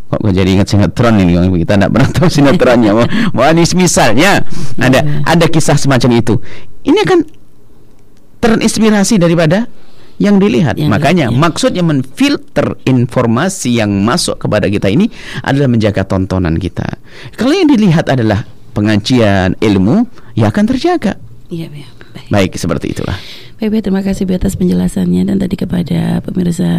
kok 0.08 0.18
gue 0.24 0.32
jadi 0.32 0.50
ingat 0.56 0.68
sinetron 0.72 1.20
ini 1.20 1.36
kita 1.60 1.76
nggak 1.76 1.92
pernah 1.92 2.10
tahu 2.10 2.28
sinetronnya 2.32 2.92
ini 3.52 3.64
misalnya 3.76 4.40
ada 4.80 5.00
Iya. 5.04 5.22
ada 5.28 5.46
kisah 5.46 5.76
semacam 5.76 6.10
itu 6.16 6.34
ini 6.84 6.98
akan 7.04 7.18
terinspirasi 8.40 9.20
daripada 9.20 9.68
yang 10.18 10.42
dilihat 10.42 10.74
Yang 10.74 10.90
makanya 10.90 11.26
dilihat, 11.30 11.38
ya. 11.38 11.42
maksudnya 11.46 11.82
menfilter 11.86 12.66
informasi 12.82 13.78
yang 13.78 13.90
masuk 14.02 14.40
kepada 14.40 14.66
kita 14.66 14.90
ini 14.90 15.06
adalah 15.46 15.70
menjaga 15.70 16.02
tontonan 16.02 16.58
kita 16.58 16.86
kalau 17.38 17.54
yang 17.54 17.70
dilihat 17.70 18.08
adalah 18.10 18.42
pengajian 18.74 19.54
ilmu 19.60 20.06
ya 20.34 20.50
akan 20.50 20.64
terjaga 20.66 21.14
Iya, 21.48 21.72
Bu 21.72 21.80
ya. 21.80 21.88
Baik. 22.14 22.28
baik 22.30 22.52
seperti 22.56 22.96
itulah 22.96 23.18
Baik, 23.58 23.82
terima 23.82 24.06
kasih 24.06 24.22
atas 24.38 24.54
penjelasannya 24.54 25.26
dan 25.26 25.42
tadi 25.42 25.58
kepada 25.58 26.22
pemirsa 26.22 26.70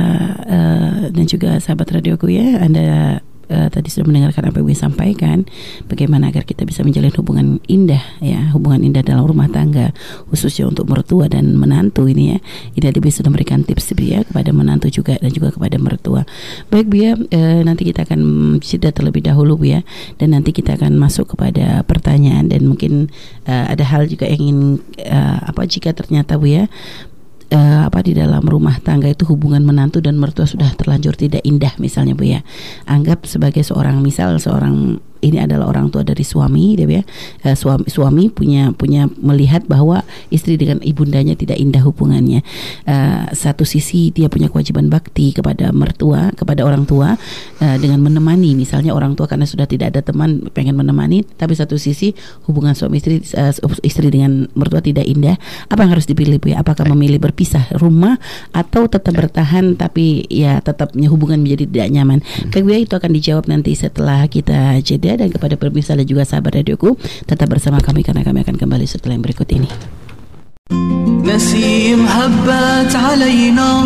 eh, 0.47 1.11
dan 1.11 1.25
juga 1.27 1.59
sahabat 1.59 1.99
radioku 1.99 2.31
ya, 2.31 2.63
Anda 2.63 3.19
eh, 3.49 3.67
tadi 3.73 3.89
sudah 3.89 4.05
mendengarkan 4.07 4.47
apa 4.47 4.61
yang 4.61 4.77
sampaikan, 4.77 5.37
bagaimana 5.89 6.29
agar 6.29 6.45
kita 6.45 6.63
bisa 6.63 6.85
menjalin 6.85 7.11
hubungan 7.17 7.47
indah 7.65 8.01
ya, 8.21 8.53
hubungan 8.55 8.85
indah 8.85 9.03
dalam 9.03 9.25
rumah 9.25 9.49
tangga, 9.49 9.91
khususnya 10.29 10.69
untuk 10.69 10.87
mertua 10.87 11.27
dan 11.27 11.57
menantu 11.57 12.05
ini 12.07 12.37
ya. 12.37 12.39
Tadi 12.79 12.97
Ibu 13.01 13.11
sudah 13.11 13.29
memberikan 13.29 13.61
tips 13.67 13.91
ya 13.99 14.23
kepada 14.23 14.55
menantu 14.55 14.87
juga 14.87 15.19
dan 15.19 15.29
juga 15.33 15.51
kepada 15.51 15.75
mertua. 15.75 16.23
Baik 16.71 16.87
Bu 16.87 16.95
ya, 17.01 17.13
eh, 17.17 17.61
nanti 17.65 17.83
kita 17.83 18.07
akan 18.07 18.21
jeda 18.63 18.93
terlebih 18.93 19.25
dahulu 19.25 19.59
ya, 19.65 19.83
dan 20.21 20.31
nanti 20.37 20.55
kita 20.55 20.79
akan 20.79 20.95
masuk 20.95 21.35
kepada 21.35 21.83
pertanyaan 21.83 22.47
dan 22.47 22.65
mungkin 22.69 23.11
eh, 23.49 23.65
ada 23.67 23.83
hal 23.83 24.07
juga 24.07 24.29
yang 24.29 24.39
ingin 24.39 24.59
eh, 25.01 25.37
apa 25.43 25.65
jika 25.65 25.91
ternyata 25.91 26.39
Bu 26.39 26.47
ya 26.47 26.65
eh, 27.49 27.81
apa 27.85 27.99
di 28.05 28.13
dalam 28.13 28.45
rumah 28.45 28.77
tangga 28.79 29.09
itu 29.09 29.25
hubungan 29.27 29.65
menantu 29.65 29.99
dan 29.99 30.15
mertua 30.15 30.45
sudah 30.45 30.69
terlanjur 30.77 31.17
tidak 31.17 31.41
indah 31.43 31.73
misalnya 31.81 32.13
Bu 32.13 32.25
ya. 32.25 32.41
Anggap 32.85 33.25
sebagai 33.25 33.65
seorang 33.65 33.99
misal 33.99 34.37
seorang 34.37 35.01
ini 35.19 35.37
adalah 35.39 35.67
orang 35.67 35.91
tua 35.91 36.03
dari 36.03 36.23
suami 36.23 36.75
ya. 36.79 37.03
Eh, 37.43 37.55
suami 37.55 37.85
suami 37.87 38.31
punya 38.31 38.71
punya 38.71 39.07
melihat 39.19 39.67
bahwa 39.67 40.03
istri 40.31 40.55
dengan 40.55 40.79
ibundanya 40.81 41.35
tidak 41.35 41.59
indah 41.59 41.83
hubungannya. 41.83 42.41
Eh, 42.87 43.23
satu 43.35 43.67
sisi 43.67 44.09
dia 44.15 44.31
punya 44.31 44.47
kewajiban 44.47 44.87
bakti 44.87 45.35
kepada 45.35 45.71
mertua, 45.75 46.31
kepada 46.33 46.63
orang 46.63 46.87
tua 46.87 47.15
eh, 47.59 47.77
dengan 47.77 48.03
menemani 48.03 48.55
misalnya 48.55 48.95
orang 48.95 49.13
tua 49.13 49.27
karena 49.27 49.45
sudah 49.45 49.67
tidak 49.67 49.95
ada 49.95 50.01
teman 50.01 50.49
pengen 50.51 50.75
menemani 50.79 51.23
tapi 51.37 51.53
satu 51.55 51.75
sisi 51.75 52.15
hubungan 52.47 52.73
suami 52.73 52.99
istri 52.99 53.21
eh, 53.21 53.53
istri 53.83 54.07
dengan 54.09 54.47
mertua 54.55 54.79
tidak 54.79 55.05
indah. 55.05 55.35
Apa 55.69 55.85
yang 55.85 55.91
harus 55.97 56.07
dipilih 56.07 56.39
Bu 56.39 56.53
ya? 56.53 56.63
Apakah 56.63 56.87
memilih 56.89 57.19
berpisah 57.19 57.69
rumah 57.77 58.17
atau 58.55 58.87
tetap 58.87 59.13
bertahan 59.15 59.75
tapi 59.75 60.25
ya 60.31 60.59
tetapnya 60.63 61.07
hubungan 61.11 61.41
menjadi 61.43 61.65
tidak 61.69 61.89
nyaman. 61.91 62.19
Baik 62.51 62.63
Bu 62.63 62.69
ya, 62.71 62.79
itu 62.81 62.93
akan 62.95 63.11
dijawab 63.11 63.45
nanti 63.49 63.71
setelah 63.75 64.25
kita 64.29 64.79
jeda 64.83 65.08
dan 65.08 65.32
kepada 65.32 65.56
pemirsa 65.56 65.96
dan 65.96 66.04
juga 66.04 66.28
sahabat 66.28 66.60
radioku 66.60 67.00
tetap 67.24 67.48
bersama 67.48 67.80
kami 67.80 68.04
karena 68.04 68.20
kami 68.20 68.44
akan 68.44 68.60
kembali 68.60 68.84
setelah 68.84 69.16
yang 69.16 69.24
berikut 69.24 69.48
ini. 69.50 69.68
نسيم 71.24 72.06
هبت 72.06 72.96
علينا 72.96 73.84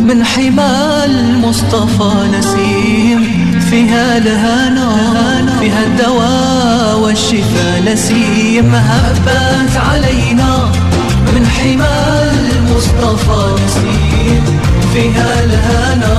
من 0.00 0.24
حمى 0.24 1.04
المصطفى 1.04 2.12
نسيم 2.38 3.20
فيها 3.70 4.18
الهنا 4.18 4.90
فيها 5.60 5.82
الدواء 5.86 6.98
والشفاء 6.98 7.82
نسيم 7.92 8.74
هبت 8.74 9.76
علينا 9.76 10.70
من 11.34 11.46
حمى 11.46 11.98
المصطفى 12.32 13.62
نسيم 13.64 14.44
فيها 14.94 15.44
الهنا 15.44 16.14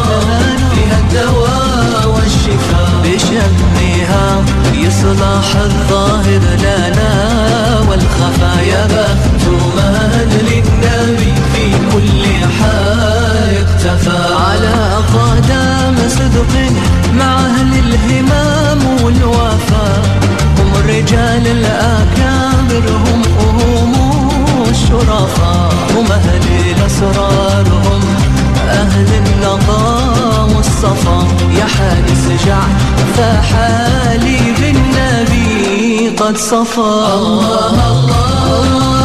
فيها 0.76 0.98
الدواء 1.00 2.16
والشفاء 2.16 2.90
بشمها 3.04 3.83
يصلح 4.83 5.57
الظاهر 5.57 6.41
لنا 6.59 7.13
والخفايا 7.89 8.87
بخت 8.87 9.45
من 9.49 10.29
للنبي 10.31 11.35
في 11.53 11.71
كل 11.93 12.25
حال 12.59 13.65
اختفى 13.65 14.35
على 14.35 14.97
قدم 15.15 16.09
صدق 16.09 16.73
مع 17.19 17.39
أهل 17.39 17.73
الهمام 17.79 19.03
والوفاء 19.05 20.03
هم 20.59 20.73
الرجال 20.77 21.47
الأكابر 21.47 22.89
هم 22.91 23.23
هم 23.39 23.95
الشرفاء 24.71 25.75
هم 25.97 26.13
أهل 26.13 26.43
الأسرار 26.77 27.67
هم 27.69 28.01
أهل 28.69 29.07
النقاء 29.15 29.94
والصفا 30.85 31.27
يا 31.59 31.65
حارس 31.65 32.45
جعل 32.47 32.71
فحالي 33.17 34.39
بالنبي 34.61 36.09
قد 36.09 36.37
صفى 36.37 36.79
الله 36.79 37.91
الله 37.91 39.04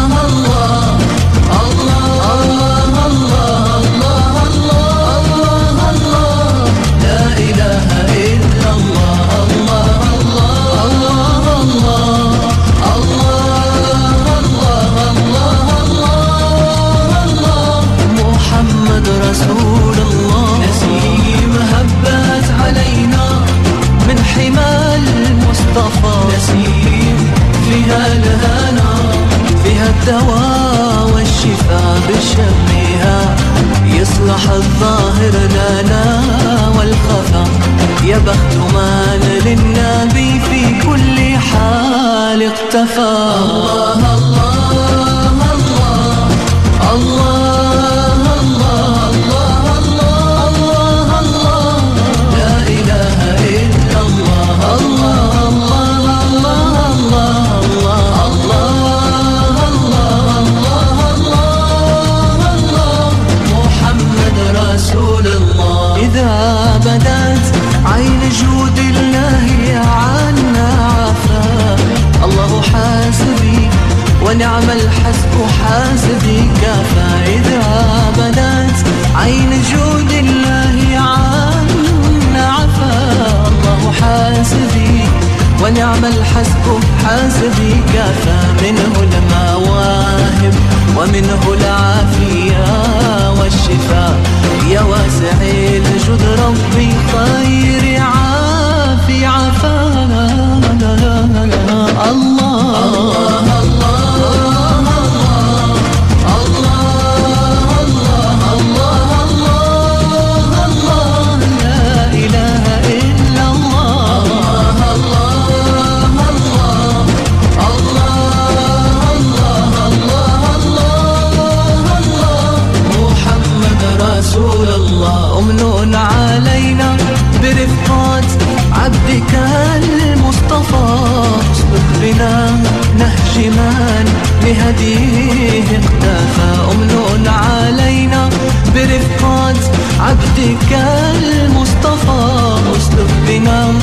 عبدك 140.40 140.78
المصطفى 141.16 142.56
اسلك 142.78 143.10
بنا. 143.28 143.74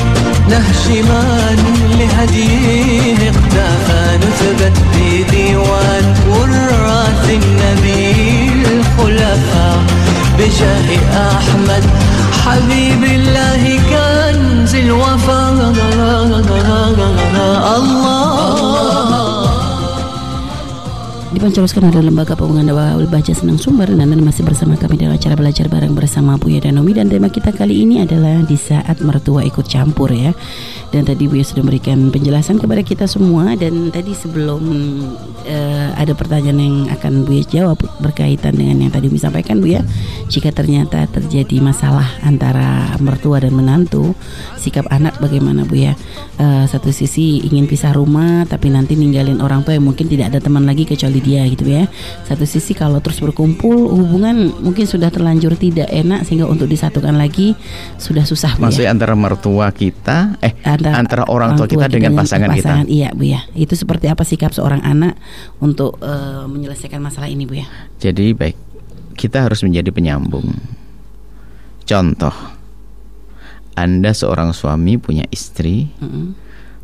نهج 0.49 0.89
من 0.89 1.57
لهديه 1.99 3.29
اقتفى 3.29 4.17
نثبت 4.17 4.77
بديوان 4.93 6.15
وراث 6.29 7.29
النبي 7.29 8.51
الخلفاء 8.71 9.83
بجاه 10.39 10.89
أحمد 11.37 11.83
حبيب 12.45 13.03
Dipancaroskan 21.47 21.95
oleh 21.95 22.11
Lembaga 22.11 22.35
Pembangunan 22.35 22.75
Dakwah 22.75 23.07
Baca 23.07 23.31
Senang 23.31 23.55
Sumber 23.55 23.87
dan 23.87 24.03
Anda 24.03 24.19
masih 24.19 24.43
bersama 24.43 24.75
kami 24.75 24.99
dalam 24.99 25.15
acara 25.15 25.31
belajar 25.31 25.71
bareng 25.71 25.95
bersama 25.95 26.35
Buya 26.35 26.59
dan 26.59 26.75
Nomi 26.75 26.91
dan 26.91 27.07
tema 27.07 27.31
kita 27.31 27.55
kali 27.55 27.87
ini 27.87 28.03
adalah 28.03 28.43
di 28.43 28.59
saat 28.59 28.99
mertua 28.99 29.47
ikut 29.47 29.63
campur 29.63 30.11
ya. 30.11 30.35
Dan 30.91 31.07
tadi 31.07 31.23
Buya 31.23 31.47
sudah 31.47 31.63
memberikan 31.63 32.11
penjelasan 32.11 32.59
kepada 32.59 32.83
kita 32.83 33.07
semua 33.07 33.55
dan 33.55 33.95
tadi 33.95 34.11
sebelum 34.11 34.59
eh, 35.47 35.95
ada 35.95 36.11
pertanyaan 36.11 36.59
yang 36.59 36.75
akan 36.99 37.23
Buya 37.23 37.47
jawab 37.47 37.79
berkaitan 38.03 38.51
dengan 38.51 38.83
yang 38.83 38.91
tadi 38.91 39.07
Buya 39.07 39.31
sampaikan 39.31 39.63
Buya, 39.63 39.87
jika 40.27 40.51
ternyata 40.51 41.07
terjadi 41.07 41.63
masalah 41.63 42.11
antara 42.27 42.91
mertua 42.99 43.39
dan 43.39 43.55
menantu, 43.55 44.11
sikap 44.59 44.83
anak 44.91 45.15
bagaimana 45.23 45.63
Buya? 45.63 45.95
Eh, 46.37 46.65
satu 46.67 46.91
sisi 46.91 47.39
ingin 47.39 47.71
pisah 47.71 47.95
rumah 47.95 48.43
tapi 48.43 48.67
nanti 48.67 48.99
ninggalin 48.99 49.39
orang 49.39 49.63
tua 49.63 49.79
yang 49.79 49.87
mungkin 49.87 50.11
tidak 50.11 50.35
ada 50.35 50.43
teman 50.43 50.67
lagi 50.67 50.83
kecuali 50.83 51.23
dia 51.23 51.36
gitu 51.45 51.69
ya. 51.69 51.85
Satu 52.25 52.49
sisi 52.49 52.73
kalau 52.73 52.97
terus 52.97 53.21
berkumpul 53.21 53.75
hubungan 53.93 54.49
mungkin 54.63 54.89
sudah 54.89 55.13
terlanjur 55.13 55.53
tidak 55.53 55.91
enak 55.93 56.25
sehingga 56.25 56.49
untuk 56.49 56.65
disatukan 56.65 57.13
lagi 57.13 57.53
sudah 58.01 58.25
susah 58.25 58.57
Bu 58.57 58.63
ya. 58.63 58.63
Maksudnya 58.65 58.89
antara 58.97 59.13
mertua 59.13 59.69
kita, 59.69 60.41
eh 60.41 60.57
Antara 60.65 60.97
antara 60.97 61.23
orang 61.29 61.53
tua 61.53 61.69
kita 61.69 61.85
dengan 61.91 62.17
pasangan 62.17 62.49
kita. 62.55 62.87
Iya 62.89 63.13
Bu 63.13 63.27
ya. 63.27 63.45
Itu 63.53 63.77
seperti 63.77 64.09
apa 64.09 64.25
sikap 64.25 64.55
seorang 64.55 64.81
anak 64.81 65.13
untuk 65.61 66.01
eh, 66.01 66.45
menyelesaikan 66.49 66.97
masalah 67.03 67.29
ini 67.29 67.45
Bu 67.45 67.59
ya? 67.59 67.67
Jadi 68.01 68.33
baik, 68.33 68.57
kita 69.17 69.45
harus 69.45 69.61
menjadi 69.65 69.89
penyambung. 69.91 70.53
Contoh, 71.87 72.35
Anda 73.73 74.11
seorang 74.11 74.51
suami 74.51 74.99
punya 74.99 75.23
istri, 75.31 75.87
Mm-mm. 76.03 76.35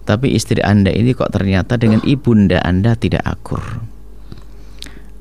tapi 0.07 0.31
istri 0.31 0.63
Anda 0.63 0.95
ini 0.95 1.11
kok 1.11 1.29
ternyata 1.29 1.75
dengan 1.75 1.99
ibunda 2.07 2.63
Anda 2.63 2.95
tidak 2.95 3.21
akur. 3.27 3.61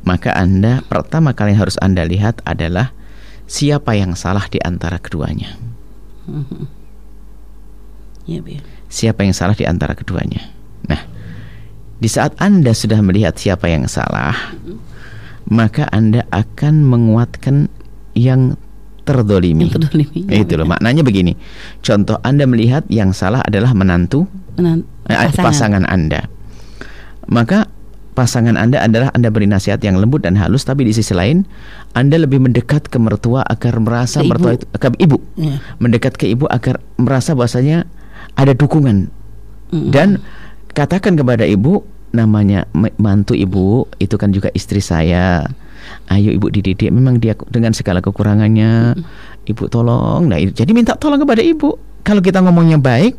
Maka 0.02 0.34
Anda 0.34 0.82
pertama 0.86 1.30
kali 1.30 1.54
yang 1.54 1.62
harus 1.62 1.78
Anda 1.78 2.02
lihat 2.02 2.42
adalah 2.42 2.90
siapa 3.46 3.94
yang 3.94 4.18
salah 4.18 4.46
di 4.50 4.58
antara 4.58 4.98
keduanya. 4.98 5.54
Iya 8.26 8.38
Bu 8.42 8.48
ya. 8.58 8.60
Siapa 8.92 9.26
yang 9.26 9.34
salah 9.34 9.54
di 9.54 9.66
antara 9.66 9.94
keduanya. 9.98 10.42
Nah, 10.86 11.00
di 11.98 12.08
saat 12.10 12.34
Anda 12.38 12.74
sudah 12.74 12.98
melihat 13.02 13.38
siapa 13.38 13.70
yang 13.70 13.86
salah, 13.86 14.34
maka 15.48 15.86
Anda 15.90 16.26
akan 16.30 16.86
menguatkan 16.86 17.70
yang 18.14 18.58
terdolimi. 19.02 19.66
Yang 19.66 19.74
terdolimi. 19.80 20.18
Itu 20.30 20.54
loh 20.58 20.68
maknanya 20.68 21.02
begini. 21.02 21.34
Contoh 21.82 22.18
Anda 22.22 22.46
melihat 22.46 22.86
yang 22.90 23.10
salah 23.10 23.42
adalah 23.42 23.74
menantu 23.74 24.26
Menan- 24.54 24.86
eh, 25.10 25.30
pasangan. 25.34 25.82
Anda. 25.88 26.26
Maka 27.26 27.66
pasangan 28.12 28.54
Anda 28.54 28.84
adalah 28.84 29.08
Anda 29.12 29.32
beri 29.32 29.48
nasihat 29.48 29.80
yang 29.80 29.96
lembut 29.96 30.22
dan 30.22 30.36
halus 30.36 30.62
tapi 30.62 30.84
di 30.84 30.92
sisi 30.92 31.12
lain 31.12 31.48
Anda 31.96 32.20
lebih 32.20 32.40
mendekat 32.40 32.92
ke 32.92 33.00
mertua 33.00 33.40
agar 33.44 33.80
merasa 33.80 34.20
Ke 34.20 34.26
ibu. 34.26 34.30
mertua 34.32 34.50
itu 34.56 34.66
ke 34.68 34.88
ibu. 35.00 35.18
Iya. 35.36 35.56
Mendekat 35.80 36.14
ke 36.20 36.26
ibu 36.28 36.44
agar 36.48 36.78
merasa 37.00 37.32
bahwasanya 37.32 37.88
ada 38.36 38.52
dukungan 38.52 39.08
Mm-mm. 39.72 39.90
dan 39.92 40.20
katakan 40.72 41.16
kepada 41.16 41.44
ibu 41.44 41.84
namanya 42.12 42.68
mantu 43.00 43.32
ibu 43.32 43.88
itu 43.96 44.20
kan 44.20 44.36
juga 44.36 44.52
istri 44.52 44.84
saya 44.84 45.48
ayo 46.12 46.28
ibu 46.28 46.52
dididik 46.52 46.92
memang 46.92 47.16
dia 47.16 47.32
dengan 47.48 47.72
segala 47.72 48.04
kekurangannya 48.04 49.00
ibu 49.48 49.64
tolong 49.72 50.28
nah 50.28 50.36
jadi 50.36 50.68
minta 50.76 50.92
tolong 51.00 51.16
kepada 51.20 51.40
ibu 51.40 51.76
kalau 52.04 52.20
kita 52.20 52.44
ngomongnya 52.44 52.76
baik 52.76 53.16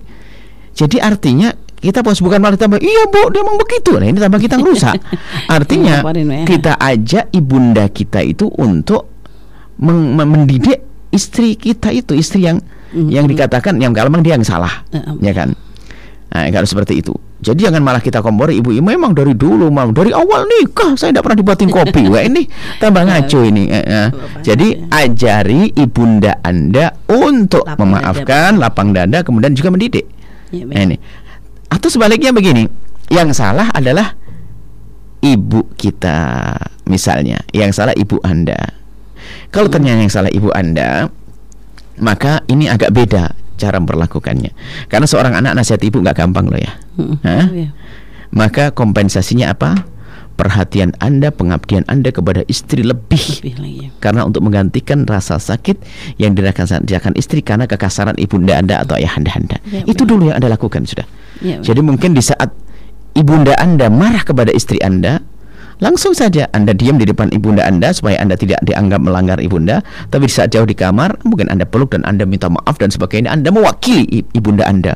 jadi 0.77 1.01
artinya 1.01 1.57
kita 1.83 1.99
bos 1.99 2.23
bukan 2.23 2.39
malah 2.39 2.55
tambah 2.55 2.79
iya 2.79 3.03
bu 3.11 3.27
dia 3.29 3.43
emang 3.43 3.59
begitu 3.59 3.99
nah 3.99 4.07
ini 4.07 4.15
tambah 4.15 4.39
kita 4.39 4.55
ngerusak 4.55 4.95
artinya 5.59 5.99
Ngelaporin, 5.99 6.27
ya. 6.31 6.43
kita 6.47 6.71
ajak 6.79 7.25
ibunda 7.35 7.85
kita 7.91 8.23
itu 8.23 8.47
untuk 8.55 9.11
mendidik 9.77 10.79
istri 11.11 11.59
kita 11.59 11.91
itu 11.91 12.15
istri 12.15 12.47
yang 12.47 12.57
Mhm. 12.93 13.09
yang 13.09 13.25
dikatakan 13.25 13.73
yang 13.81 13.89
kalau 13.89 14.13
memang 14.13 14.21
dia 14.21 14.37
yang 14.37 14.45
salah 14.45 14.85
eh. 14.93 15.01
ya 15.17 15.33
kan 15.33 15.49
nah, 16.29 16.45
kalau 16.53 16.69
seperti 16.69 17.01
itu 17.01 17.09
jadi 17.41 17.73
jangan 17.73 17.81
malah 17.81 17.97
kita 17.97 18.21
kompor 18.21 18.53
ibu 18.53 18.69
ibu 18.69 18.85
memang 18.85 19.17
dari 19.17 19.33
dulu 19.33 19.73
mau 19.73 19.89
dari 19.89 20.13
awal 20.13 20.45
nikah 20.45 20.93
saya 20.93 21.09
tidak 21.09 21.25
pernah 21.25 21.37
dibuatin 21.41 21.69
kopi 21.73 22.05
wah 22.13 22.21
ini 22.21 22.45
tambah 22.77 23.01
ngaco 23.01 23.39
ini 23.49 23.63
Eh, 23.65 23.81
eh. 23.81 24.07
Bapak 24.13 24.45
jadi 24.45 24.67
ajari 24.93 25.73
ibunda 25.73 26.37
anda 26.45 26.93
untuk 27.09 27.65
Lapang 27.65 27.97
memaafkan 27.97 28.61
lapang 28.61 28.93
dada 28.93 29.25
kemudian 29.25 29.57
juga 29.57 29.73
mendidik 29.73 30.05
Iya, 30.53 30.69
ya. 30.69 30.85
ini 30.85 30.95
atau 31.73 31.89
sebaliknya 31.89 32.29
begini 32.29 32.69
yang 33.09 33.33
salah 33.33 33.73
adalah 33.73 34.13
ibu 35.25 35.65
kita 35.73 36.53
misalnya 36.85 37.41
yang 37.49 37.73
salah 37.73 37.97
ibu 37.97 38.21
anda 38.21 38.77
kalau 39.49 39.71
ternyata 39.73 40.05
yang 40.05 40.13
salah 40.13 40.29
ibu 40.29 40.53
anda 40.53 41.09
maka 41.97 42.45
ini 42.45 42.69
agak 42.69 42.93
beda 42.93 43.33
cara 43.57 43.77
memperlakukannya 43.81 44.51
karena 44.89 45.07
seorang 45.09 45.33
anak 45.39 45.57
nasihat 45.57 45.81
ibu 45.81 46.01
nggak 46.01 46.17
gampang 46.17 46.49
loh 46.49 46.57
ya. 46.57 46.73
Hah? 47.25 47.45
Iya. 47.53 47.69
maka 48.33 48.73
kompensasinya 48.73 49.53
apa 49.53 49.85
perhatian 50.33 50.91
anda 50.97 51.29
pengabdian 51.29 51.85
anda 51.85 52.09
kepada 52.09 52.41
istri 52.45 52.81
lebih 52.81 53.21
Lebih 53.39 53.55
lagi. 53.57 53.77
ya. 53.85 53.89
karena 53.99 54.21
untuk 54.23 54.41
menggantikan 54.41 55.05
rasa 55.05 55.37
sakit 55.37 55.77
yang 56.17 56.33
dirasakan 56.33 56.85
istri 57.13 57.39
karena 57.39 57.63
kekasaran 57.63 58.17
ibunda 58.17 58.57
anda 58.57 58.81
atau 58.81 58.97
ayahanda 58.97 59.31
anda 59.33 59.57
Ya, 59.65 59.85
itu 59.85 60.03
dulu 60.03 60.29
yang 60.29 60.37
anda 60.37 60.49
lakukan 60.49 60.83
sudah 60.83 61.05
Bu. 61.37 61.61
jadi 61.61 61.79
mungkin 61.79 62.13
di 62.13 62.21
saat 62.21 62.49
ibunda 63.13 63.53
anda 63.55 63.87
marah 63.87 64.21
kepada 64.21 64.49
istri 64.49 64.81
anda 64.81 65.21
langsung 65.77 66.13
saja 66.13 66.49
anda 66.49 66.71
diam 66.71 66.95
di 66.95 67.05
depan 67.05 67.29
ibunda 67.29 67.65
anda 67.65 67.89
supaya 67.91 68.17
anda 68.17 68.33
tidak 68.33 68.61
dianggap 68.61 69.01
melanggar 69.01 69.37
ibunda 69.37 69.81
tapi 70.07 70.25
di 70.25 70.33
saat 70.33 70.49
jauh 70.49 70.65
di 70.65 70.73
kamar 70.73 71.17
mungkin 71.23 71.49
anda 71.49 71.65
peluk 71.65 71.93
dan 71.93 72.05
anda 72.05 72.23
minta 72.23 72.47
maaf 72.47 72.77
dan 72.77 72.89
sebagainya 72.89 73.29
anda 73.29 73.49
mewakili 73.49 74.21
ibunda 74.31 74.63
anda 74.63 74.95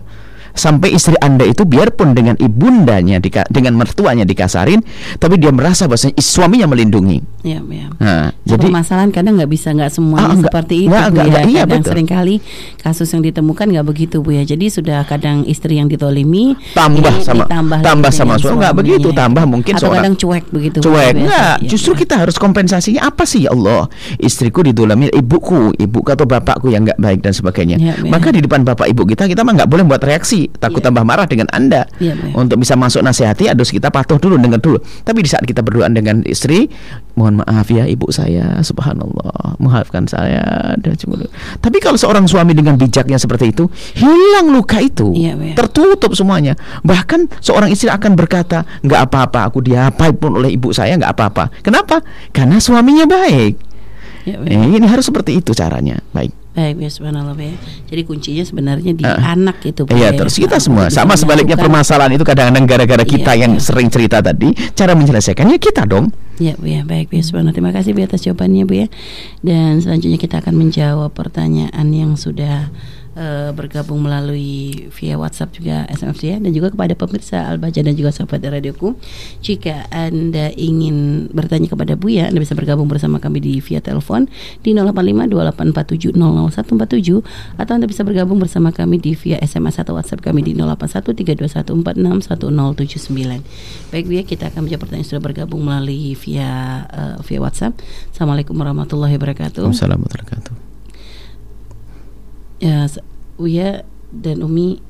sampai 0.58 0.91
istri 0.91 1.14
anda 1.18 1.45
itu 1.45 1.64
biarpun 1.64 2.12
dengan 2.12 2.36
ibundanya 2.36 3.18
dika, 3.18 3.45
dengan 3.47 3.74
mertuanya 3.74 4.24
dikasarin 4.24 4.82
tapi 5.16 5.38
dia 5.38 5.49
merasa 5.49 5.86
bahwa 5.86 5.95
suaminya 6.14 6.66
melindungi 6.66 7.22
Ya, 7.41 7.64
ya. 7.64 7.88
nah, 7.95 8.28
Jadi 8.43 8.60
jadi 8.60 8.66
permasalahan 8.68 9.10
kadang 9.10 9.39
nggak 9.39 9.47
bisa 9.47 9.72
nggak 9.72 9.88
semuanya 9.88 10.20
Ah, 10.20 10.34
enggak. 10.34 10.51
seperti 10.51 10.76
itu 10.80 10.89
Enggak, 10.89 11.05
Bu 11.05 11.08
enggak, 11.08 11.24
ya. 11.24 11.30
enggak. 11.30 11.45
Iya, 11.47 11.62
kadang 11.62 11.80
betul. 11.80 11.91
sering 11.93 12.08
kali 12.10 12.36
kasus 12.78 13.08
yang 13.08 13.24
ditemukan 13.24 13.66
nggak 13.70 13.86
begitu 13.86 14.16
Bu 14.20 14.30
ya. 14.32 14.43
Jadi 14.43 14.66
sudah 14.68 14.99
kadang 15.03 15.38
istri 15.45 15.74
yang 15.76 15.88
ditolimi 15.88 16.58
Tambah 16.74 17.08
ini 17.08 17.24
sama- 17.24 17.45
ditambah 17.45 17.80
tambah 17.80 18.03
lagi 18.03 18.18
sama 18.18 18.34
dengan 18.34 18.43
suami. 18.43 18.58
Nggak 18.58 18.74
begitu, 18.76 19.08
tambah 19.14 19.43
mungkin 19.45 19.72
Atau 19.72 19.82
seorang- 19.82 20.03
kadang 20.03 20.16
cuek 20.18 20.45
begitu 20.49 20.78
Bu, 20.78 20.86
cuek 20.86 21.08
biasa. 21.08 21.20
enggak 21.22 21.55
Ya, 21.58 21.70
justru 21.70 21.91
ya. 21.93 21.97
kita 22.01 22.16
harus 22.18 22.36
kompensasinya 22.36 23.01
apa 23.05 23.24
sih 23.24 23.39
ya 23.43 23.49
Allah 23.49 23.88
istriku 24.18 24.60
didolami 24.60 25.08
ibuku 25.08 25.72
ibuku 25.74 26.10
atau 26.10 26.26
bapakku 26.26 26.68
yang 26.68 26.84
nggak 26.84 26.97
baik 26.97 27.20
dan 27.22 27.32
sebagainya 27.32 27.78
Ya, 27.78 27.93
ya. 27.95 28.10
maka 28.10 28.28
di 28.30 28.41
depan 28.41 28.64
bapak 28.64 28.89
ibu 28.89 29.05
kita 29.05 29.24
kita 29.26 29.41
mah 29.41 29.55
nggak 29.55 29.70
boleh 29.70 29.84
buat 29.86 30.01
reaksi 30.01 30.47
takut 30.58 30.80
Ya. 30.80 30.89
tambah 30.89 31.04
marah 31.04 31.28
dengan 31.28 31.52
anda 31.52 31.84
ya. 32.00 32.16
untuk 32.38 32.62
bisa 32.62 32.80
masuk 32.80 33.04
nasihati 33.04 33.52
harus 33.52 33.74
kita 33.74 33.91
patuh 33.91 34.16
dulu 34.16 34.39
dengar 34.39 34.62
dulu 34.64 34.80
tapi 35.04 35.26
di 35.26 35.30
saat 35.30 35.43
kita 35.43 35.60
berdoa 35.60 35.91
dengan 35.91 36.24
istri 36.24 36.72
mohon 37.18 37.41
maaf 37.41 37.68
ya 37.68 37.84
ibu 37.89 38.08
saya 38.14 38.62
subhanallah 38.62 39.58
maafkan 39.58 40.06
saya 40.06 40.74
dan 40.78 40.93
cemburu. 40.95 41.26
tapi 41.60 41.82
kalau 41.82 41.98
seorang 41.98 42.30
suami 42.30 42.54
dengan 42.54 42.78
bijaknya 42.78 43.18
seperti 43.18 43.52
itu 43.52 43.66
hilang 43.98 44.54
luka 44.54 44.80
itu 44.80 45.12
ya. 45.18 45.34
tertutup 45.58 46.14
semuanya 46.14 46.54
bahkan 46.86 47.26
seorang 47.41 47.74
istri 47.74 47.89
akan 47.89 48.14
berkata 48.14 48.64
nggak 48.86 49.12
apa-apa 49.12 49.50
aku 49.50 49.66
diapain 49.66 50.14
pun 50.16 50.38
oleh 50.38 50.54
ibu 50.54 50.70
saya 50.72 50.95
nggak 50.95 51.14
apa-apa 51.18 51.50
kenapa 51.66 52.06
karena 52.32 52.62
suaminya 52.62 53.10
baik 53.10 53.58
ya. 54.24 54.38
Eh, 54.43 54.78
ini 54.78 54.86
harus 54.86 55.10
seperti 55.10 55.41
itu 55.41 55.52
caranya 55.58 56.00
baik 56.14 56.47
Baik, 56.58 56.82
ya 56.82 56.89
subhanallah 56.89 57.38
ya. 57.38 57.53
Jadi 57.86 58.01
kuncinya 58.01 58.41
sebenarnya 58.41 58.97
di 58.97 59.05
Ah. 59.05 59.38
anak 59.38 59.62
itu 59.62 59.86
Bu, 59.86 59.93
Iya 59.93 60.10
ya. 60.10 60.18
terus 60.18 60.34
kita 60.34 60.58
semua 60.58 60.89
sama 60.89 61.14
sebaliknya 61.14 61.53
permasalahan 61.53 62.18
itu 62.18 62.26
kadang-kadang 62.26 62.66
gara-gara 62.66 63.05
Iya, 63.05 63.12
kita 63.14 63.32
yang 63.38 63.53
iya. 63.53 63.62
sering 63.62 63.93
cerita 63.93 64.26
tadi 64.26 64.58
cara 64.74 64.97
menyelesaikannya 64.97 65.62
kita 65.62 65.86
dong 65.86 66.10
Ya 66.38 66.58
Bu 66.58 66.66
ya, 66.66 66.82
baik 66.82 67.10
Bu 67.10 67.18
ya, 67.18 67.24
subhanallah. 67.26 67.53
Terima 67.53 67.70
kasih 67.70 67.93
Bu 67.93 68.01
atas 68.01 68.22
jawabannya 68.22 68.66
Bu 68.66 68.74
ya. 68.74 68.88
Dan 69.41 69.82
selanjutnya 69.82 70.18
kita 70.18 70.41
akan 70.41 70.53
menjawab 70.58 71.14
pertanyaan 71.14 71.88
yang 71.89 72.18
sudah 72.18 72.74
eh, 73.18 73.49
bergabung 73.49 74.05
melalui 74.05 74.86
via 74.93 75.18
WhatsApp 75.18 75.57
juga 75.57 75.89
SMS 75.89 76.22
ya 76.22 76.38
dan 76.38 76.53
juga 76.53 76.70
kepada 76.70 76.93
pemirsa 76.93 77.49
Albaja 77.49 77.82
dan 77.82 77.97
juga 77.97 78.13
sahabat 78.13 78.45
radioku. 78.45 78.93
Jika 79.41 79.89
Anda 79.89 80.53
ingin 80.53 81.26
bertanya 81.34 81.74
kepada 81.74 81.97
Buya, 81.97 82.30
Anda 82.30 82.38
bisa 82.38 82.53
bergabung 82.53 82.86
bersama 82.86 83.18
kami 83.18 83.41
di 83.41 83.57
via 83.57 83.82
telepon 83.82 84.30
di 84.61 84.78
085284700147 84.78 87.57
atau 87.57 87.72
Anda 87.74 87.89
bisa 87.89 88.05
bergabung 88.05 88.38
bersama 88.38 88.70
kami 88.70 89.01
di 89.01 89.18
via 89.18 89.41
SMS 89.41 89.82
atau 89.82 89.97
WhatsApp 89.97 90.22
kami 90.22 90.45
di 90.45 90.53
081321461079. 90.53 93.41
Baik 93.89 94.05
Buya, 94.05 94.22
kita 94.22 94.53
akan 94.53 94.70
menjawab 94.70 94.86
pertanyaan 94.86 95.09
sudah 95.09 95.24
bergabung 95.24 95.65
melalui 95.65 96.13
via 96.13 96.86
eh, 96.93 97.18
via 97.26 97.39
WhatsApp. 97.41 97.74
Assalamualaikum 98.13 98.53
warahmatullahi 98.53 99.18
wabarakatuh. 99.18 99.65
Assalamualaikum 99.65 100.05
warahmatullahi 100.05 100.38
wabarakatuh. 100.38 100.66
Ya, 102.58 102.89
Uya 103.38 103.86
dan 104.10 104.41
Umi 104.41 104.82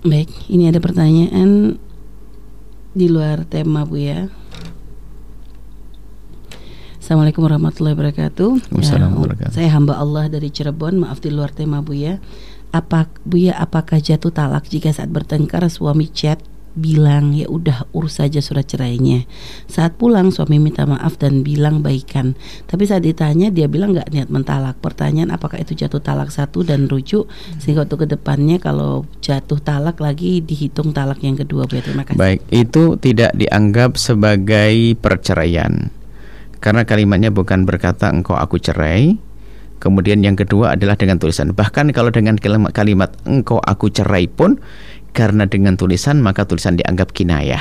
Baik, 0.00 0.32
ini 0.48 0.64
ada 0.64 0.80
pertanyaan 0.80 1.76
di 2.96 3.06
luar 3.06 3.44
tema 3.44 3.84
Bu 3.84 4.00
ya. 4.00 4.32
Assalamualaikum 6.96 7.44
warahmatullahi 7.44 7.94
wabarakatuh. 7.94 8.72
Waalaikumsalam 8.72 9.12
Ya, 9.12 9.52
saya 9.52 9.68
hamba 9.76 10.00
Allah 10.00 10.32
dari 10.32 10.48
Cirebon. 10.48 11.04
Maaf 11.04 11.20
di 11.20 11.28
luar 11.28 11.52
tema 11.52 11.84
Bu 11.84 11.92
ya. 11.92 12.16
Apa 12.72 13.12
Bu 13.28 13.44
ya 13.44 13.60
apakah 13.60 14.00
jatuh 14.00 14.32
talak 14.32 14.72
jika 14.72 14.88
saat 14.88 15.12
bertengkar 15.12 15.68
suami 15.68 16.08
chat 16.08 16.40
bilang 16.78 17.34
ya 17.34 17.50
udah 17.50 17.90
urus 17.96 18.22
saja 18.22 18.38
surat 18.38 18.66
cerainya. 18.66 19.26
Saat 19.66 19.98
pulang 19.98 20.30
suami 20.30 20.62
minta 20.62 20.86
maaf 20.86 21.18
dan 21.18 21.42
bilang 21.42 21.82
baikan. 21.82 22.38
Tapi 22.66 22.86
saat 22.86 23.02
ditanya 23.02 23.50
dia 23.50 23.66
bilang 23.66 23.96
nggak 23.96 24.10
niat 24.10 24.28
mentalak. 24.30 24.78
Pertanyaan 24.78 25.34
apakah 25.34 25.58
itu 25.58 25.74
jatuh 25.74 26.02
talak 26.02 26.30
satu 26.30 26.62
dan 26.62 26.86
rujuk 26.86 27.26
sehingga 27.58 27.86
untuk 27.86 28.04
ke 28.04 28.08
depannya 28.10 28.62
kalau 28.62 29.04
jatuh 29.18 29.58
talak 29.58 29.98
lagi 29.98 30.40
dihitung 30.40 30.94
talak 30.94 31.20
yang 31.22 31.34
kedua. 31.34 31.66
Bu. 31.66 31.78
Terima 31.80 32.06
kasih. 32.06 32.18
Baik, 32.18 32.40
itu 32.52 32.96
tidak 32.98 33.34
dianggap 33.34 33.98
sebagai 33.98 34.94
perceraian. 34.98 35.90
Karena 36.60 36.84
kalimatnya 36.84 37.32
bukan 37.32 37.64
berkata 37.64 38.12
engkau 38.12 38.36
aku 38.36 38.60
cerai. 38.60 39.16
Kemudian 39.80 40.20
yang 40.20 40.36
kedua 40.36 40.76
adalah 40.76 40.92
dengan 40.92 41.16
tulisan. 41.16 41.56
Bahkan 41.56 41.96
kalau 41.96 42.12
dengan 42.12 42.36
kalimat 42.36 43.16
engkau 43.24 43.64
aku 43.64 43.88
cerai 43.88 44.28
pun 44.28 44.60
karena 45.10 45.46
dengan 45.46 45.74
tulisan 45.74 46.22
maka 46.22 46.46
tulisan 46.46 46.78
dianggap 46.78 47.10
kinayah. 47.14 47.60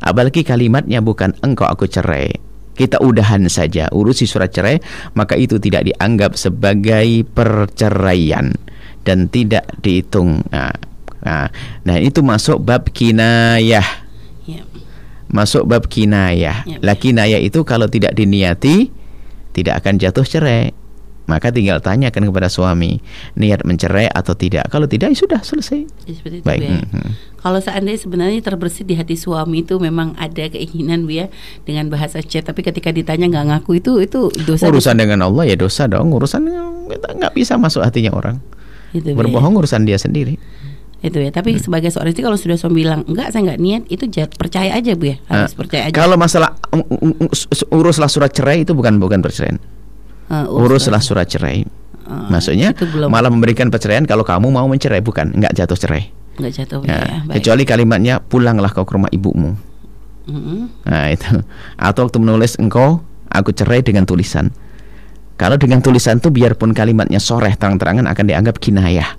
Apalagi 0.00 0.42
kalimatnya 0.42 1.00
bukan 1.04 1.36
engkau 1.44 1.68
aku 1.68 1.88
cerai. 1.88 2.32
Kita 2.76 3.00
udahan 3.00 3.48
saja 3.48 3.88
urusi 3.88 4.28
surat 4.28 4.52
cerai 4.52 4.80
maka 5.16 5.32
itu 5.36 5.56
tidak 5.56 5.88
dianggap 5.88 6.36
sebagai 6.36 7.24
perceraian 7.32 8.52
dan 9.08 9.32
tidak 9.32 9.64
dihitung. 9.80 10.44
Nah, 10.52 10.76
nah, 11.24 11.48
nah 11.88 11.96
itu 11.96 12.20
masuk 12.20 12.60
bab 12.60 12.90
kinayah 12.92 14.04
Ya. 14.46 14.62
masuk 15.26 15.66
bab 15.66 15.90
kinayah. 15.90 16.62
Ya. 16.62 16.78
Lah 16.78 16.94
kinayah 16.94 17.42
itu 17.42 17.66
kalau 17.66 17.90
tidak 17.90 18.14
diniati 18.14 18.94
tidak 19.50 19.82
akan 19.82 19.98
jatuh 19.98 20.22
cerai. 20.22 20.70
Maka 21.26 21.50
tinggal 21.50 21.82
tanyakan 21.82 22.30
kepada 22.30 22.46
suami 22.46 23.02
niat 23.34 23.66
mencerai 23.66 24.06
atau 24.06 24.38
tidak. 24.38 24.70
Kalau 24.70 24.86
tidak 24.86 25.10
ya 25.10 25.18
sudah 25.18 25.40
selesai. 25.42 25.82
Ya, 26.06 26.14
seperti 26.14 26.36
itu 26.42 26.46
Baik. 26.46 26.60
Ya. 26.62 26.78
mhm. 26.86 27.10
Kalau 27.42 27.58
seandainya 27.62 28.00
sebenarnya 28.02 28.40
terbersit 28.42 28.86
di 28.90 28.98
hati 28.98 29.14
suami 29.14 29.62
itu 29.62 29.78
memang 29.78 30.18
ada 30.18 30.50
keinginan 30.50 31.06
Bu 31.06 31.14
ya 31.14 31.26
dengan 31.62 31.86
bahasa 31.86 32.18
chat, 32.18 32.42
tapi 32.42 32.66
ketika 32.66 32.90
ditanya 32.90 33.30
nggak 33.30 33.46
ngaku 33.54 33.78
itu 33.78 34.02
itu 34.02 34.30
dosa. 34.46 34.66
Urusan 34.66 34.98
dengan 34.98 35.22
Allah 35.26 35.46
ya 35.46 35.54
dosa 35.54 35.86
dong. 35.86 36.10
Urusan 36.10 36.42
kita 36.90 37.08
nggak 37.14 37.32
bisa 37.34 37.54
masuk 37.54 37.86
hatinya 37.86 38.14
orang. 38.14 38.42
Itu, 38.90 39.14
Bu, 39.14 39.18
ya. 39.18 39.26
Berbohong 39.26 39.54
urusan 39.62 39.86
dia 39.86 39.98
sendiri. 39.98 40.38
Itu 41.06 41.22
ya. 41.22 41.30
Tapi 41.30 41.58
sebagai 41.62 41.94
seorang 41.94 42.10
istri 42.10 42.24
kalau 42.26 42.38
sudah 42.40 42.58
suami 42.58 42.82
bilang 42.82 43.06
enggak 43.06 43.30
saya 43.30 43.46
nggak 43.46 43.60
niat 43.62 43.82
itu 43.92 44.04
jat, 44.10 44.30
percaya 44.34 44.74
aja 44.74 44.94
Bu 44.98 45.14
ya. 45.14 45.16
Harus 45.30 45.54
Nah, 45.54 45.58
percaya 45.58 45.82
aja. 45.86 45.94
Kalau 45.94 46.16
masalah 46.18 46.50
mm, 46.74 46.82
mm, 46.82 47.14
mm, 47.30 47.30
uruslah 47.70 48.10
surat 48.10 48.34
cerai 48.34 48.66
itu 48.66 48.74
bukan 48.74 48.98
bukan 48.98 49.22
perceraian. 49.22 49.62
Eh, 50.26 50.46
Uruslah 50.48 50.98
surat 50.98 51.26
cerai. 51.26 51.62
Eh, 51.62 52.26
Maksudnya 52.30 52.70
belum 52.72 53.10
malah 53.10 53.30
memberikan 53.30 53.66
perceraian 53.66 54.02
kalau 54.02 54.22
kamu 54.22 54.48
mau 54.48 54.66
mencerai 54.66 55.00
bukan 55.00 55.30
nggak 55.32 55.54
jatuh 55.54 55.74
cerai. 55.76 56.04
nggak 56.36 56.52
jatuh 56.52 56.84
Ya, 56.84 57.00
ya. 57.00 57.16
Baik. 57.24 57.40
kecuali 57.40 57.62
kalimatnya 57.64 58.14
pulanglah 58.20 58.68
kau 58.68 58.84
ke 58.84 58.92
rumah 58.92 59.08
ibumu. 59.08 59.56
Mm-mm. 60.26 60.68
Nah 60.84 61.06
itu 61.08 61.38
Atau 61.78 62.04
waktu 62.04 62.18
menulis 62.18 62.58
engkau 62.58 62.98
Aku 63.30 63.54
cerai 63.54 63.78
dengan 63.80 64.02
tulisan 64.02 64.50
Kalau 65.38 65.54
dengan 65.54 65.78
tulisan 65.78 66.18
itu 66.18 66.28
biarpun 66.28 66.74
kalimatnya 66.74 67.22
soreh 67.22 67.54
terang-terangan 67.54 68.10
akan 68.10 68.24
dianggap 68.26 68.58
kinayah 68.58 69.14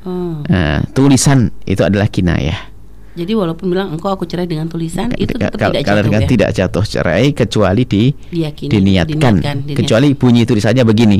Oh. 0.00 0.40
Nah, 0.48 0.80
Tulisan 0.90 1.52
itu 1.64 1.84
adalah 1.84 2.08
kinayah 2.08 2.69
Jadi 3.10 3.32
walaupun 3.34 3.66
bilang 3.66 3.90
engkau 3.90 4.06
aku 4.08 4.22
cerai 4.22 4.46
dengan 4.46 4.66
tulisan 4.66 5.10
itu 5.14 5.34
tetap 5.34 5.58
Kal- 5.58 5.74
tidak 5.74 5.82
Kalau 5.82 5.98
jatuh 5.98 6.06
dengan 6.06 6.22
ya. 6.22 6.28
tidak 6.28 6.50
jatuh 6.52 6.84
cerai 6.84 7.24
Kecuali 7.30 7.82
di, 7.82 8.04
Diyakini, 8.14 8.70
diniatkan. 8.70 9.34
diniatkan, 9.34 9.56
diniatkan. 9.60 9.76
Kecuali 9.76 10.08
bunyi 10.14 10.42
tulisannya 10.44 10.84
begini 10.84 11.18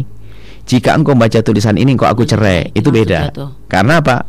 Jika 0.62 0.95
engkau 0.95 1.12
baca 1.12 1.38
tulisan 1.41 1.74
ini 1.74 1.91
engkau 1.91 2.07
aku 2.07 2.22
cerai 2.22 2.70
Itu 2.70 2.88
beda 2.88 3.28
jatuh. 3.28 3.51
Karena 3.66 3.99
apa? 3.99 4.22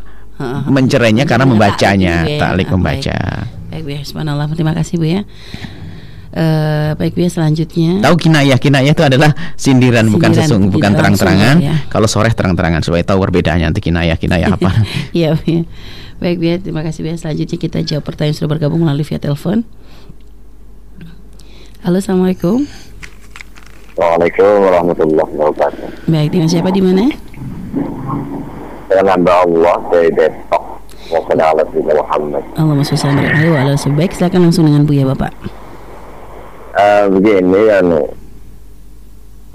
Mencerainya 0.66 1.22
karena 1.24 1.46
membacanya 1.46 2.26
taklik, 2.26 2.34
ya. 2.34 2.40
Taklik 2.42 2.66
Ah, 2.66 2.74
membaca 2.74 3.18
Baik 3.70 3.82
Bu 3.84 3.90
ya, 3.90 4.02
subhanallah. 4.02 4.46
Terima 4.52 4.74
kasih 4.74 4.96
Bu 4.98 5.06
ya. 5.06 5.22
Eh, 6.32 6.92
baik 6.96 7.12
Bu 7.12 7.22
ya 7.22 7.30
selanjutnya. 7.30 8.00
Tahu 8.02 8.16
kinayah, 8.18 8.56
kinayah 8.56 8.90
itu 8.90 9.04
adalah 9.04 9.32
sindiran, 9.54 10.08
bukan 10.08 10.32
Sindiran, 10.32 10.48
sesung, 10.48 10.64
bukan 10.68 10.92
terang-terangan. 10.92 11.56
ya. 11.60 11.76
Kalau 11.88 12.08
soreh 12.08 12.32
terang-terangan 12.32 12.82
supaya 12.82 13.04
tahu 13.04 13.20
perbedaannya 13.22 13.68
nanti 13.68 13.80
kinayah, 13.80 14.16
kinayah 14.16 14.50
apa. 14.50 14.72
Iya, 15.12 15.36
Bu 15.36 15.44
ya. 15.46 15.62
Baik 16.22 16.38
Bu 16.38 16.46
ya, 16.46 16.56
terima 16.62 16.86
kasih 16.86 17.02
Bu 17.02 17.10
ya. 17.10 17.18
Selanjutnya 17.18 17.58
kita 17.58 17.82
jawab 17.82 18.06
pertanyaan 18.06 18.38
sudah 18.38 18.54
bergabung 18.54 18.86
melalui 18.86 19.02
via 19.02 19.18
telepon. 19.18 19.66
Halo, 21.82 21.98
assalamualaikum. 21.98 22.62
Assalamualaikum 23.98 24.54
warahmatullahi 24.70 25.34
wabarakatuh. 25.34 25.88
Baik, 26.06 26.30
dengan 26.30 26.46
siapa 26.46 26.70
di 26.70 26.82
mana? 26.86 27.10
Dengan 28.86 29.06
hamba 29.18 29.34
Allah 29.50 29.78
dari 29.90 30.14
Depok. 30.14 30.64
Wassalamualaikum 31.10 31.82
Muhammad. 31.90 32.44
Allahumma 32.54 32.86
sholli 32.86 33.26
ala 33.26 33.74
Muhammad 33.74 33.98
Baik, 33.98 34.12
silakan 34.14 34.42
langsung 34.46 34.70
dengan 34.70 34.86
Bu 34.86 34.94
ya, 34.94 35.10
Bapak. 35.10 35.34
Eh, 36.78 37.04
begini 37.18 37.62
kan 37.66 37.86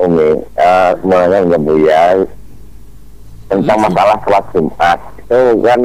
Umi, 0.03 0.31
eh, 0.35 0.91
semuanya 0.99 1.39
nggak 1.47 1.63
buya 1.63 2.27
tentang 3.47 3.79
masalah 3.87 4.19
sholat 4.27 4.45
Jumat 4.51 4.99
itu 5.23 5.41
kan 5.63 5.81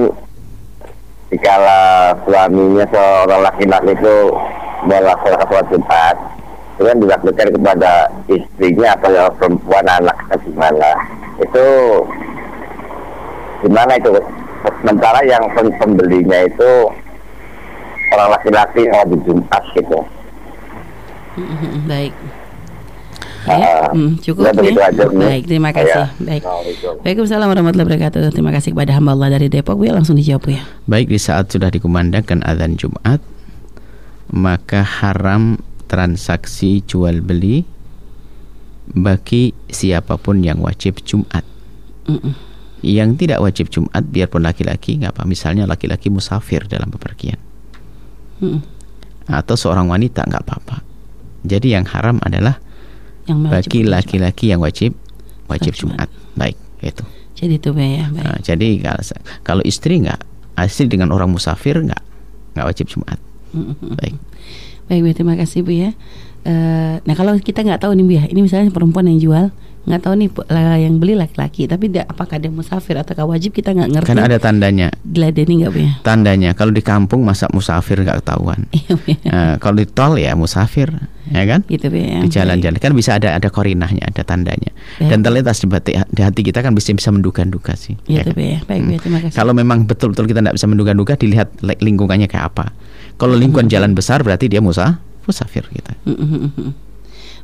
jikala 1.32 2.12
suaminya 2.28 2.84
seorang 2.92 3.42
laki-laki 3.42 3.96
itu 3.96 4.16
melaksanakan 4.84 5.48
sholat 5.48 5.68
Jumat 5.72 6.16
kan 6.82 6.98
dilakukan 6.98 7.48
kepada 7.54 7.94
istrinya 8.26 8.98
atau 8.98 9.10
yang 9.14 9.30
perempuan 9.38 9.86
anaknya 9.86 10.36
gimana? 10.42 10.92
Itu 11.38 11.66
gimana 13.62 13.92
itu? 14.02 14.10
Sementara 14.82 15.22
yang 15.26 15.46
pem- 15.54 15.78
pembelinya 15.78 16.42
itu 16.46 16.72
orang 18.14 18.30
laki-laki 18.34 18.90
yang 18.90 19.06
di 19.10 19.18
Jumat 19.26 19.64
gitu. 19.78 20.00
Mm-mm, 21.38 21.86
Baik. 23.42 23.50
Ah, 23.52 23.58
Ya, 23.58 23.76
hmm, 23.90 24.12
cukup 24.22 24.44
ya, 24.46 24.52
ya. 24.62 24.84
aja, 24.88 25.04
Bu. 25.10 25.18
Baik, 25.18 25.44
terima 25.50 25.70
kasih. 25.74 26.06
Ya. 26.06 26.14
Baik. 26.22 26.44
Waalaikumsalam 27.02 27.48
warahmatullahi 27.50 27.88
wabarakatuh. 27.90 28.22
Terima 28.32 28.52
kasih 28.54 28.70
kepada 28.72 28.92
hamba 28.94 29.12
Allah 29.18 29.30
dari 29.36 29.50
Depok 29.50 29.82
Bu 29.82 29.90
ya 29.90 29.94
langsung 29.98 30.16
dijawab 30.16 30.46
ya. 30.48 30.62
Baik 30.86 31.10
di 31.10 31.18
saat 31.18 31.50
sudah 31.50 31.74
dikumandangkan 31.74 32.46
azan 32.46 32.78
Jumat 32.78 33.20
maka 34.32 34.80
haram 34.82 35.60
transaksi 35.92 36.80
jual 36.88 37.20
beli 37.20 37.68
bagi 38.92 39.52
siapa 39.68 40.16
pun 40.16 40.40
yang 40.40 40.64
wajib 40.64 41.04
Jumat. 41.04 41.44
Mm-mm. 42.08 42.34
Yang 42.82 43.10
tidak 43.26 43.40
wajib 43.44 43.66
Jumat 43.70 44.04
biarpun 44.08 44.42
laki-laki 44.42 44.98
nggak 44.98 45.14
apa 45.14 45.24
misalnya 45.28 45.70
laki-laki 45.70 46.10
musafir 46.10 46.66
dalam 46.66 46.90
bepergian 46.90 47.38
Mm-mm. 48.42 48.58
atau 49.30 49.54
seorang 49.54 49.86
wanita 49.86 50.26
nggak 50.26 50.44
apa-apa. 50.48 50.82
Jadi 51.46 51.76
yang 51.78 51.86
haram 51.86 52.18
adalah 52.24 52.58
Yang 53.32 53.40
wajib 53.48 53.52
bagi 53.56 53.82
laki-laki 53.88 54.46
yang 54.52 54.60
wajib 54.60 54.92
wajib 55.48 55.74
Jumat. 55.76 56.08
Jumat. 56.08 56.36
Baik, 56.36 56.58
itu. 56.84 57.04
Jadi 57.40 57.54
itu 57.58 57.70
ya. 57.74 58.06
Baik. 58.12 58.24
Nah, 58.24 58.38
jadi 58.44 58.68
kalau, 58.84 59.04
kalau 59.42 59.64
istri 59.64 60.04
nggak 60.04 60.20
istri 60.68 60.86
dengan 60.92 61.10
orang 61.16 61.32
musafir 61.32 61.80
nggak 61.80 62.04
nggak 62.54 62.66
wajib 62.68 62.92
Jumat. 62.92 63.18
Baik. 64.00 64.16
Baik, 64.92 65.16
terima 65.16 65.40
kasih 65.40 65.64
Bu 65.64 65.72
ya. 65.72 65.96
Eh, 66.42 66.96
nah 67.00 67.16
kalau 67.16 67.38
kita 67.38 67.62
nggak 67.62 67.86
tahu 67.86 67.94
nih 67.96 68.06
Bu 68.06 68.14
ya, 68.18 68.24
ini 68.28 68.40
misalnya 68.44 68.74
perempuan 68.74 69.08
yang 69.08 69.20
jual, 69.22 69.46
nggak 69.82 70.02
tahu 70.06 70.14
nih 70.14 70.30
lah 70.54 70.78
yang 70.78 71.02
beli 71.02 71.18
laki-laki, 71.18 71.66
tapi 71.66 71.90
dia, 71.90 72.06
apakah 72.06 72.38
dia 72.38 72.54
musafir 72.54 72.94
atau 73.02 73.26
wajib 73.26 73.50
kita 73.50 73.74
nggak 73.74 73.90
ngerti. 73.98 74.10
Kan 74.14 74.22
ada 74.22 74.38
tandanya. 74.38 74.94
Diladeni 75.02 75.66
nggak 75.66 75.72
Bu 75.74 75.80
ya? 75.82 75.92
Tandanya 76.06 76.54
kalau 76.54 76.70
di 76.70 76.86
kampung 76.86 77.26
masa 77.26 77.50
musafir 77.50 77.98
nggak 78.02 78.22
ketahuan. 78.22 78.70
Ya. 79.02 79.34
Nah, 79.34 79.54
kalau 79.58 79.82
di 79.82 79.88
tol 79.90 80.14
ya 80.22 80.38
musafir, 80.38 80.88
ya 81.34 81.44
kan? 81.50 81.66
Gitu 81.66 81.90
Bu 81.90 81.98
ya. 81.98 82.22
Di 82.22 82.30
jalan-jalan 82.30 82.78
kan 82.78 82.94
bisa 82.94 83.18
ada 83.18 83.34
ada 83.34 83.50
korinahnya, 83.50 84.06
ada 84.14 84.22
tandanya. 84.22 84.70
Baik. 85.02 85.10
Dan 85.10 85.20
terlintas 85.26 85.58
di 85.64 85.68
hati, 85.72 85.92
di 85.98 86.22
hati 86.22 86.42
kita 86.46 86.62
kan 86.62 86.78
bisa 86.78 86.94
bisa 86.94 87.10
menduga-duga 87.10 87.74
sih. 87.74 87.98
Iya 88.06 88.22
ya 88.22 88.24
kan? 88.30 88.34
Ya. 88.38 88.60
Baik 88.70 88.82
ya, 88.86 88.98
terima 89.02 89.20
kasih. 89.26 89.36
Kalau 89.36 89.54
memang 89.58 89.90
betul-betul 89.90 90.30
kita 90.30 90.46
tidak 90.46 90.56
bisa 90.62 90.68
menduga-duga, 90.70 91.14
dilihat 91.18 91.50
lingkungannya 91.82 92.30
kayak 92.30 92.54
apa. 92.54 92.70
Kalau 93.18 93.34
lingkungan 93.34 93.66
jalan 93.66 93.98
besar 93.98 94.22
berarti 94.22 94.46
dia 94.46 94.62
musa, 94.62 95.02
musafir 95.26 95.66
kita. 95.66 95.98
Mm-mm. 96.06 96.91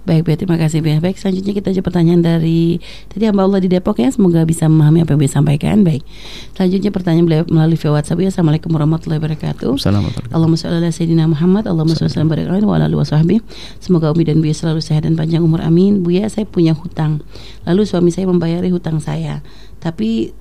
Baik, 0.08 0.24
baik, 0.24 0.38
terima 0.40 0.56
kasih 0.56 0.80
ya. 0.80 1.04
Baik, 1.04 1.20
selanjutnya 1.20 1.52
kita 1.52 1.76
jawab 1.76 1.92
pertanyaan 1.92 2.24
dari 2.24 2.80
tadi 3.12 3.28
hamba 3.28 3.44
Allah 3.44 3.60
di 3.60 3.68
Depok 3.68 4.00
ya. 4.00 4.08
Semoga 4.08 4.48
bisa 4.48 4.72
memahami 4.72 5.04
apa 5.04 5.12
yang 5.12 5.20
beliau 5.20 5.36
sampaikan. 5.36 5.84
Baik. 5.84 6.08
Selanjutnya 6.56 6.96
pertanyaan 6.96 7.26
beliau 7.28 7.44
melalui 7.52 7.76
via 7.76 7.92
WhatsApp 7.92 8.24
ya. 8.24 8.32
Assalamualaikum 8.32 8.72
warahmatullahi 8.72 9.20
wabarakatuh. 9.20 9.76
Assalamualaikum. 9.76 10.24
Allahumma 10.32 10.56
sholli 10.56 10.80
ala 10.80 10.88
sayyidina 10.96 11.28
Muhammad 11.28 11.68
Allahumma 11.68 12.00
sholli 12.00 12.08
wa 12.08 12.16
sallim 12.16 12.32
barik 12.32 12.48
wa 12.48 12.80
ala 12.80 12.88
alihi 12.88 13.00
wa 13.04 13.04
sahbihi. 13.04 13.40
Semoga 13.84 14.16
Umi 14.16 14.24
dan 14.24 14.40
Buya 14.40 14.56
selalu 14.56 14.80
sehat 14.80 15.04
dan 15.04 15.20
panjang 15.20 15.44
umur 15.44 15.60
amin. 15.60 16.08
Buya 16.08 16.32
saya 16.32 16.48
punya 16.48 16.72
hutang. 16.72 17.20
Lalu 17.68 17.84
suami 17.84 18.16
saya 18.16 18.32
membayari 18.32 18.72
hutang 18.72 19.04
saya. 19.04 19.44
Tapi 19.84 20.32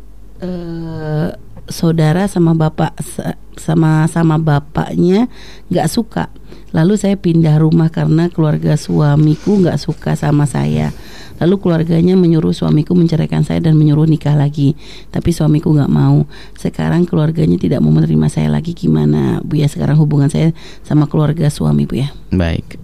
eh, 0.47 1.29
saudara 1.67 2.27
sama 2.31 2.55
bapak 2.55 2.95
sa- 3.03 3.39
sama 3.57 4.05
sama 4.07 4.37
bapaknya 4.37 5.27
nggak 5.73 5.89
suka. 5.91 6.29
Lalu 6.75 6.95
saya 7.01 7.17
pindah 7.17 7.57
rumah 7.57 7.89
karena 7.89 8.29
keluarga 8.29 8.77
suamiku 8.77 9.57
nggak 9.65 9.81
suka 9.81 10.13
sama 10.13 10.45
saya. 10.45 10.93
Lalu 11.37 11.61
keluarganya 11.61 12.17
menyuruh 12.17 12.53
suamiku 12.53 12.93
menceraikan 12.97 13.45
saya 13.45 13.61
dan 13.61 13.77
menyuruh 13.77 14.09
nikah 14.09 14.37
lagi. 14.37 14.77
Tapi 15.09 15.33
suamiku 15.33 15.73
nggak 15.73 15.93
mau. 15.93 16.25
Sekarang 16.57 17.05
keluarganya 17.09 17.57
tidak 17.57 17.81
mau 17.81 17.93
menerima 17.93 18.29
saya 18.29 18.49
lagi. 18.53 18.73
Gimana 18.77 19.41
Bu 19.41 19.61
ya 19.61 19.69
sekarang 19.69 19.97
hubungan 20.01 20.29
saya 20.29 20.53
sama 20.85 21.09
keluarga 21.09 21.49
suami 21.49 21.85
Bu 21.89 22.01
ya? 22.01 22.09
Baik. 22.33 22.77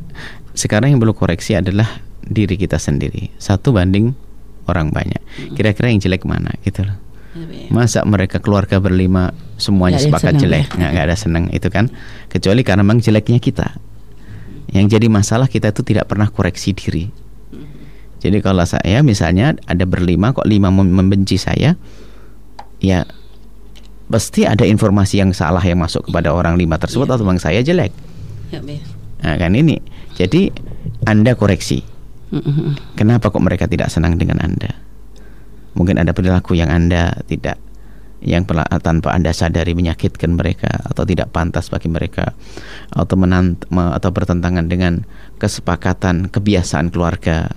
Sekarang 0.52 0.92
yang 0.92 1.00
perlu 1.00 1.16
koreksi 1.16 1.56
adalah 1.56 1.88
diri 2.24 2.56
kita 2.60 2.76
sendiri. 2.76 3.32
Satu 3.40 3.72
banding 3.72 4.12
orang 4.68 4.92
banyak. 4.92 5.20
Kira-kira 5.56 5.88
yang 5.92 6.00
jelek 6.00 6.24
mana 6.28 6.52
gitu 6.64 6.84
loh. 6.84 6.96
Masa 7.72 8.04
mereka 8.04 8.38
keluarga 8.44 8.76
berlima 8.76 9.32
semuanya 9.56 9.96
yang 9.96 10.12
sepakat 10.12 10.36
jelek, 10.36 10.68
ya. 10.76 10.92
nggak 10.92 11.04
ada 11.08 11.16
senang 11.16 11.48
itu 11.48 11.68
kan? 11.72 11.88
Kecuali 12.28 12.60
karena 12.60 12.84
memang 12.84 13.00
jeleknya 13.00 13.40
kita. 13.40 13.72
Yang 14.72 14.96
jadi 15.00 15.06
masalah 15.08 15.48
kita 15.48 15.72
itu 15.72 15.80
tidak 15.84 16.08
pernah 16.12 16.28
koreksi 16.28 16.76
diri. 16.76 17.08
Jadi 18.22 18.38
kalau 18.38 18.62
saya 18.62 19.02
misalnya 19.02 19.56
ada 19.66 19.82
berlima 19.82 20.30
kok 20.30 20.46
lima 20.46 20.70
mem- 20.70 20.92
membenci 20.92 21.40
saya, 21.40 21.74
ya 22.78 23.02
pasti 24.12 24.44
ada 24.44 24.62
informasi 24.68 25.24
yang 25.24 25.32
salah 25.32 25.64
yang 25.64 25.80
masuk 25.80 26.06
kepada 26.12 26.30
orang 26.36 26.54
lima 26.60 26.76
tersebut 26.76 27.08
Iya. 27.08 27.16
atau 27.16 27.24
memang 27.24 27.40
saya 27.40 27.60
jelek. 27.64 27.92
Ya, 28.52 28.60
ya. 28.60 28.78
Nah, 29.24 29.34
kan 29.40 29.56
ini. 29.56 29.80
Jadi 30.14 30.52
Anda 31.08 31.32
koreksi. 31.32 31.80
Kenapa 32.94 33.28
kok 33.32 33.40
mereka 33.44 33.64
tidak 33.68 33.88
senang 33.88 34.16
dengan 34.20 34.40
Anda? 34.40 34.72
Mungkin 35.72 35.96
ada 35.96 36.12
perilaku 36.12 36.52
yang 36.54 36.68
Anda 36.68 37.16
tidak 37.24 37.56
yang 38.22 38.46
tanpa 38.46 39.10
Anda 39.10 39.34
sadari 39.34 39.74
menyakitkan 39.74 40.38
mereka 40.38 40.70
atau 40.86 41.02
tidak 41.02 41.34
pantas 41.34 41.66
bagi 41.66 41.90
mereka 41.90 42.30
atau 42.94 43.18
menant 43.18 43.66
me- 43.66 43.90
atau 43.90 44.14
bertentangan 44.14 44.70
dengan 44.70 45.02
kesepakatan 45.42 46.30
kebiasaan 46.30 46.94
keluarga 46.94 47.50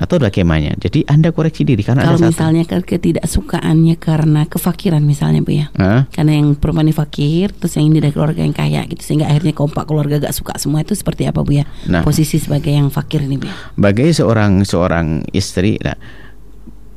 atau 0.00 0.16
bagaimana. 0.16 0.72
Jadi 0.80 1.04
Anda 1.04 1.28
koreksi 1.28 1.68
diri 1.68 1.84
karena 1.84 2.08
Kalau 2.08 2.16
ada 2.16 2.24
satu. 2.24 2.32
misalnya 2.32 2.64
ke- 2.64 2.86
ketidaksukaannya 2.96 4.00
karena 4.00 4.48
kefakiran 4.48 5.04
misalnya 5.04 5.44
Bu 5.44 5.52
ya. 5.52 5.68
Hah? 5.76 6.08
Karena 6.08 6.40
yang 6.40 6.56
perempuan 6.56 6.88
ini 6.88 6.96
fakir, 6.96 7.52
terus 7.52 7.76
yang 7.76 7.92
ini 7.92 8.00
dari 8.00 8.16
keluarga 8.16 8.40
yang 8.40 8.56
kaya 8.56 8.80
gitu, 8.88 9.04
sehingga 9.04 9.28
akhirnya 9.28 9.52
kompak 9.52 9.84
keluarga 9.84 10.16
gak 10.16 10.32
suka 10.32 10.56
semua 10.56 10.80
itu 10.80 10.96
seperti 10.96 11.28
apa 11.28 11.44
bu 11.44 11.60
ya? 11.60 11.68
Nah. 11.84 12.00
Posisi 12.00 12.40
sebagai 12.40 12.72
yang 12.72 12.88
fakir 12.88 13.20
ini 13.20 13.36
bu 13.36 13.52
ya? 13.52 13.54
Bagi 13.76 14.08
seorang 14.16 14.64
seorang 14.64 15.28
istri, 15.36 15.76
nah, 15.84 15.98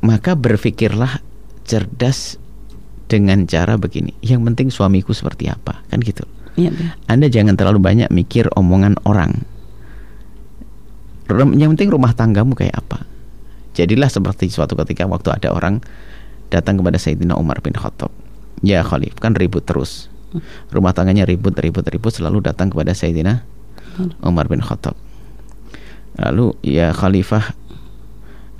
maka 0.04 0.36
berpikirlah 0.36 1.24
cerdas 1.64 2.36
dengan 3.08 3.48
cara 3.48 3.80
begini. 3.80 4.12
Yang 4.20 4.40
penting 4.52 4.68
suamiku 4.68 5.16
seperti 5.16 5.48
apa, 5.48 5.80
kan 5.88 6.04
gitu. 6.04 6.28
Ya. 6.60 6.70
Anda 7.08 7.32
jangan 7.32 7.56
terlalu 7.56 7.80
banyak 7.80 8.12
mikir 8.12 8.52
omongan 8.52 9.00
orang. 9.08 9.42
Yang 11.32 11.70
penting 11.74 11.88
rumah 11.88 12.12
tanggamu 12.12 12.52
kayak 12.52 12.76
apa. 12.84 13.08
Jadilah 13.74 14.12
seperti 14.12 14.52
suatu 14.52 14.76
ketika 14.76 15.08
waktu 15.08 15.34
ada 15.34 15.50
orang 15.50 15.80
datang 16.52 16.78
kepada 16.78 17.00
Sayyidina 17.00 17.34
Umar 17.34 17.58
bin 17.64 17.74
Khattab. 17.74 18.12
Ya 18.62 18.84
Khalif, 18.84 19.18
kan 19.18 19.34
ribut 19.34 19.66
terus. 19.66 20.12
Rumah 20.70 20.92
tangganya 20.94 21.26
ribut, 21.26 21.56
ribut, 21.58 21.82
ribut 21.88 22.12
selalu 22.12 22.44
datang 22.44 22.70
kepada 22.70 22.94
Sayyidina 22.94 23.42
Umar 24.22 24.46
bin 24.46 24.62
Khattab. 24.62 24.94
Lalu 26.14 26.54
ya 26.62 26.94
Khalifah 26.94 27.56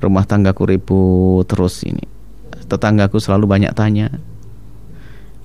rumah 0.05 0.28
tanggaku 0.28 0.68
ribut 0.68 1.48
terus 1.48 1.80
ini. 1.82 2.05
Tetanggaku 2.68 3.16
selalu 3.18 3.48
banyak 3.48 3.72
tanya. 3.72 4.12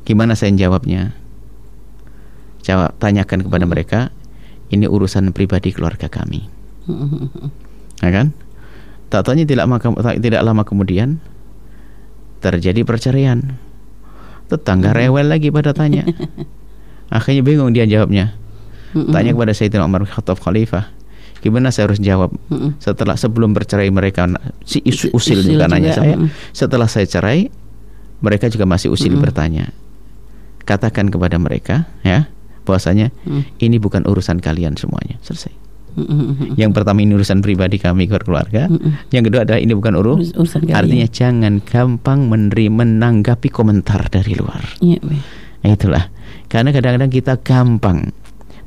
Gimana 0.04 0.36
saya 0.36 0.52
jawabnya? 0.54 1.16
Jawab 2.64 2.96
tanyakan 3.00 3.48
kepada 3.48 3.66
mereka, 3.66 4.00
ini 4.70 4.86
urusan 4.86 5.32
pribadi 5.32 5.72
keluarga 5.72 6.12
kami. 6.12 6.46
Ya 8.04 8.10
kan? 8.12 8.36
Tak 9.10 9.26
tanya 9.26 9.44
tidak, 9.48 9.66
maka, 9.66 9.90
tak- 9.90 10.22
tidak 10.22 10.42
lama 10.46 10.62
kemudian 10.68 11.18
terjadi 12.40 12.86
perceraian. 12.86 13.58
Tetangga 14.50 14.94
rewel 14.94 15.30
lagi 15.30 15.50
pada 15.50 15.74
tanya. 15.74 16.06
Akhirnya 17.14 17.42
bingung 17.42 17.74
dia 17.74 17.86
jawabnya. 17.86 18.38
Tanya 19.14 19.34
kepada 19.38 19.54
Sayyidina 19.54 19.86
Umar 19.86 20.02
bin 20.02 20.10
Khattab 20.10 20.42
Khalifah, 20.42 20.90
gimana 21.40 21.70
saya 21.70 21.88
harus 21.88 22.00
jawab? 22.00 22.32
Mm-mm. 22.48 22.76
Setelah 22.78 23.16
sebelum 23.16 23.52
bercerai 23.52 23.90
mereka 23.90 24.28
si 24.62 24.80
Usil 24.82 25.12
isu, 25.12 25.16
usil 25.16 25.40
juga 25.42 25.66
juga, 25.66 25.72
nanya 25.72 25.92
saya. 25.94 26.16
mm. 26.16 26.30
Setelah 26.52 26.88
saya 26.88 27.06
cerai, 27.06 27.48
mereka 28.20 28.48
juga 28.48 28.64
masih 28.64 28.90
usil 28.90 29.12
Mm-mm. 29.12 29.24
bertanya. 29.24 29.72
Katakan 30.64 31.10
kepada 31.10 31.36
mereka, 31.36 31.90
ya, 32.04 32.30
bahwasanya 32.64 33.10
Mm. 33.26 33.44
ini 33.58 33.78
bukan 33.78 34.06
urusan 34.06 34.38
kalian 34.38 34.78
semuanya. 34.78 35.18
Selesai. 35.24 35.56
Mm-mm. 35.98 36.54
Yang 36.54 36.72
pertama 36.78 37.02
ini 37.02 37.18
urusan 37.18 37.42
pribadi 37.42 37.82
kami 37.82 38.06
keluarga. 38.06 38.70
Mm-mm. 38.70 39.10
Yang 39.10 39.24
kedua 39.34 39.42
adalah 39.44 39.60
ini 39.60 39.74
bukan 39.74 39.98
Urus- 39.98 40.30
urus. 40.32 40.38
urusan 40.38 40.62
kalian. 40.70 40.78
Artinya 40.78 41.08
jangan 41.10 41.54
gampang 41.60 42.30
menerima 42.30 42.72
menanggapi 42.86 43.50
komentar 43.50 44.06
dari 44.08 44.38
luar. 44.38 44.62
Iya 44.80 45.02
bu. 45.02 45.12
ya. 45.12 45.22
Nah, 45.60 45.70
itulah. 45.76 46.04
Karena 46.48 46.70
kadang-kadang 46.72 47.12
kita 47.12 47.34
gampang 47.42 48.14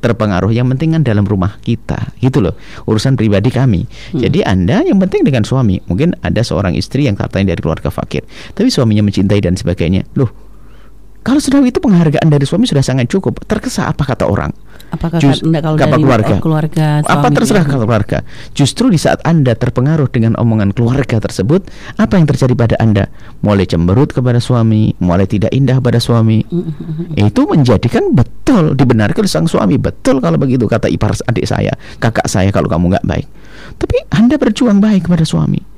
terpengaruh. 0.02 0.50
Yang 0.50 0.76
penting 0.76 0.98
kan 0.98 1.02
dalam 1.06 1.24
rumah 1.24 1.56
kita. 1.62 2.12
Gitu 2.18 2.42
loh. 2.42 2.58
Urusan 2.90 3.14
pribadi 3.14 3.48
kami. 3.54 3.86
Jadi 4.12 4.42
anda 4.42 4.82
yang 4.82 4.98
penting 4.98 5.22
dengan 5.22 5.46
suami. 5.46 5.78
Mungkin 5.86 6.18
ada 6.20 6.42
seorang 6.42 6.74
istri 6.74 7.06
yang 7.06 7.14
katanya 7.14 7.54
dari 7.54 7.62
keluarga 7.62 7.88
fakir. 7.88 8.26
Tapi 8.52 8.68
suaminya 8.68 9.06
mencintai 9.06 9.40
dan 9.40 9.54
sebagainya. 9.54 10.02
Loh 10.18 10.28
Kalau 11.22 11.38
sudah 11.38 11.62
itu 11.62 11.78
penghargaan 11.78 12.26
dari 12.26 12.42
suami 12.42 12.66
sudah 12.66 12.82
sangat 12.82 13.06
cukup. 13.06 13.46
Terkesan 13.46 13.94
apa 13.94 14.02
kata 14.02 14.26
orang? 14.26 14.50
Apakah 14.92 15.24
Jus- 15.24 15.40
enggak 15.40 15.64
kalau 15.64 15.76
dari 15.80 16.04
keluarga? 16.04 16.34
eh, 16.36 16.40
keluarga 16.44 16.86
apa 17.00 17.26
terserah 17.32 17.64
kalau 17.64 17.88
keluarga. 17.88 18.18
Justru 18.52 18.92
di 18.92 19.00
saat 19.00 19.24
Anda 19.24 19.56
terpengaruh 19.56 20.12
dengan 20.12 20.36
omongan 20.36 20.76
keluarga 20.76 21.16
tersebut, 21.16 21.64
apa 21.96 22.20
yang 22.20 22.28
terjadi 22.28 22.52
pada 22.52 22.76
Anda? 22.76 23.08
Mulai 23.40 23.64
cemberut 23.64 24.12
kepada 24.12 24.36
suami, 24.36 24.92
mulai 25.00 25.24
tidak 25.24 25.48
indah 25.56 25.80
pada 25.80 25.96
suami. 25.96 26.44
Itu 27.16 27.48
menjadikan 27.48 28.12
betul 28.12 28.76
dibenarkan 28.76 29.24
sang 29.24 29.48
suami. 29.48 29.80
Betul 29.80 30.20
kalau 30.20 30.36
begitu 30.36 30.68
kata 30.68 30.92
ipar 30.92 31.16
adik 31.24 31.48
saya, 31.48 31.72
kakak 31.96 32.28
saya 32.28 32.52
kalau 32.52 32.68
kamu 32.68 32.92
nggak 32.92 33.06
baik. 33.08 33.26
Tapi 33.80 33.96
Anda 34.12 34.36
berjuang 34.36 34.84
baik 34.84 35.08
kepada 35.08 35.24
suami. 35.24 35.71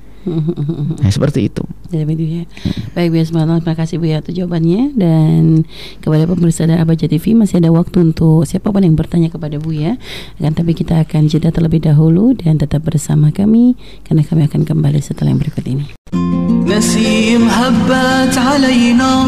Nah, 1.00 1.10
seperti 1.10 1.48
itu. 1.48 1.64
Jadi 1.90 2.04
begitu 2.04 2.44
ya. 2.44 2.46
Baik 2.92 3.16
Bu 3.16 3.16
ya, 3.24 3.26
semangat. 3.26 3.64
Terima 3.64 3.76
kasih 3.80 3.96
Bu 3.98 4.06
ya 4.12 4.20
atas 4.20 4.36
jawabannya 4.36 4.94
dan 5.00 5.64
kepada 6.04 6.28
pemirsa 6.28 6.68
dan 6.68 6.84
Abaja 6.84 7.08
TV 7.08 7.34
masih 7.34 7.64
ada 7.64 7.72
waktu 7.72 8.12
untuk 8.12 8.44
siapapun 8.44 8.84
yang 8.84 9.00
bertanya 9.00 9.32
kepada 9.32 9.58
Bu 9.58 9.72
ya. 9.72 9.96
Akan 10.38 10.54
tapi 10.54 10.76
kita 10.76 11.00
akan 11.02 11.32
jeda 11.32 11.56
terlebih 11.56 11.82
dahulu 11.82 12.36
dan 12.36 12.60
tetap 12.60 12.84
bersama 12.84 13.32
kami 13.32 13.80
karena 14.04 14.22
kami 14.28 14.46
akan 14.46 14.62
kembali 14.68 15.00
setelah 15.00 15.32
yang 15.32 15.40
berikut 15.40 15.66
ini. 15.66 15.88
نسيم 16.70 17.50
هبت 17.50 18.38
علينا 18.38 19.26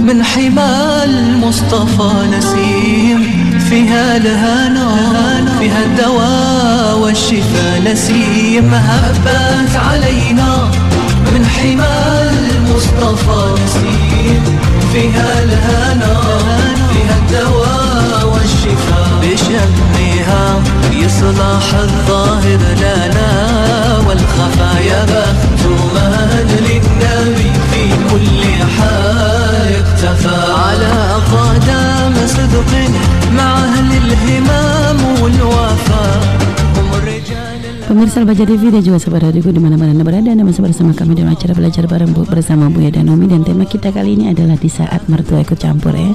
من 0.00 0.22
حمى 0.24 1.04
المصطفى 1.04 2.12
نسيم 2.32 3.20
فيها 3.69 4.17
الهنا 4.17 4.87
فيها 5.59 5.85
الدواء 5.85 6.97
والشفاء. 6.97 7.81
نسيم 7.85 8.73
هبت 8.73 9.75
علينا 9.75 10.69
من 11.33 11.45
حمى 11.45 11.95
المصطفى. 12.31 13.63
نسيم 13.65 14.43
فيها 14.93 15.43
الهنا 15.43 16.13
فيها 16.93 17.17
الدواء 17.21 18.33
والشفاء. 18.33 19.09
بشمها 19.21 20.61
يصلح 20.91 21.67
الظاهر 21.79 22.59
لنا 22.81 23.31
والخفايا. 24.07 25.05
بخت 25.05 25.65
من 25.65 26.47
للنبي 26.59 27.51
في 27.71 27.83
كل 28.11 28.41
حال 28.77 29.83
اختفى 29.83 30.44
على 30.74 30.94
قدم 31.34 32.14
صدق 32.26 32.70
مع 33.38 33.50
أهل 33.64 33.90
الهمام 34.04 34.98
والوفاء 35.22 36.18
هم 36.76 36.88
الرجال 36.98 37.58
Pemirsa 37.90 38.22
Albaja 38.22 38.46
TV 38.46 38.70
dan 38.70 38.86
juga 38.86 39.02
sahabat 39.02 39.34
radioku 39.34 39.50
dimana-mana 39.50 39.90
Anda 39.90 40.06
berada 40.06 40.30
Anda 40.30 40.46
masih 40.46 40.62
bersama 40.62 40.94
kami 40.94 41.18
dalam 41.18 41.34
acara 41.34 41.58
belajar 41.58 41.90
bareng 41.90 42.14
Bu- 42.14 42.22
bersama 42.22 42.70
Buya 42.70 42.94
dan 42.94 43.10
Umi 43.10 43.26
Dan 43.26 43.42
tema 43.42 43.66
kita 43.66 43.90
kali 43.90 44.14
ini 44.14 44.30
adalah 44.30 44.54
di 44.54 44.70
saat 44.70 45.10
mertua 45.10 45.42
ikut 45.42 45.58
campur 45.58 45.98
ya 45.98 46.14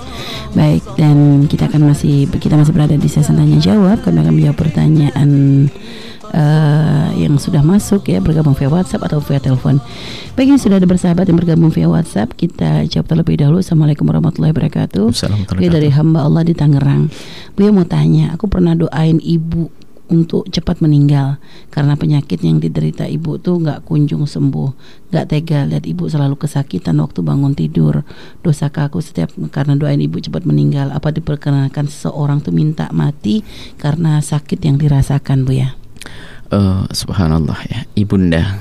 Baik 0.56 0.88
dan 0.96 1.44
kita 1.52 1.68
akan 1.68 1.92
masih 1.92 2.32
kita 2.32 2.56
masih 2.56 2.72
berada 2.72 2.96
di 2.96 3.12
sesi 3.12 3.28
tanya 3.28 3.60
jawab 3.60 4.00
Kami 4.08 4.24
akan 4.24 4.34
menjawab 4.40 4.56
pertanyaan 4.56 5.30
eh, 6.33 7.09
yang 7.21 7.37
sudah 7.37 7.61
masuk 7.61 8.09
ya 8.09 8.19
bergabung 8.19 8.57
via 8.57 8.71
WhatsApp 8.71 9.07
atau 9.07 9.21
via 9.21 9.39
telepon. 9.43 9.79
Baik 10.35 10.57
ini 10.57 10.59
sudah 10.59 10.81
ada 10.81 10.89
bersahabat 10.89 11.29
yang 11.29 11.39
bergabung 11.39 11.71
via 11.71 11.91
WhatsApp 11.91 12.35
kita 12.39 12.87
jawab 12.89 13.07
terlebih 13.11 13.39
dahulu. 13.43 13.61
Assalamualaikum 13.61 14.09
warahmatullahi 14.09 14.55
wabarakatuh. 14.57 15.13
Assalamualaikum 15.13 15.57
Buya 15.59 15.71
dari 15.71 15.91
hamba 15.93 16.25
Allah 16.25 16.43
di 16.47 16.55
Tangerang. 16.57 17.13
Buya 17.55 17.71
mau 17.75 17.85
tanya, 17.85 18.33
aku 18.35 18.47
pernah 18.49 18.73
doain 18.73 19.21
ibu 19.21 19.69
untuk 20.11 20.51
cepat 20.51 20.83
meninggal 20.83 21.39
karena 21.71 21.95
penyakit 21.95 22.43
yang 22.43 22.59
diderita 22.59 23.07
ibu 23.07 23.39
tuh 23.39 23.63
nggak 23.63 23.87
kunjung 23.87 24.27
sembuh 24.27 24.71
nggak 25.15 25.27
tega 25.31 25.65
lihat 25.71 25.87
ibu 25.87 26.11
selalu 26.11 26.35
kesakitan 26.35 26.99
waktu 26.99 27.23
bangun 27.23 27.55
tidur 27.55 28.03
dosa 28.43 28.69
aku 28.69 28.99
setiap 28.99 29.31
karena 29.55 29.79
doain 29.79 30.03
ibu 30.03 30.19
cepat 30.19 30.43
meninggal 30.43 30.91
apa 30.91 31.15
diperkenankan 31.15 31.87
seseorang 31.87 32.43
tuh 32.43 32.51
minta 32.51 32.91
mati 32.91 33.47
karena 33.79 34.19
sakit 34.19 34.59
yang 34.59 34.77
dirasakan 34.83 35.47
bu 35.47 35.63
ya 35.63 35.80
Eh, 36.51 36.83
subhanallah 36.91 37.59
ya, 37.71 37.81
ibunda. 37.95 38.59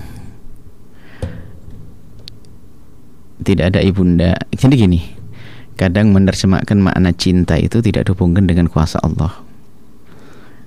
Tidak 3.40 3.66
ada 3.66 3.82
ibunda. 3.82 4.38
Jadi 4.54 4.76
gini, 4.78 5.00
kadang 5.80 6.12
menerjemahkan 6.14 6.78
makna 6.78 7.16
cinta 7.16 7.58
itu 7.58 7.82
tidak 7.82 8.06
dihubungkan 8.06 8.46
dengan 8.46 8.70
kuasa 8.70 9.02
Allah. 9.02 9.32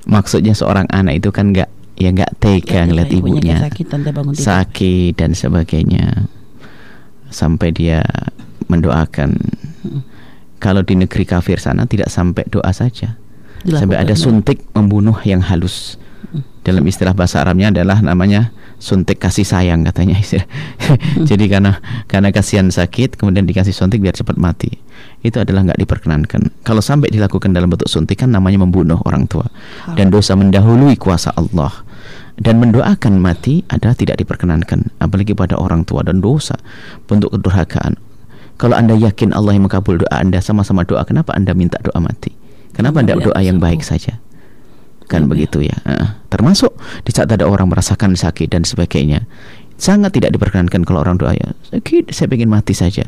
Maksudnya 0.08 0.56
seorang 0.56 0.90
anak 0.90 1.22
itu 1.22 1.30
kan 1.30 1.54
nggak 1.54 1.70
ya 1.94 2.10
nggak 2.10 2.42
tega 2.42 2.88
ngeliat 2.88 3.12
ibunya 3.14 3.70
dia 3.70 4.10
bangun 4.10 4.34
tidur 4.34 4.42
sakit 4.48 5.12
dan 5.14 5.30
sebagainya 5.36 6.26
sampai 7.30 7.70
dia 7.70 8.02
mendoakan. 8.66 9.38
Kalau 10.62 10.82
di 10.82 10.94
negeri 10.94 11.26
kafir 11.26 11.58
sana 11.58 11.86
tidak 11.86 12.06
sampai 12.06 12.46
doa 12.46 12.70
saja, 12.70 13.18
sampai 13.66 13.98
ada 13.98 14.14
Dilakukan, 14.14 14.18
suntik 14.18 14.58
membunuh 14.74 15.18
yang 15.26 15.42
halus. 15.42 16.01
Dalam 16.62 16.86
istilah 16.86 17.10
bahasa 17.10 17.42
Arabnya 17.42 17.74
adalah 17.74 17.98
namanya 17.98 18.54
suntik 18.78 19.18
kasih 19.18 19.42
sayang 19.42 19.82
katanya 19.82 20.18
istilah. 20.18 20.46
Jadi 21.30 21.50
karena 21.50 21.82
karena 22.06 22.30
kasihan 22.30 22.70
sakit 22.70 23.18
kemudian 23.18 23.46
dikasih 23.46 23.74
suntik 23.74 23.98
biar 23.98 24.14
cepat 24.14 24.38
mati. 24.38 24.70
Itu 25.22 25.42
adalah 25.42 25.66
nggak 25.66 25.78
diperkenankan. 25.82 26.62
Kalau 26.62 26.78
sampai 26.78 27.10
dilakukan 27.10 27.50
dalam 27.50 27.70
bentuk 27.70 27.90
suntikan 27.90 28.30
namanya 28.30 28.62
membunuh 28.62 29.02
orang 29.06 29.26
tua 29.26 29.46
dan 29.98 30.10
dosa 30.10 30.38
mendahului 30.38 30.94
kuasa 30.98 31.34
Allah. 31.34 31.82
Dan 32.32 32.58
mendoakan 32.58 33.20
mati 33.20 33.60
adalah 33.68 33.92
tidak 33.92 34.16
diperkenankan 34.18 34.88
apalagi 35.04 35.36
pada 35.36 35.60
orang 35.60 35.84
tua 35.84 36.00
dan 36.00 36.24
dosa 36.24 36.56
bentuk 37.04 37.28
kedurhakaan. 37.28 38.00
Kalau 38.56 38.78
Anda 38.78 38.96
yakin 38.96 39.36
Allah 39.36 39.58
yang 39.58 39.68
mengabul 39.68 40.00
doa 40.00 40.16
Anda 40.16 40.40
sama-sama 40.40 40.86
doa, 40.86 41.04
kenapa 41.04 41.36
Anda 41.36 41.52
minta 41.52 41.76
doa 41.84 41.98
mati? 42.00 42.32
Kenapa 42.72 43.04
Anda 43.04 43.20
Tidak 43.20 43.26
doa 43.30 43.40
yang 43.44 43.60
baik 43.60 43.84
saja? 43.84 44.16
Kan 45.10 45.30
begitu 45.30 45.64
ya. 45.64 45.76
Termasuk 46.32 46.74
di 47.04 47.10
saat 47.14 47.28
ada 47.28 47.44
orang 47.44 47.68
merasakan 47.68 48.16
sakit 48.16 48.52
dan 48.52 48.62
sebagainya. 48.62 49.24
Sangat 49.80 50.14
tidak 50.14 50.38
diperkenankan 50.38 50.86
kalau 50.86 51.02
orang 51.02 51.18
doa 51.18 51.34
ya, 51.34 51.52
sakit 51.74 52.14
saya 52.14 52.30
ingin 52.30 52.46
mati 52.46 52.70
saja. 52.70 53.02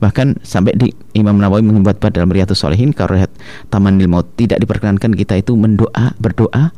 Bahkan 0.00 0.40
sampai 0.40 0.72
di 0.72 0.88
Imam 1.12 1.36
Nawawi 1.36 1.60
membuat 1.60 2.00
bab 2.00 2.16
dalam 2.16 2.32
Riyadhus 2.32 2.64
Shalihin 2.64 2.96
kalau 2.96 3.20
lihat 3.20 3.28
Tamanil 3.68 4.08
Maut 4.08 4.32
tidak 4.32 4.64
diperkenankan 4.64 5.12
kita 5.12 5.36
itu 5.36 5.52
mendoa 5.60 6.16
berdoa 6.16 6.72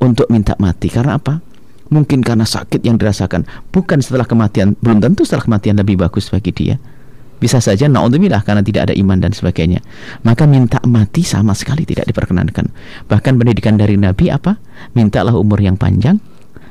untuk 0.00 0.32
minta 0.32 0.56
mati 0.56 0.88
karena 0.88 1.20
apa? 1.20 1.44
Mungkin 1.92 2.24
karena 2.24 2.48
sakit 2.48 2.80
yang 2.80 2.96
dirasakan 2.96 3.44
bukan 3.68 4.00
setelah 4.00 4.24
kematian 4.24 4.80
belum 4.80 5.04
tentu 5.04 5.28
setelah 5.28 5.44
kematian 5.44 5.76
lebih 5.76 6.00
bagus 6.00 6.32
bagi 6.32 6.56
dia. 6.56 6.80
Bisa 7.38 7.60
saja 7.60 7.90
naudzubillah 7.90 8.40
karena 8.46 8.62
tidak 8.64 8.90
ada 8.90 8.94
iman 8.96 9.18
dan 9.20 9.34
sebagainya. 9.34 9.82
Maka 10.24 10.48
minta 10.48 10.80
mati 10.86 11.26
sama 11.26 11.52
sekali 11.52 11.84
tidak 11.84 12.08
diperkenankan. 12.08 12.70
Bahkan 13.10 13.32
pendidikan 13.36 13.76
dari 13.76 13.98
Nabi 13.98 14.30
apa? 14.32 14.56
Mintalah 14.96 15.34
umur 15.36 15.60
yang 15.60 15.76
panjang, 15.76 16.22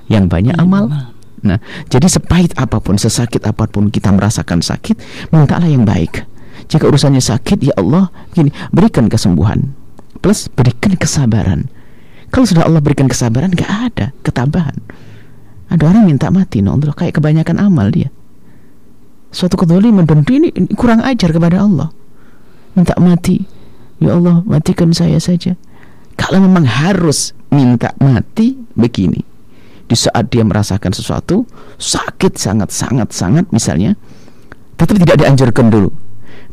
yang 0.07 0.31
banyak 0.31 0.55
amal. 0.57 1.13
Nah, 1.43 1.59
jadi 1.91 2.07
sepahit 2.07 2.55
apa 2.55 2.79
pun, 2.79 2.95
sesakit 2.95 3.43
apa 3.43 3.67
pun 3.67 3.91
kita 3.91 4.15
merasakan 4.15 4.63
sakit, 4.63 5.29
mintalah 5.35 5.67
yang 5.67 5.83
baik. 5.83 6.23
Jika 6.71 6.87
urusannya 6.87 7.19
sakit, 7.19 7.59
ya 7.59 7.75
Allah, 7.75 8.07
gini, 8.31 8.49
berikan 8.71 9.11
kesembuhan. 9.11 9.75
Plus 10.23 10.47
berikan 10.47 10.95
kesabaran. 10.95 11.67
Kalau 12.31 12.47
sudah 12.47 12.63
Allah 12.63 12.79
berikan 12.79 13.11
kesabaran, 13.11 13.51
gak 13.51 13.67
ada 13.69 14.15
ketabahan. 14.23 14.79
Ada 15.67 15.83
orang 15.83 16.07
minta 16.07 16.31
mati, 16.31 16.63
no, 16.63 16.79
kayak 16.79 17.19
kebanyakan 17.19 17.59
amal 17.59 17.91
dia. 17.91 18.07
Suatu 19.33 19.57
kedoliman 19.57 20.05
dan 20.05 20.21
ini, 20.29 20.53
ini 20.53 20.69
kurang 20.77 21.01
ajar 21.01 21.33
kepada 21.33 21.65
Allah. 21.65 21.89
Minta 22.77 22.93
mati, 23.01 23.41
ya 23.97 24.13
Allah, 24.13 24.45
matikan 24.45 24.93
saya 24.93 25.17
saja. 25.17 25.57
Kalau 26.13 26.37
memang 26.37 26.69
harus 26.69 27.33
minta 27.49 27.97
mati, 27.97 28.53
begini 28.77 29.33
di 29.87 29.95
saat 29.99 30.31
dia 30.31 30.41
merasakan 30.41 30.95
sesuatu 30.95 31.43
sakit 31.77 32.39
sangat 32.39 32.71
sangat 32.71 33.11
sangat 33.11 33.45
misalnya 33.51 33.99
tetap 34.79 34.95
tidak 34.97 35.17
dianjurkan 35.19 35.67
dulu 35.69 35.91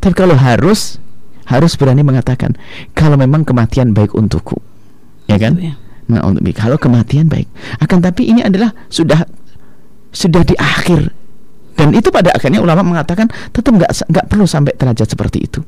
tapi 0.03 0.13
kalau 0.13 0.35
harus 0.35 0.99
harus 1.47 1.73
berani 1.79 2.03
mengatakan 2.03 2.59
kalau 2.93 3.15
memang 3.15 3.47
kematian 3.47 3.95
baik 3.95 4.13
untukku 4.13 4.59
ya 5.31 5.39
kan 5.39 5.57
Gitu 5.57 5.73
ya. 5.73 5.75
nah 6.11 6.27
untuk 6.27 6.43
kalau 6.59 6.77
kematian 6.77 7.31
baik 7.31 7.47
akan 7.79 7.99
tapi 8.03 8.29
ini 8.29 8.43
adalah 8.43 8.75
sudah 8.91 9.25
sudah 10.11 10.43
di 10.43 10.59
akhir 10.59 11.15
dan 11.81 11.97
itu 11.97 12.13
pada 12.13 12.29
akhirnya 12.37 12.61
ulama 12.61 12.85
mengatakan 12.85 13.33
tetap 13.57 13.73
nggak 13.73 13.89
nggak 14.13 14.25
perlu 14.29 14.45
sampai 14.45 14.77
derajat 14.77 15.17
seperti 15.17 15.49
itu. 15.49 15.65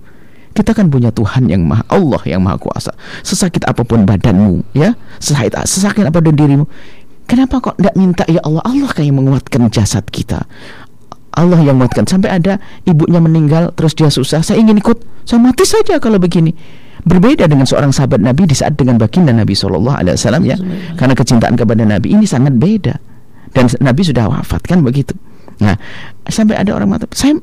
Kita 0.52 0.76
kan 0.76 0.92
punya 0.92 1.08
Tuhan 1.08 1.48
yang 1.48 1.64
maha 1.64 1.88
Allah 1.88 2.20
yang 2.28 2.44
maha 2.44 2.60
kuasa. 2.60 2.92
Sesakit 3.24 3.64
apa 3.64 3.80
pun 3.80 4.04
badanmu 4.04 4.76
ya. 4.76 4.92
Sesakit 5.16 5.56
sesakit 5.64 6.04
apa 6.04 6.20
pun 6.20 6.36
dirimu. 6.36 6.68
Kenapa 7.24 7.64
kok 7.64 7.80
tidak 7.80 7.96
minta 7.96 8.28
ya 8.28 8.44
Allah 8.44 8.60
Allah 8.60 8.92
kan 8.92 9.08
yang 9.08 9.24
menguatkan 9.24 9.72
jasad 9.72 10.04
kita. 10.12 10.44
Allah 11.32 11.56
yang 11.64 11.80
menguatkan. 11.80 12.04
Sampai 12.04 12.28
ada 12.28 12.60
ibunya 12.84 13.16
meninggal 13.16 13.72
terus 13.72 13.96
dia 13.96 14.12
susah 14.12 14.44
saya 14.44 14.60
ingin 14.60 14.84
ikut. 14.84 15.00
Saya 15.24 15.40
mati 15.40 15.64
saja 15.64 15.96
kalau 15.96 16.20
begini. 16.20 16.52
Berbeda 17.08 17.48
dengan 17.48 17.64
seorang 17.64 17.88
sahabat 17.88 18.20
Nabi 18.20 18.44
di 18.44 18.52
saat 18.52 18.76
dengan 18.76 19.00
baginda 19.00 19.32
Nabi 19.32 19.56
Shallallahu 19.56 19.96
Alaihi 19.96 20.20
Wasallam 20.20 20.44
ya. 20.44 20.60
Karena 21.00 21.16
kecintaan 21.16 21.56
kepada 21.56 21.88
Nabi 21.88 22.12
ini 22.12 22.28
sangat 22.28 22.52
beda. 22.52 23.00
Dan 23.56 23.72
Nabi 23.80 24.04
sudah 24.04 24.28
wafat 24.28 24.68
kan 24.68 24.84
begitu 24.84 25.16
nah 25.62 25.78
sampai 26.26 26.58
ada 26.58 26.74
orang 26.74 26.90
mengatakan 26.90 27.14
saya 27.14 27.34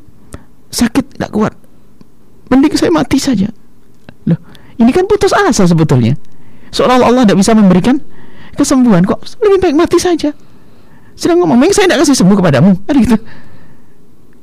sakit 0.70 1.16
tidak 1.16 1.32
kuat 1.32 1.54
mending 2.50 2.74
saya 2.76 2.92
mati 2.92 3.22
saja. 3.22 3.48
Loh, 4.26 4.40
ini 4.82 4.90
kan 4.90 5.06
putus 5.06 5.32
asa 5.32 5.70
sebetulnya. 5.70 6.18
Seolah-olah 6.74 7.08
Allah 7.10 7.24
tidak 7.26 7.40
bisa 7.46 7.54
memberikan 7.54 8.02
kesembuhan 8.58 9.06
kok 9.06 9.22
lebih 9.42 9.62
baik 9.62 9.76
mati 9.78 10.02
saja. 10.02 10.34
Sedang 11.14 11.44
ngomong, 11.44 11.62
saya 11.76 11.86
tidak 11.86 12.06
kasih 12.06 12.18
sembuh 12.18 12.38
kepadamu. 12.40 12.72
Ada 12.90 12.98
gitu. 12.98 13.18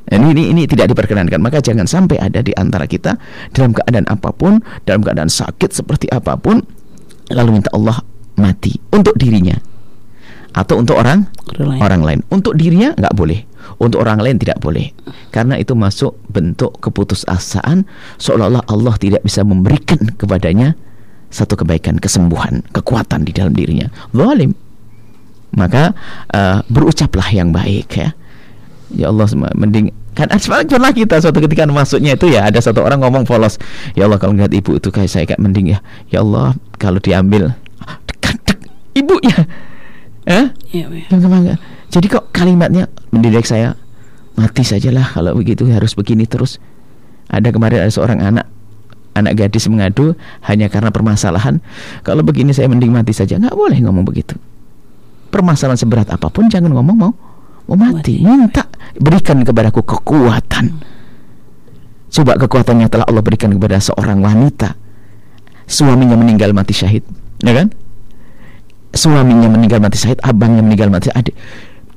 Ini, 0.06 0.26
ini 0.38 0.42
ini 0.54 0.62
tidak 0.70 0.94
diperkenankan. 0.94 1.42
Maka 1.42 1.58
jangan 1.58 1.88
sampai 1.90 2.20
ada 2.22 2.38
di 2.38 2.54
antara 2.54 2.86
kita 2.86 3.18
dalam 3.50 3.74
keadaan 3.74 4.06
apa 4.06 4.30
pun, 4.30 4.62
dalam 4.86 5.02
keadaan 5.02 5.26
sakit 5.26 5.74
seperti 5.74 6.06
apa 6.14 6.38
pun, 6.38 6.62
lalu 7.34 7.58
minta 7.58 7.74
Allah 7.74 7.98
mati 8.38 8.76
untuk 8.94 9.18
dirinya 9.18 9.56
atau 10.54 10.78
untuk 10.78 10.94
orang 11.00 11.26
Orang 11.58 11.68
lain. 11.74 11.80
orang 11.82 12.02
lain. 12.06 12.20
Untuk 12.30 12.54
dirinya 12.54 12.94
nggak 12.94 13.14
boleh, 13.18 13.42
untuk 13.82 14.02
orang 14.02 14.22
lain 14.22 14.36
tidak 14.38 14.58
boleh, 14.62 14.90
karena 15.34 15.58
itu 15.60 15.76
masuk 15.76 16.16
bentuk 16.30 16.78
keputusasaan 16.80 17.84
seolah-olah 18.16 18.64
Allah 18.70 18.94
tidak 18.96 19.22
bisa 19.26 19.42
memberikan 19.42 20.00
kepadanya 20.16 20.78
satu 21.30 21.58
kebaikan, 21.58 21.98
kesembuhan, 21.98 22.62
kekuatan 22.70 23.26
di 23.26 23.32
dalam 23.34 23.52
dirinya. 23.52 23.90
Zalim. 24.14 24.54
Maka 25.56 25.94
uh, 26.34 26.60
berucaplah 26.68 27.28
yang 27.32 27.50
baik 27.50 27.88
ya. 27.96 28.10
Ya 28.94 29.10
Allah 29.10 29.26
mending 29.34 29.90
kan 30.16 30.32
pernah 30.32 30.94
kita 30.96 31.20
suatu 31.20 31.44
ketika 31.44 31.68
masuknya 31.68 32.16
itu 32.16 32.32
ya 32.32 32.48
ada 32.48 32.56
satu 32.56 32.80
orang 32.80 33.04
ngomong 33.04 33.28
polos 33.28 33.60
ya 33.92 34.08
Allah 34.08 34.16
kalau 34.16 34.32
lihat 34.32 34.48
ibu 34.56 34.80
itu 34.80 34.88
kayak 34.88 35.12
saya 35.12 35.28
kayak 35.28 35.42
mending 35.42 35.76
ya 35.76 35.78
ya 36.08 36.24
Allah 36.24 36.56
kalau 36.80 36.96
diambil 36.96 37.52
dekat 38.08 38.40
dek, 38.48 38.58
ibunya 38.96 39.36
eh 40.24 40.48
Bu 40.72 40.96
ya. 41.44 41.56
Yang 41.86 42.02
jadi 42.02 42.06
kok 42.10 42.34
kalimatnya 42.34 42.90
mendidik 43.14 43.46
saya 43.46 43.78
mati 44.36 44.62
sajalah 44.66 45.16
kalau 45.16 45.32
begitu 45.38 45.64
harus 45.70 45.94
begini 45.94 46.26
terus. 46.26 46.58
Ada 47.26 47.50
kemarin 47.50 47.86
ada 47.86 47.90
seorang 47.90 48.18
anak 48.22 48.46
anak 49.16 49.32
gadis 49.34 49.66
mengadu 49.72 50.12
hanya 50.44 50.68
karena 50.68 50.92
permasalahan 50.92 51.58
kalau 52.04 52.20
begini 52.22 52.52
saya 52.52 52.68
mending 52.68 52.92
mati 52.92 53.16
saja. 53.16 53.40
Nggak 53.40 53.56
boleh 53.56 53.78
ngomong 53.80 54.04
begitu. 54.04 54.36
Permasalahan 55.32 55.78
seberat 55.78 56.10
apa 56.12 56.28
pun 56.30 56.46
jangan 56.46 56.70
ngomong 56.70 56.96
mau 56.96 57.12
mau 57.66 57.76
mati 57.78 58.22
minta 58.22 58.66
berikan 58.98 59.42
kepadaku 59.42 59.82
kekuatan. 59.82 60.78
Coba 62.06 62.38
kekuatannya 62.38 62.86
telah 62.86 63.06
Allah 63.08 63.24
berikan 63.24 63.50
kepada 63.50 63.82
seorang 63.82 64.22
wanita. 64.22 64.78
Suaminya 65.66 66.14
meninggal 66.14 66.54
mati 66.54 66.76
syahid 66.76 67.02
ya 67.42 67.56
kan? 67.56 67.74
Suaminya 68.94 69.50
meninggal 69.50 69.82
mati 69.82 69.98
syahid 69.98 70.22
abangnya 70.22 70.62
meninggal 70.62 70.92
mati 70.92 71.10
adik 71.10 71.34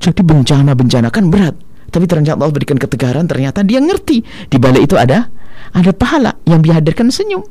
jadi 0.00 0.20
bencana-bencana 0.24 1.12
kan 1.12 1.28
berat. 1.28 1.54
Tapi 1.90 2.08
ternyata 2.08 2.40
Allah 2.40 2.54
berikan 2.54 2.80
ketegaran 2.80 3.28
ternyata 3.28 3.60
dia 3.60 3.78
ngerti. 3.78 4.24
Di 4.48 4.56
balik 4.56 4.88
itu 4.88 4.96
ada 4.96 5.28
ada 5.76 5.92
pahala 5.92 6.34
yang 6.48 6.64
dihadirkan 6.64 7.12
senyum. 7.12 7.44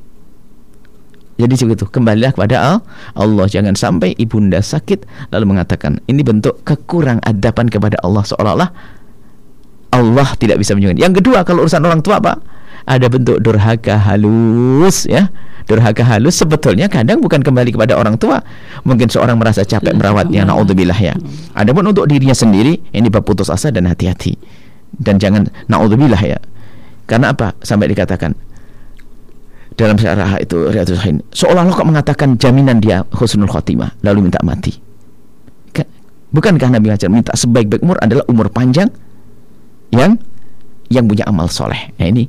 Jadi 1.39 1.55
begitu 1.55 1.87
kembalilah 1.87 2.35
kepada 2.35 2.55
Al- 2.59 2.83
Allah. 3.15 3.47
Jangan 3.47 3.77
sampai 3.77 4.11
ibunda 4.19 4.59
sakit 4.59 5.31
lalu 5.31 5.55
mengatakan 5.55 6.03
ini 6.09 6.19
bentuk 6.25 6.59
kekurang 6.67 7.23
adaban 7.23 7.71
kepada 7.71 7.95
Allah. 8.03 8.25
Seolah-olah 8.27 8.69
Allah 9.95 10.27
tidak 10.35 10.59
bisa 10.59 10.75
menyembuhkan. 10.75 10.99
Yang 10.99 11.13
kedua 11.23 11.45
kalau 11.47 11.63
urusan 11.63 11.85
orang 11.85 12.01
tua 12.03 12.19
Pak, 12.19 12.37
ada 12.85 13.07
bentuk 13.09 13.39
durhaka 13.41 13.97
halus 13.97 15.07
ya. 15.09 15.31
Durhaka 15.69 16.01
halus 16.01 16.41
sebetulnya 16.41 16.89
kadang 16.89 17.21
bukan 17.21 17.45
kembali 17.45 17.77
kepada 17.77 17.93
orang 17.93 18.17
tua. 18.17 18.41
Mungkin 18.89 19.05
seorang 19.05 19.37
merasa 19.37 19.61
capek 19.61 19.93
merawatnya, 19.93 20.41
naudzubillah 20.41 20.97
ya. 20.97 21.13
Adapun 21.53 21.85
untuk 21.85 22.09
dirinya 22.09 22.33
sendiri 22.33 22.81
ini 22.89 23.07
bab 23.13 23.21
putus 23.21 23.53
asa 23.53 23.69
dan 23.69 23.85
hati-hati. 23.85 24.33
Dan 24.89 25.21
jangan 25.21 25.45
naudzubillah 25.69 26.17
ya. 26.25 26.41
Karena 27.05 27.29
apa? 27.37 27.53
Sampai 27.61 27.85
dikatakan 27.89 28.33
dalam 29.77 29.95
syarah 29.95 30.35
itu 30.43 30.67
Riyadhus 30.73 30.99
seolah-olah 31.31 31.71
kok 31.71 31.87
mengatakan 31.87 32.29
jaminan 32.35 32.83
dia 32.83 33.07
husnul 33.15 33.47
khotimah 33.47 33.95
lalu 34.03 34.27
minta 34.27 34.41
mati. 34.43 34.75
Ka- 35.71 35.87
Bukankah 36.35 36.67
Nabi 36.67 36.91
ngajar 36.91 37.07
minta 37.07 37.31
sebaik-baik 37.31 37.79
umur 37.79 37.95
adalah 38.03 38.27
umur 38.27 38.51
panjang 38.51 38.91
yang 39.95 40.19
yang 40.91 41.05
punya 41.07 41.23
amal 41.29 41.47
soleh. 41.47 41.95
Nah 41.95 42.11
ini 42.11 42.27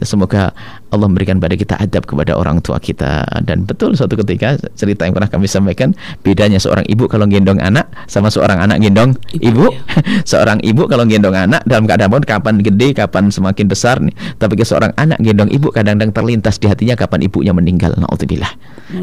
semoga 0.00 0.56
Allah 0.92 1.08
memberikan 1.08 1.36
pada 1.40 1.56
kita 1.56 1.76
adab 1.76 2.04
kepada 2.08 2.36
orang 2.36 2.60
tua 2.64 2.80
kita. 2.80 3.24
Dan 3.44 3.64
betul 3.68 3.92
suatu 3.96 4.16
ketika 4.20 4.56
cerita 4.76 5.04
yang 5.04 5.16
pernah 5.16 5.28
kami 5.28 5.48
sampaikan 5.48 5.92
bedanya 6.24 6.56
seorang 6.56 6.84
ibu 6.88 7.04
kalau 7.08 7.28
gendong 7.28 7.60
anak 7.60 7.88
sama 8.08 8.32
seorang 8.32 8.60
anak 8.60 8.80
gendong 8.80 9.16
ibu, 9.40 9.52
Ibu, 9.52 9.68
seorang 10.30 10.58
ibu 10.64 10.88
kalau 10.88 11.04
gendong 11.04 11.36
anak 11.36 11.60
dalam 11.68 11.84
keadaan 11.84 12.08
pun 12.08 12.24
kapan 12.24 12.54
gede 12.64 12.96
kapan 12.96 13.28
semakin 13.28 13.66
besar 13.68 14.00
nih. 14.00 14.14
Tapi 14.40 14.56
ke 14.56 14.64
seorang 14.64 14.96
anak 14.96 15.20
gendong 15.20 15.52
ibu 15.52 15.68
kadang-kadang 15.68 16.12
terlintas 16.12 16.56
di 16.56 16.66
hatinya 16.66 16.96
kapan 16.96 17.28
ibunya 17.28 17.52
meninggal. 17.52 17.92
Naudzubillah. 17.96 18.52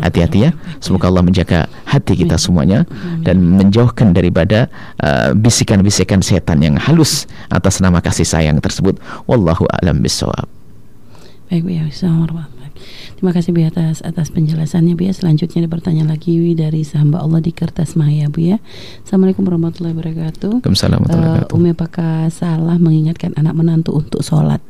Hati-hati 0.02 0.50
ya. 0.50 0.52
Semoga 0.82 1.10
Allah 1.10 1.26
menjaga 1.26 1.66
hati 1.86 2.14
kita 2.18 2.38
semuanya 2.38 2.86
dan 3.26 3.42
menjauhkan 3.42 4.14
daripada 4.14 4.70
uh, 5.02 5.34
bisikan-bisikan 5.34 6.22
setan 6.22 6.62
yang 6.62 6.78
halus 6.78 7.26
atas 7.50 7.82
nama 7.82 8.02
kasih 8.02 8.26
sayang 8.26 8.62
tersebut. 8.62 8.98
Wallahu 9.26 9.66
a'lam 9.70 10.02
bissawab 10.02 10.59
Baik 11.50 11.66
Bu 11.66 11.74
ya, 11.74 11.90
Assalamualaikum. 11.90 12.46
Terima 13.18 13.32
kasih 13.34 13.50
Bu 13.52 13.66
atas 13.66 14.06
atas 14.06 14.30
penjelasannya 14.30 14.94
Bu 14.94 15.10
ya. 15.10 15.14
Selanjutnya 15.18 15.66
ada 15.66 15.72
pertanyaan 15.74 16.14
lagi 16.14 16.54
dari 16.54 16.86
hamba 16.94 17.26
Allah 17.26 17.42
di 17.42 17.50
Kertas 17.50 17.98
Maya 17.98 18.30
Bu 18.30 18.54
ya. 18.54 18.62
Assalamualaikum 19.02 19.42
warahmatullahi 19.50 19.98
wabarakatuh. 19.98 20.62
Waalaikumsalam 20.62 21.00
warahmatullahi 21.02 21.26
Eh, 21.26 21.34
wabarakatuh. 21.50 21.58
Umi 21.58 21.70
apakah 21.74 22.30
salah 22.30 22.78
mengingatkan 22.78 23.34
anak 23.34 23.58
menantu 23.58 23.98
untuk 23.98 24.22
sholat? 24.22 24.62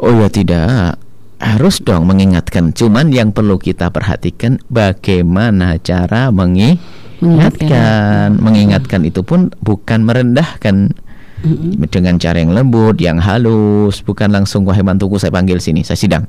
Oh 0.00 0.16
ya 0.16 0.32
tidak 0.32 0.96
harus 1.42 1.82
dong 1.82 2.06
mengingatkan 2.06 2.70
cuman 2.70 3.10
yang 3.10 3.34
perlu 3.34 3.58
kita 3.58 3.90
perhatikan 3.90 4.62
bagaimana 4.70 5.74
cara 5.82 6.30
mengingatkan 6.30 8.38
mengingatkan 8.38 9.02
itu 9.02 9.26
pun 9.26 9.50
bukan 9.58 10.06
merendahkan 10.06 10.94
Mm-mm. 11.42 11.82
dengan 11.90 12.16
cara 12.22 12.38
yang 12.38 12.54
lembut, 12.54 12.98
yang 13.02 13.18
halus, 13.18 14.00
bukan 14.02 14.30
langsung 14.30 14.62
wahai 14.62 14.86
mantuku 14.86 15.18
saya 15.18 15.34
panggil 15.34 15.58
sini, 15.58 15.82
saya 15.82 15.98
sidang. 15.98 16.24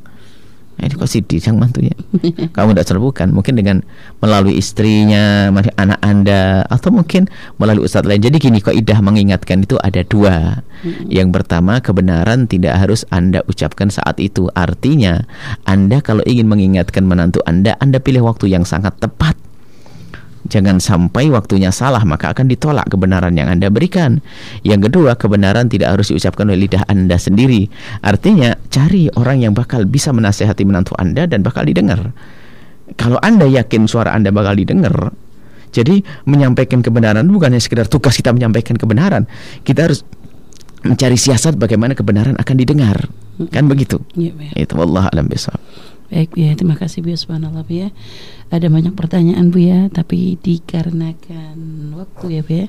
Nah, 0.73 0.89
ini 0.89 0.97
kok 0.97 1.05
sidang 1.05 1.61
mantunya? 1.61 1.93
Kamu 2.57 2.73
tidak 2.73 2.97
bukan, 2.97 3.29
mungkin 3.29 3.53
dengan 3.53 3.85
melalui 4.25 4.57
istrinya, 4.57 5.53
anak 5.77 6.01
anda, 6.01 6.65
atau 6.65 6.89
mungkin 6.89 7.29
melalui 7.61 7.85
ustadz 7.85 8.09
lain. 8.09 8.25
Jadi 8.25 8.41
gini, 8.41 8.57
kok 8.57 8.73
idah 8.73 8.97
mengingatkan 9.05 9.61
itu 9.61 9.77
ada 9.77 10.01
dua. 10.01 10.65
Yang 11.13 11.29
pertama 11.29 11.77
kebenaran 11.77 12.49
tidak 12.49 12.73
harus 12.81 13.05
anda 13.13 13.45
ucapkan 13.45 13.93
saat 13.93 14.17
itu. 14.17 14.49
Artinya, 14.57 15.21
anda 15.69 16.01
kalau 16.01 16.25
ingin 16.25 16.49
mengingatkan 16.49 17.05
menantu 17.05 17.45
anda, 17.45 17.77
anda 17.77 18.01
pilih 18.01 18.25
waktu 18.25 18.49
yang 18.49 18.65
sangat 18.65 18.97
tepat. 18.97 19.37
Jangan 20.43 20.83
sampai 20.83 21.31
waktunya 21.31 21.71
salah 21.71 22.03
maka 22.03 22.35
akan 22.35 22.51
ditolak 22.51 22.91
kebenaran 22.91 23.31
yang 23.39 23.47
Anda 23.47 23.71
berikan. 23.71 24.19
Yang 24.67 24.91
kedua, 24.91 25.15
kebenaran 25.15 25.71
tidak 25.71 25.95
harus 25.95 26.11
diucapkan 26.11 26.51
oleh 26.51 26.67
lidah 26.67 26.83
Anda 26.91 27.15
sendiri. 27.15 27.71
Artinya, 28.03 28.59
cari 28.67 29.07
orang 29.15 29.39
yang 29.39 29.53
bakal 29.55 29.87
bisa 29.87 30.11
menasehati 30.11 30.67
menantu 30.67 30.99
Anda 30.99 31.31
dan 31.31 31.47
bakal 31.47 31.63
didengar. 31.63 32.11
Kalau 32.99 33.17
Anda 33.23 33.47
yakin 33.47 33.87
suara 33.87 34.11
Anda 34.11 34.35
bakal 34.35 34.59
didengar, 34.59 35.15
jadi 35.73 36.05
menyampaikan 36.29 36.85
kebenaran 36.85 37.25
bukan 37.31 37.55
hanya 37.55 37.63
sekedar 37.63 37.89
tugas 37.89 38.13
kita 38.19 38.29
menyampaikan 38.35 38.77
kebenaran. 38.77 39.25
Kita 39.65 39.89
harus 39.89 40.05
mencari 40.83 41.17
siasat 41.17 41.57
bagaimana 41.57 41.97
kebenaran 41.97 42.37
akan 42.37 42.55
didengar. 42.59 43.09
Kan 43.49 43.65
begitu? 43.65 43.97
Ya. 44.13 44.35
Itu 44.53 44.77
wallah 44.77 45.09
alam 45.09 45.25
bisawab. 45.25 45.57
Baik 46.13 46.37
ya, 46.37 46.53
terima 46.53 46.77
kasih 46.77 47.01
Bu 47.01 47.09
ya, 47.09 47.17
subhanallah 47.17 47.65
Bu 47.65 47.73
ya. 47.73 47.89
Ada 48.53 48.69
banyak 48.69 48.93
pertanyaan 48.93 49.49
Bu 49.49 49.65
ya, 49.65 49.89
tapi 49.89 50.37
dikarenakan 50.37 51.57
waktu 51.97 52.37
ya 52.37 52.41
Bu 52.45 52.53
ya. 52.53 52.65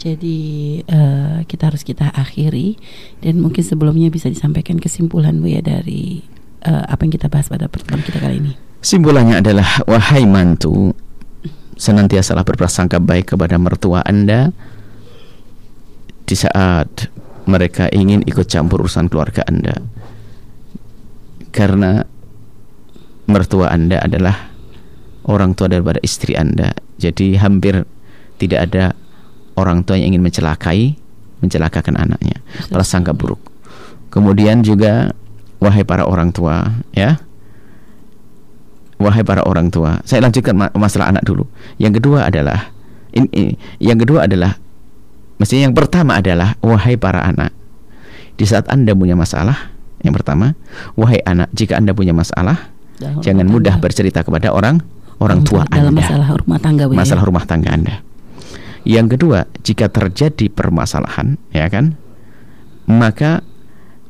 Jadi 0.00 0.38
eh, 0.80 1.44
kita 1.44 1.68
harus 1.68 1.84
kita 1.84 2.08
akhiri 2.08 2.80
dan 3.20 3.36
mungkin 3.44 3.60
sebelumnya 3.60 4.08
bisa 4.08 4.32
disampaikan 4.32 4.80
kesimpulan 4.80 5.36
Bu 5.44 5.52
ya 5.52 5.60
dari 5.60 6.24
eh, 6.64 6.84
apa 6.88 7.04
yang 7.04 7.12
kita 7.12 7.28
bahas 7.28 7.52
pada 7.52 7.68
pertemuan 7.68 8.00
kita 8.00 8.16
kali 8.16 8.40
ini. 8.40 8.56
Simbolannya 8.80 9.44
adalah 9.44 9.84
wahai 9.84 10.24
mantu, 10.24 10.96
senantiasalah 11.76 12.48
berprasangka 12.48 12.96
baik 12.96 13.36
kepada 13.36 13.60
mertua 13.60 14.00
Anda 14.08 14.56
di 16.24 16.32
saat 16.32 17.12
mereka 17.44 17.92
ingin 17.92 18.24
ikut 18.24 18.48
campur 18.48 18.88
urusan 18.88 19.12
keluarga 19.12 19.44
Anda. 19.44 19.84
Karena 21.52 22.15
mertua 23.26 23.70
Anda 23.70 24.02
adalah 24.02 24.50
orang 25.26 25.58
tua 25.58 25.66
daripada 25.70 25.98
istri 26.02 26.38
Anda. 26.38 26.72
Jadi 26.96 27.36
hampir 27.36 27.82
tidak 28.38 28.70
ada 28.70 28.94
orang 29.58 29.82
tua 29.82 29.98
yang 29.98 30.14
ingin 30.14 30.22
mencelakai, 30.24 30.94
mencelakakan 31.42 31.98
anaknya. 31.98 32.38
Prasangka 32.70 33.12
buruk. 33.12 33.42
Kemudian 34.08 34.62
juga 34.62 35.12
wahai 35.60 35.82
para 35.82 36.06
orang 36.06 36.30
tua, 36.32 36.80
ya. 36.94 37.20
Wahai 38.96 39.20
para 39.20 39.44
orang 39.44 39.68
tua, 39.68 40.00
saya 40.08 40.24
lanjutkan 40.24 40.56
ma- 40.56 40.72
masalah 40.72 41.12
anak 41.12 41.20
dulu. 41.28 41.44
Yang 41.76 42.00
kedua 42.00 42.32
adalah 42.32 42.72
ini, 43.12 43.28
ini- 43.36 43.56
yang 43.76 44.00
kedua 44.00 44.24
adalah 44.24 44.56
mestinya 45.36 45.68
yang 45.68 45.76
pertama 45.76 46.16
adalah 46.16 46.56
wahai 46.64 46.96
para 46.96 47.20
anak. 47.28 47.52
Di 48.40 48.48
saat 48.48 48.64
Anda 48.72 48.96
punya 48.96 49.12
masalah, 49.12 49.76
Yang 50.04 50.22
pertama, 50.22 50.54
wahai 50.94 51.18
anak, 51.26 51.50
jika 51.50 51.80
Anda 51.80 51.90
punya 51.90 52.14
masalah, 52.14 52.70
Dalam 52.96 53.20
jangan 53.20 53.46
mudah 53.46 53.76
bercerita 53.76 54.24
kepada 54.24 54.52
orang 54.52 54.80
orang 55.20 55.44
tua 55.44 55.64
dalam 55.68 55.92
Anda. 55.92 56.00
masalah 56.04 56.28
rumah 56.36 56.58
tangga 56.60 56.84
ya. 56.88 56.92
masalah 56.92 57.22
rumah 57.24 57.44
tangga 57.44 57.70
Anda. 57.72 57.94
Yang 58.86 59.06
kedua, 59.18 59.38
jika 59.66 59.90
terjadi 59.90 60.46
permasalahan, 60.46 61.34
ya 61.50 61.66
kan, 61.66 61.98
maka 62.86 63.42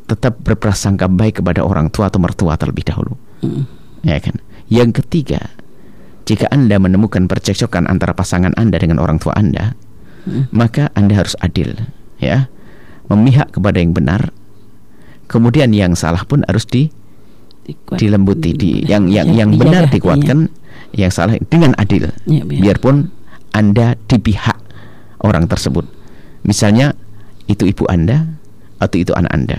tetap 0.05 0.39
berprasangka 0.45 1.09
baik 1.09 1.41
kepada 1.41 1.64
orang 1.64 1.89
tua 1.89 2.12
atau 2.12 2.20
mertua 2.20 2.55
terlebih 2.61 2.84
dahulu, 2.84 3.16
Mm. 3.43 3.62
ya 4.05 4.20
kan. 4.20 4.37
Yang 4.68 5.03
ketiga, 5.03 5.41
jika 6.28 6.47
Anda 6.53 6.76
menemukan 6.76 7.24
percekcokan 7.24 7.89
antara 7.89 8.12
pasangan 8.12 8.53
Anda 8.55 8.76
dengan 8.76 9.01
orang 9.01 9.16
tua 9.16 9.32
Anda, 9.34 9.72
Mm. 10.28 10.53
maka 10.53 10.93
Anda 10.93 11.24
harus 11.24 11.34
adil, 11.41 11.72
ya, 12.20 12.53
memihak 13.09 13.57
kepada 13.57 13.80
yang 13.80 13.97
benar. 13.97 14.30
Kemudian 15.26 15.72
yang 15.74 15.97
salah 15.99 16.22
pun 16.22 16.45
harus 16.47 16.68
di 16.68 16.93
Dikuat- 17.67 17.99
dilembuti, 17.99 18.55
di 18.55 18.71
yang 18.87 19.11
yang 19.11 19.27
Ya, 19.35 19.43
yang 19.43 19.51
dijaga 19.51 19.62
benar 19.67 19.83
hatinya. 19.91 19.95
dikuatkan, 19.99 20.39
yang 20.95 21.11
salah 21.11 21.35
dengan 21.51 21.75
adil. 21.75 22.14
Ya, 22.25 22.47
biar. 22.47 22.61
Biarpun 22.79 23.11
Anda 23.51 23.99
di 24.07 24.17
pihak 24.17 24.55
orang 25.21 25.51
tersebut. 25.51 25.83
Misalnya 26.47 26.95
itu 27.51 27.67
ibu 27.67 27.83
Anda 27.91 28.39
atau 28.79 28.97
itu 28.97 29.11
anak 29.12 29.33
Anda. 29.35 29.59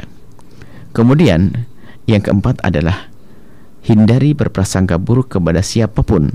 Kemudian 0.95 1.67
yang 2.07 2.23
keempat 2.23 2.63
adalah 2.63 3.11
hindari 3.83 4.31
berprasangka 4.31 4.95
buruk 4.95 5.35
kepada 5.35 5.59
siapa 5.59 5.99
pun 6.01 6.31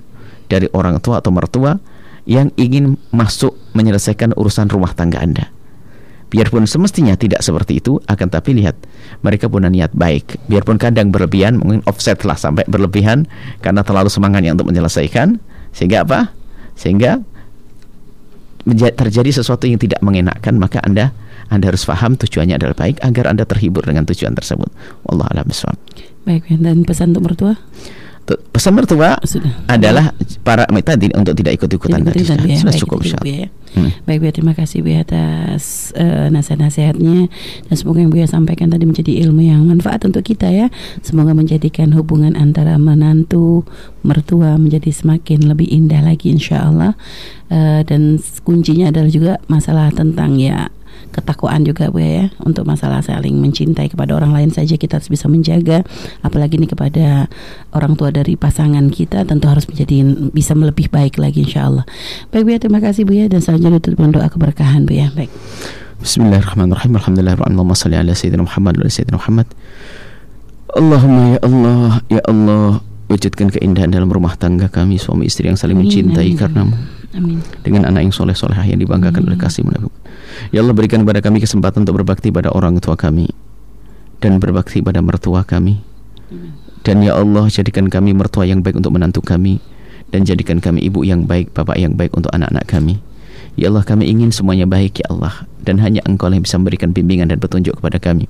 dari 0.46 0.68
orang 0.76 1.00
tua 1.00 1.24
atau 1.24 1.32
mertua 1.32 1.80
yang 2.28 2.52
ingin 2.54 3.00
masuk 3.10 3.56
menyelesaikan 3.72 4.36
urusan 4.36 4.68
rumah 4.68 4.92
tangga 4.92 5.18
Anda. 5.18 5.48
Biarpun 6.32 6.64
semestinya 6.64 7.12
tidak 7.12 7.44
seperti 7.44 7.84
itu, 7.84 8.00
akan 8.08 8.28
tapi 8.32 8.56
lihat 8.56 8.72
mereka 9.20 9.52
punya 9.52 9.68
niat 9.68 9.92
baik. 9.92 10.48
Biarpun 10.48 10.80
kadang 10.80 11.12
berlebihan, 11.12 11.60
mungkin 11.60 11.84
offset 11.84 12.24
lah 12.24 12.40
sampai 12.40 12.64
berlebihan 12.64 13.28
karena 13.60 13.84
terlalu 13.84 14.08
semangatnya 14.08 14.56
untuk 14.56 14.72
menyelesaikan, 14.72 15.36
sehingga 15.76 16.08
apa? 16.08 16.32
Sehingga 16.72 17.20
terjadi 18.96 19.44
sesuatu 19.44 19.68
yang 19.68 19.76
tidak 19.76 20.00
mengenakkan, 20.00 20.56
maka 20.56 20.80
anda 20.80 21.12
anda 21.52 21.68
harus 21.68 21.84
paham 21.84 22.16
tujuannya 22.16 22.56
adalah 22.56 22.72
baik 22.80 23.04
agar 23.04 23.28
anda 23.28 23.44
terhibur 23.44 23.84
dengan 23.84 24.08
tujuan 24.08 24.32
tersebut. 24.32 24.72
Wallah 25.04 25.28
a'lam. 25.36 25.52
Baik, 26.24 26.48
dan 26.56 26.80
pesan 26.88 27.12
untuk 27.12 27.28
mertua 27.28 27.60
Tu- 27.60 28.01
Pesan 28.22 28.78
mertua 28.78 29.18
sudah. 29.26 29.50
adalah 29.66 30.14
para 30.46 30.62
tadi 30.86 31.10
untuk 31.10 31.34
tidak 31.34 31.58
ikut-ikutan 31.58 32.06
tadi 32.06 32.22
sudah, 32.22 32.46
ya. 32.46 32.54
sudah 32.54 32.74
Baik, 32.74 32.82
cukup 32.86 32.98
insya 33.02 33.18
ya. 33.26 33.48
Hmm. 33.72 33.90
Baik 34.06 34.18
Bu, 34.22 34.28
terima 34.30 34.54
kasih 34.54 34.84
Bu 34.84 34.94
atas 34.94 35.90
eh, 35.98 36.30
nasihat-nasihatnya 36.30 37.26
dan 37.66 37.74
semoga 37.74 37.98
yang 37.98 38.14
Bu 38.14 38.22
sampaikan 38.22 38.70
tadi 38.70 38.86
menjadi 38.86 39.26
ilmu 39.26 39.42
yang 39.42 39.66
manfaat 39.66 40.06
untuk 40.06 40.22
kita 40.22 40.54
ya. 40.54 40.70
Semoga 41.02 41.34
menjadikan 41.34 41.90
hubungan 41.98 42.38
antara 42.38 42.78
menantu 42.78 43.66
mertua 44.06 44.54
menjadi 44.54 44.94
semakin 44.94 45.50
lebih 45.50 45.66
indah 45.66 46.06
lagi 46.06 46.30
insya 46.30 46.70
Allah. 46.70 46.94
Eh, 47.50 47.82
dan 47.82 48.22
kuncinya 48.46 48.94
adalah 48.94 49.10
juga 49.10 49.32
masalah 49.50 49.90
tentang 49.90 50.38
ya 50.38 50.70
ketakwaan 51.12 51.62
juga 51.62 51.92
Bu 51.92 52.00
ya 52.00 52.32
untuk 52.42 52.64
masalah 52.64 53.04
saling 53.04 53.36
mencintai 53.36 53.92
kepada 53.92 54.16
orang 54.16 54.32
lain 54.32 54.50
saja 54.50 54.74
kita 54.80 54.98
harus 54.98 55.12
bisa 55.12 55.28
menjaga. 55.28 55.84
Apalagi 56.24 56.56
ini 56.56 56.66
kepada 56.66 57.28
orang 57.76 57.94
tua 57.94 58.08
dari 58.08 58.34
pasangan 58.34 58.88
kita 58.88 59.28
tentu 59.28 59.46
harus 59.46 59.68
menjadi 59.68 60.02
bisa 60.32 60.56
lebih 60.56 60.88
baik 60.88 61.20
lagi 61.20 61.44
insya 61.44 61.68
Allah 61.68 61.84
baik 62.32 62.44
Bu 62.46 62.50
ya 62.54 62.58
terima 62.58 62.80
kasih 62.80 63.04
Bu 63.04 63.12
ya. 63.16 63.26
Dan 63.28 63.44
selanjutnya 63.44 63.78
tutup 63.78 64.00
doa 64.08 64.28
keberkahan 64.32 64.88
Bu 64.88 64.96
ya. 64.96 65.12
Baik. 65.12 65.30
Bismillahirrahmanirrahim. 66.02 66.98
Alhamdulillah 66.98 67.36
Allahumma 67.46 67.78
salli 67.78 67.94
ala 67.94 68.10
sayyidina 68.10 68.42
Muhammad 68.42 68.74
wa 68.80 68.90
sayyidina 68.90 69.16
Muhammad. 69.20 69.46
Allahumma 70.72 71.22
ya 71.36 71.40
Allah, 71.44 71.88
ya 72.08 72.22
Allah, 72.24 72.68
wujudkan 73.12 73.52
keindahan 73.52 73.92
dalam 73.92 74.08
rumah 74.08 74.32
tangga 74.40 74.72
kami 74.72 74.96
suami 74.96 75.28
istri 75.28 75.52
yang 75.52 75.60
saling 75.60 75.76
mencintai 75.76 76.32
amin, 76.32 76.38
karenamu 76.40 76.74
amin 77.16 77.38
dengan 77.62 77.88
anak 77.88 78.08
yang 78.08 78.14
soleh 78.14 78.36
solehah 78.36 78.64
yang 78.64 78.80
dibanggakan 78.80 79.24
oleh 79.28 79.38
kasih. 79.38 79.64
Ya 80.50 80.64
Allah 80.64 80.74
berikan 80.74 81.04
kepada 81.04 81.20
kami 81.20 81.40
kesempatan 81.44 81.84
untuk 81.84 82.02
berbakti 82.02 82.32
pada 82.32 82.52
orang 82.52 82.80
tua 82.80 82.96
kami 82.96 83.28
dan 84.22 84.38
berbakti 84.38 84.80
pada 84.80 85.02
mertua 85.02 85.42
kami. 85.44 85.82
Dan 86.82 87.04
ya 87.04 87.14
Allah 87.14 87.46
jadikan 87.46 87.86
kami 87.86 88.10
mertua 88.16 88.42
yang 88.42 88.64
baik 88.64 88.80
untuk 88.80 88.96
menantu 88.96 89.22
kami 89.22 89.62
dan 90.10 90.26
jadikan 90.26 90.58
kami 90.58 90.82
ibu 90.82 91.06
yang 91.06 91.24
baik, 91.28 91.54
bapak 91.54 91.78
yang 91.78 91.94
baik 91.94 92.10
untuk 92.16 92.32
anak-anak 92.34 92.66
kami. 92.66 92.98
Ya 93.52 93.68
Allah 93.68 93.84
kami 93.84 94.08
ingin 94.08 94.32
semuanya 94.32 94.64
baik 94.64 95.04
ya 95.04 95.12
Allah 95.12 95.44
dan 95.60 95.76
hanya 95.78 96.00
Engkau 96.08 96.32
yang 96.32 96.40
bisa 96.40 96.56
memberikan 96.56 96.96
bimbingan 96.96 97.28
dan 97.28 97.36
petunjuk 97.36 97.76
kepada 97.78 98.00
kami. 98.00 98.24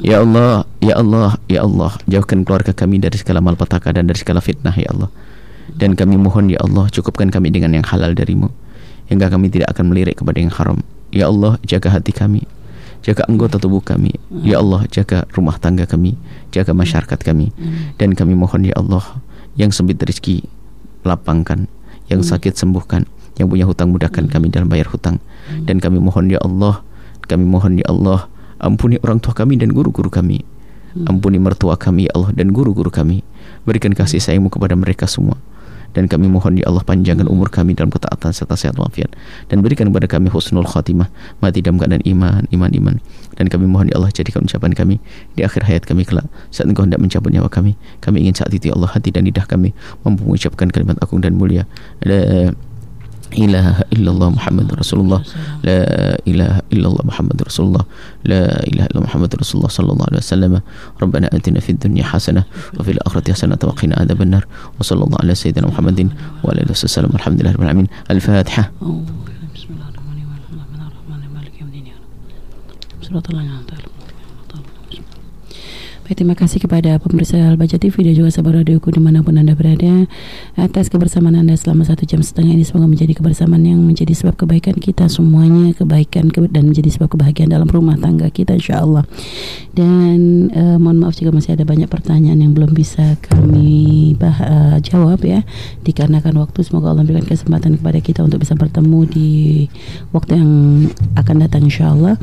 Ya 0.00 0.24
Allah, 0.24 0.64
ya 0.80 0.96
Allah, 0.96 1.36
ya 1.52 1.60
Allah, 1.68 1.92
jauhkan 2.08 2.48
keluarga 2.48 2.72
kami 2.72 2.96
dari 2.96 3.20
segala 3.20 3.44
malapetaka 3.44 3.92
dan 3.92 4.08
dari 4.08 4.16
segala 4.16 4.40
fitnah 4.40 4.72
ya 4.72 4.88
Allah. 4.90 5.12
Dan 5.72 5.96
kami 5.96 6.20
mohon 6.20 6.52
ya 6.52 6.60
Allah 6.60 6.92
cukupkan 6.92 7.32
kami 7.32 7.48
dengan 7.48 7.72
yang 7.72 7.86
halal 7.88 8.12
darimu 8.12 8.52
hingga 9.08 9.28
kami 9.28 9.52
tidak 9.52 9.72
akan 9.76 9.92
melirik 9.92 10.20
kepada 10.20 10.38
yang 10.40 10.52
haram. 10.52 10.78
Ya 11.14 11.30
Allah 11.30 11.60
jaga 11.62 11.92
hati 11.94 12.10
kami, 12.10 12.42
jaga 13.04 13.24
anggota 13.28 13.60
tubuh 13.60 13.84
kami. 13.84 14.16
Ya 14.42 14.58
Allah 14.58 14.88
jaga 14.90 15.28
rumah 15.32 15.60
tangga 15.60 15.86
kami, 15.86 16.18
jaga 16.50 16.74
masyarakat 16.74 17.20
kami. 17.20 17.52
Dan 18.00 18.16
kami 18.16 18.34
mohon 18.34 18.66
ya 18.66 18.74
Allah 18.74 19.22
yang 19.54 19.70
sempit 19.70 20.00
rezeki 20.00 20.42
lapangkan, 21.06 21.70
yang 22.10 22.24
sakit 22.24 22.56
sembuhkan, 22.56 23.06
yang 23.38 23.46
punya 23.46 23.68
hutang 23.68 23.92
mudahkan 23.92 24.26
kami 24.26 24.50
dalam 24.50 24.66
bayar 24.66 24.90
hutang. 24.90 25.20
Dan 25.68 25.78
kami 25.78 26.00
mohon 26.00 26.32
ya 26.32 26.40
Allah, 26.42 26.82
kami 27.28 27.44
mohon 27.46 27.78
ya 27.78 27.86
Allah 27.86 28.26
ampuni 28.58 28.96
orang 29.04 29.20
tua 29.20 29.36
kami 29.36 29.60
dan 29.60 29.70
guru-guru 29.70 30.08
kami. 30.08 30.42
Ampuni 30.94 31.42
mertua 31.42 31.74
kami 31.74 32.06
ya 32.06 32.12
Allah 32.14 32.30
dan 32.32 32.54
guru-guru 32.54 32.88
kami. 32.88 33.26
Berikan 33.66 33.90
kasih 33.92 34.22
sayangmu 34.22 34.50
kepada 34.50 34.78
mereka 34.78 35.10
semua. 35.10 35.38
Dan 35.94 36.10
kami 36.10 36.26
mohon 36.26 36.58
ya 36.58 36.66
Allah 36.68 36.82
panjangkan 36.82 37.30
umur 37.30 37.48
kami 37.48 37.78
dalam 37.78 37.88
ketaatan 37.88 38.34
serta 38.34 38.58
sehat 38.58 38.76
walafiat. 38.76 39.14
Dan 39.48 39.62
berikan 39.62 39.88
kepada 39.88 40.10
kami 40.10 40.28
husnul 40.28 40.66
khatimah 40.66 41.08
mati 41.38 41.62
dalam 41.62 41.78
keadaan 41.78 42.02
iman 42.04 42.44
iman 42.50 42.70
iman 42.74 42.96
dan 43.34 43.50
kami 43.50 43.66
mohon 43.66 43.90
ya 43.90 43.98
Allah 43.98 44.14
jadikan 44.14 44.46
ucapan 44.46 44.72
kami 44.72 44.96
di 45.34 45.42
akhir 45.42 45.66
hayat 45.66 45.82
kami 45.84 46.06
kelak. 46.06 46.26
Saat 46.54 46.70
engkau 46.70 46.86
hendak 46.86 47.02
mencabut 47.02 47.34
nyawa 47.34 47.50
kami 47.50 47.74
kami 47.98 48.26
ingin 48.26 48.34
saat 48.38 48.54
itu 48.54 48.70
ya 48.70 48.74
Allah 48.78 48.94
hati 48.94 49.10
dan 49.10 49.26
lidah 49.26 49.44
kami 49.44 49.74
mampu 50.06 50.22
mengucapkan 50.24 50.70
kalimat 50.70 50.96
agung 51.02 51.20
dan 51.20 51.34
mulia. 51.34 51.66
La 52.06 52.50
ilaha 53.34 53.82
illallah 53.90 54.28
Muhammad 54.30 54.68
Rasulullah 54.78 55.20
la 55.66 55.78
ilaha 56.24 56.60
illallah 56.70 57.04
Muhammad 57.04 57.38
Rasulullah 57.42 57.84
la 58.24 58.40
ilaha 58.70 58.86
illallah 58.90 59.06
Muhammad 59.10 59.30
Rasulullah 59.34 59.72
sallallahu 59.74 60.08
alaihi 60.10 60.22
wasallam 60.24 60.52
Rabbana 61.02 61.26
atina 61.34 61.58
fid 61.58 61.82
dunya 61.82 62.06
hasanah 62.06 62.46
wa 62.78 62.82
fil 62.86 63.00
akhirati 63.02 63.34
hasanah 63.34 63.58
wa 63.58 63.74
qina 63.74 63.98
adzabannar 63.98 64.46
wa 64.46 64.82
sallallahu 64.86 65.18
ala 65.18 65.34
sayyidina 65.34 65.66
Muhammadin 65.66 66.14
wa 66.46 66.54
ala 66.54 66.62
alihi 66.62 66.72
wasallam 66.78 67.10
alhamdulillahi 67.18 67.54
rabbil 67.58 67.70
alamin 67.70 67.88
al-fatihah 68.12 68.70
Oh, 68.84 69.02
Bismillahirrahmanirrahim. 69.54 70.28
Bismillahirrahmanirrahim. 70.44 71.32
Maliki 71.34 71.58
yaumiddin. 71.64 71.96
Suratul 73.02 73.38
An'am. 73.40 73.63
Terima 76.14 76.38
kasih 76.38 76.62
kepada 76.62 76.94
pemirsa 77.02 77.34
Albaca 77.42 77.74
TV 77.74 77.90
dan 78.06 78.14
juga 78.14 78.30
sahabat 78.30 78.62
radioku 78.62 78.94
di 78.94 79.02
mana 79.02 79.26
pun 79.26 79.34
Anda 79.34 79.58
berada. 79.58 80.06
Atas 80.54 80.86
kebersamaan 80.86 81.34
Anda 81.34 81.58
selama 81.58 81.82
satu 81.82 82.06
jam 82.06 82.22
setengah 82.22 82.54
ini 82.54 82.62
semoga 82.62 82.86
menjadi 82.86 83.18
kebersamaan 83.18 83.66
yang 83.66 83.82
menjadi 83.82 84.14
sebab 84.14 84.38
kebaikan 84.38 84.78
kita 84.78 85.10
semuanya 85.10 85.74
kebaikan 85.74 86.30
ke- 86.30 86.46
dan 86.54 86.70
menjadi 86.70 86.86
sebab 86.94 87.18
kebahagiaan 87.18 87.50
dalam 87.50 87.66
rumah 87.66 87.98
tangga 87.98 88.30
kita 88.30 88.54
insya 88.54 88.86
Allah 88.86 89.02
dan 89.74 90.54
eh, 90.54 90.78
mohon 90.78 91.02
maaf 91.02 91.18
jika 91.18 91.34
masih 91.34 91.58
ada 91.58 91.66
banyak 91.66 91.90
pertanyaan 91.90 92.38
yang 92.38 92.54
belum 92.54 92.78
bisa 92.78 93.18
kami 93.18 94.14
bah- 94.14 94.38
eh, 94.38 94.76
jawab 94.86 95.18
ya. 95.26 95.42
Dikarenakan 95.82 96.38
waktu 96.38 96.62
semoga 96.62 96.94
Allah 96.94 97.02
memberikan 97.02 97.26
kesempatan 97.26 97.74
kepada 97.82 97.98
kita 97.98 98.22
untuk 98.22 98.38
bisa 98.38 98.54
bertemu 98.54 98.98
di 99.10 99.30
waktu 100.14 100.38
yang 100.38 100.50
akan 101.18 101.36
datang 101.42 101.66
insya 101.66 101.90
Allah 101.90 102.14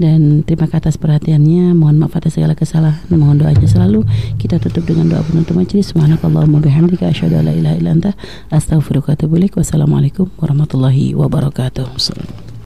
dan 0.00 0.40
terima 0.48 0.64
kasih 0.64 0.88
atas 0.88 0.96
perhatiannya. 0.96 1.76
Mohon 1.76 2.08
maaf 2.08 2.16
atas 2.16 2.40
segala 2.40 2.56
kesalahan 2.56 3.04
mohon 3.12 3.33
doanya 3.38 3.66
selalu. 3.66 4.06
Kita 4.38 4.62
tutup 4.62 4.86
dengan 4.86 5.10
doa 5.10 5.22
penutup 5.26 5.56
majelis 5.58 5.90
subhanakallahumma 5.90 6.62
bihamdika 6.62 7.10
asyhadu 7.10 7.40
an 7.40 7.50
la 7.50 7.52
ilaha 7.52 7.74
illa 7.80 7.90
anta 7.96 8.10
astaghfiruka 8.52 9.12
wa 9.12 9.14
atubu 9.18 9.34
wassalamualaikum 9.56 10.30
warahmatullahi 10.38 11.16
wabarakatuh. 11.16 12.43